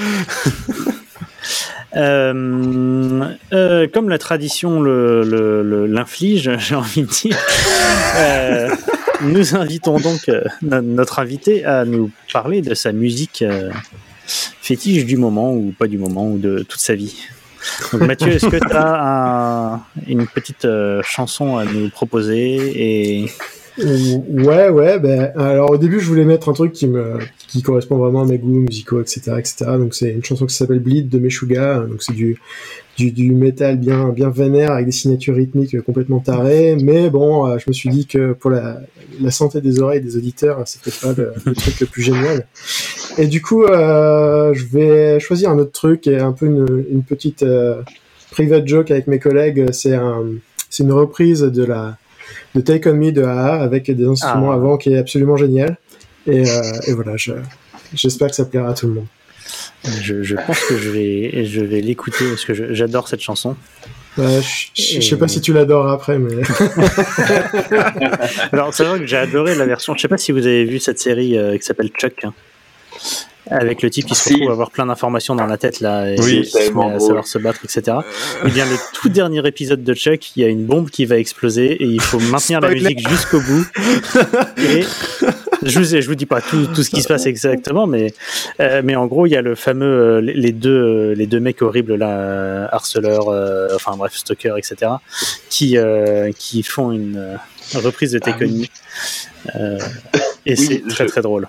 Euh, 1.95 3.26
euh, 3.51 3.88
comme 3.91 4.09
la 4.09 4.20
tradition 4.20 4.80
le- 4.80 5.24
le- 5.24 5.63
le- 5.63 5.88
l'inflige, 5.88 6.51
j'ai 6.59 6.76
envie 6.76 7.01
de 7.01 7.07
dire, 7.07 7.36
euh, 8.17 8.70
nous 9.22 9.55
invitons 9.55 9.99
donc 9.99 10.30
euh, 10.30 10.43
no- 10.61 10.82
notre 10.82 11.20
invité 11.20 11.65
à 11.65 11.86
nous 11.86 12.11
parler 12.32 12.61
de 12.61 12.74
sa 12.74 12.91
musique 12.91 13.41
euh, 13.41 13.70
fétiche 14.26 15.05
du 15.05 15.17
moment 15.17 15.53
ou 15.53 15.74
pas 15.78 15.88
du 15.88 15.97
moment 15.97 16.28
ou 16.32 16.38
de 16.38 16.59
toute 16.67 16.80
sa 16.82 16.95
vie. 16.95 17.15
Mathieu, 17.93 18.30
est-ce 18.30 18.45
que 18.47 18.55
tu 18.57 18.74
as 18.74 19.82
une 20.07 20.26
petite 20.28 20.63
euh, 20.65 21.01
chanson 21.03 21.57
à 21.57 21.65
nous 21.65 21.89
proposer 21.89 22.55
et 23.24 23.30
Ouais, 23.78 24.70
ouais. 24.70 24.99
Ben, 24.99 25.32
alors 25.38 25.72
au 25.72 25.78
début, 25.78 25.99
je 25.99 26.05
voulais 26.05 26.26
mettre 26.26 26.49
un 26.49 26.53
truc 26.53 26.74
qui 26.74 26.88
me, 26.88 27.17
qui 27.50 27.62
correspond 27.64 27.97
vraiment 27.97 28.22
à 28.22 28.26
mes 28.26 28.38
goûts 28.38 28.60
musicaux, 28.60 29.02
etc., 29.02 29.34
etc. 29.39 29.56
Donc 29.78 29.95
c'est 29.95 30.12
une 30.12 30.24
chanson 30.24 30.45
qui 30.45 30.56
s'appelle 30.56 30.80
Bleed 30.80 31.10
de 31.10 31.18
Meshuga. 31.20 31.80
Donc 31.80 32.04
c'est 32.04 32.14
du, 32.14 32.38
du, 32.97 33.12
du 33.12 33.32
métal 33.32 33.78
bien, 33.78 34.10
bien 34.10 34.30
vénère 34.30 34.72
avec 34.74 34.86
des 34.86 34.91
signatures 34.91 35.36
rythmiques 35.36 35.80
complètement 35.82 36.20
tarées. 36.20 36.78
Mais 36.82 37.10
bon, 37.10 37.47
euh, 37.47 37.58
je 37.58 37.66
me 37.68 37.74
suis 37.74 37.89
dit 37.89 38.06
que 38.06 38.34
pour 38.34 38.52
la, 38.52 38.82
la 39.20 39.32
santé 39.32 39.62
des 39.62 39.80
oreilles 39.82 40.02
des 40.02 40.16
auditeurs, 40.16 40.62
c'était 40.66 40.91
pas 40.91 41.14
le, 41.18 41.34
le 41.45 41.54
truc 41.54 41.80
le 41.80 41.88
plus 41.88 42.04
génial. 42.04 42.45
Et 43.18 43.26
du 43.28 43.41
coup, 43.41 43.64
euh, 43.64 44.54
je 44.54 44.66
vais 44.66 45.20
choisir 45.20 45.50
un 45.50 45.58
autre 45.58 45.72
truc 45.72 46.06
et 46.08 46.20
un 46.20 46.32
peu 46.34 46.45
une, 46.45 46.86
une 46.91 47.04
petite 47.04 47.41
euh, 47.43 47.82
private 48.32 48.68
joke 48.68 48.91
avec 48.91 49.08
mes 49.08 49.20
collègues. 49.20 49.72
C'est 49.72 49.95
un, 49.95 50.24
c'est 50.70 50.84
une 50.84 50.91
reprise 50.91 51.41
de 51.41 51.64
la 51.64 51.97
de 52.54 52.62
Take 52.62 52.88
On 52.89 52.93
Me 52.93 53.12
de 53.12 53.24
AA 53.24 53.54
avec 53.62 53.89
des 53.89 54.06
instruments 54.06 54.52
Ah. 54.52 54.56
avant 54.56 54.78
qui 54.78 54.93
est 54.93 54.97
absolument 54.97 55.36
génial. 55.36 55.78
Et, 56.28 56.49
euh, 56.49 56.61
et 56.88 56.93
voilà, 56.93 57.15
je, 57.17 57.34
j'espère 57.93 58.30
que 58.30 58.36
ça 58.36 58.45
plaira 58.45 58.70
à 58.70 58.74
tout 58.74 58.88
le 58.88 58.93
monde. 58.93 59.07
je, 60.01 60.22
je 60.24 60.36
pense 60.36 60.59
que 60.65 60.78
je 60.78 60.89
vais, 60.89 61.45
je 61.45 61.61
vais 61.61 61.82
l'écouter 61.82 62.26
parce 62.30 62.45
que 62.45 62.74
j'adore 62.74 63.07
cette 63.07 63.22
chanson. 63.22 63.55
Euh, 64.17 64.41
je, 64.76 64.99
je 64.99 65.01
sais 65.01 65.15
pas 65.17 65.28
si 65.28 65.39
tu 65.39 65.53
l'adores 65.53 65.88
après, 65.88 66.20
mais 66.20 66.34
Alors, 68.51 68.74
c'est 68.74 68.84
vrai 68.84 68.99
que 68.99 69.05
j'ai 69.07 69.17
adoré 69.17 69.55
la 69.55 69.65
version. 69.65 69.95
Je 69.95 70.01
sais 70.01 70.07
pas 70.07 70.17
si 70.17 70.32
vous 70.32 70.45
avez 70.45 70.65
vu 70.65 70.80
cette 70.80 70.99
série 70.99 71.38
euh, 71.38 71.57
qui 71.57 71.63
s'appelle 71.63 71.89
Chuck. 71.97 72.24
hein, 72.26 72.34
avec 73.51 73.82
le 73.82 73.89
type 73.89 74.05
qui 74.05 74.13
se 74.15 74.24
Si. 74.26 74.34
retrouve 74.34 74.49
à 74.49 74.53
avoir 74.53 74.70
plein 74.72 74.86
d'informations 74.86 75.34
dans 75.36 75.45
la 75.47 75.57
tête 75.57 75.80
là 75.80 76.11
et 76.11 76.20
Oui, 76.20 76.41
qui 76.43 76.49
se 76.51 76.57
met 76.57 76.63
tellement 76.65 76.95
à 76.95 76.99
savoir 76.99 77.26
se 77.26 77.39
battre 77.39 77.61
etc 77.63 77.97
et 78.45 78.49
bien 78.51 78.65
le 78.65 78.76
tout 78.93 79.09
dernier 79.09 79.41
épisode 79.47 79.84
de 79.84 79.93
Chuck 79.95 80.36
il 80.36 80.43
y 80.43 80.45
a 80.45 80.49
une 80.49 80.65
bombe 80.65 80.91
qui 80.91 81.05
va 81.05 81.17
exploser 81.17 81.72
et 81.72 81.86
il 81.86 81.99
faut 82.01 82.20
maintenir 82.20 82.61
la 82.61 82.70
musique 82.70 83.07
jusqu'au 83.09 83.39
bout 83.41 83.65
et 84.57 84.84
je 85.64 85.80
vous, 85.80 85.86
je 85.86 86.07
vous 86.07 86.16
dis 86.16 86.26
pas 86.26 86.41
tout, 86.41 86.68
tout 86.68 86.84
ce 86.84 86.89
qui 86.89 87.01
se 87.01 87.07
passe 87.07 87.26
exactement 87.26 87.88
mais 87.88 88.14
euh, 88.60 88.82
mais 88.84 88.95
en 88.95 89.07
gros 89.07 89.26
il 89.26 89.32
y 89.32 89.36
a 89.36 89.41
le 89.41 89.55
fameux 89.55 89.86
euh, 89.86 90.22
les 90.22 90.51
deux 90.51 90.70
euh, 90.70 91.14
les 91.16 91.28
deux 91.28 91.39
mecs 91.39 91.62
horribles 91.62 91.95
là 91.95 92.20
euh, 92.20 92.68
harceleurs 92.72 93.30
euh, 93.30 93.68
enfin 93.76 93.95
bref 93.97 94.14
stalkers 94.16 94.57
etc 94.57 94.93
qui 95.49 95.78
euh, 95.78 96.32
qui 96.38 96.64
font 96.64 96.91
une 96.91 97.38
reprise 97.76 98.12
de 98.14 98.20
Me. 98.20 98.66
Euh, 99.55 99.80
et 100.45 100.55
Oui, 100.55 100.57
c'est 100.57 100.88
très 100.88 101.05
très 101.05 101.22
drôle 101.22 101.47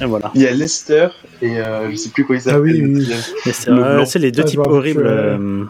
et 0.00 0.04
voilà 0.04 0.30
Il 0.34 0.42
y 0.42 0.46
a 0.46 0.52
Lester 0.52 1.08
et 1.42 1.58
euh, 1.60 1.90
je 1.90 1.96
sais 1.96 2.08
plus 2.10 2.24
quoi 2.24 2.36
il 2.36 2.40
s'appelle. 2.42 2.58
Ah 2.58 2.62
oui, 2.62 2.82
oui, 2.82 3.52
c'est 3.52 3.70
Le 3.70 3.76
blanc. 3.76 4.06
c'est 4.06 4.18
les 4.18 4.32
deux 4.32 4.42
Ah, 4.44 4.48
types 4.48 4.60
horribles 4.66 5.06
euh, 5.06 5.64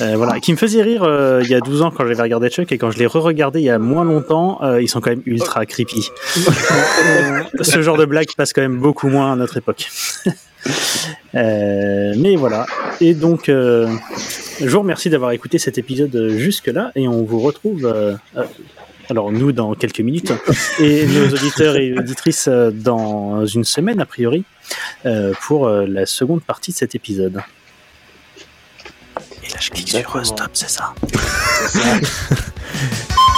euh, 0.00 0.14
voilà, 0.16 0.40
qui 0.40 0.52
me 0.52 0.56
faisaient 0.56 0.82
rire 0.82 1.02
euh, 1.04 1.40
il 1.44 1.50
y 1.50 1.54
a 1.54 1.60
12 1.60 1.82
ans 1.82 1.90
quand 1.90 2.06
j'avais 2.06 2.22
regardé 2.22 2.48
Chuck 2.48 2.70
et 2.72 2.78
quand 2.78 2.90
je 2.90 2.98
l'ai 2.98 3.06
re-regardé 3.06 3.60
il 3.60 3.64
y 3.64 3.70
a 3.70 3.78
moins 3.78 4.04
longtemps, 4.04 4.58
euh, 4.62 4.80
ils 4.82 4.88
sont 4.88 5.00
quand 5.00 5.10
même 5.10 5.22
ultra 5.26 5.66
creepy. 5.66 6.10
Ce 7.60 7.82
genre 7.82 7.96
de 7.96 8.04
blague 8.04 8.28
passe 8.36 8.52
quand 8.52 8.62
même 8.62 8.78
beaucoup 8.78 9.08
moins 9.08 9.32
à 9.32 9.36
notre 9.36 9.56
époque. 9.56 9.88
Euh, 11.34 12.14
mais 12.16 12.36
voilà. 12.36 12.64
Et 13.00 13.12
donc, 13.12 13.48
euh, 13.50 13.86
je 14.60 14.68
vous 14.68 14.78
remercie 14.80 15.10
d'avoir 15.10 15.32
écouté 15.32 15.58
cet 15.58 15.76
épisode 15.76 16.28
jusque-là 16.38 16.90
et 16.94 17.06
on 17.08 17.22
vous 17.24 17.40
retrouve. 17.40 17.92
Alors 19.10 19.32
nous 19.32 19.52
dans 19.52 19.74
quelques 19.74 20.00
minutes 20.00 20.32
et 20.78 21.06
nos 21.06 21.28
auditeurs 21.28 21.76
et 21.76 21.96
auditrices 21.96 22.48
euh, 22.48 22.70
dans 22.70 23.46
une 23.46 23.64
semaine 23.64 24.00
a 24.00 24.06
priori 24.06 24.44
euh, 25.06 25.32
pour 25.42 25.66
euh, 25.66 25.86
la 25.86 26.06
seconde 26.06 26.42
partie 26.42 26.72
de 26.72 26.76
cet 26.76 26.94
épisode. 26.94 27.40
Et 29.42 29.48
là 29.48 29.56
je 29.60 29.70
clique 29.70 29.88
sur 29.88 30.26
stop. 30.26 30.50
C'est 30.52 30.70
ça. 30.70 30.94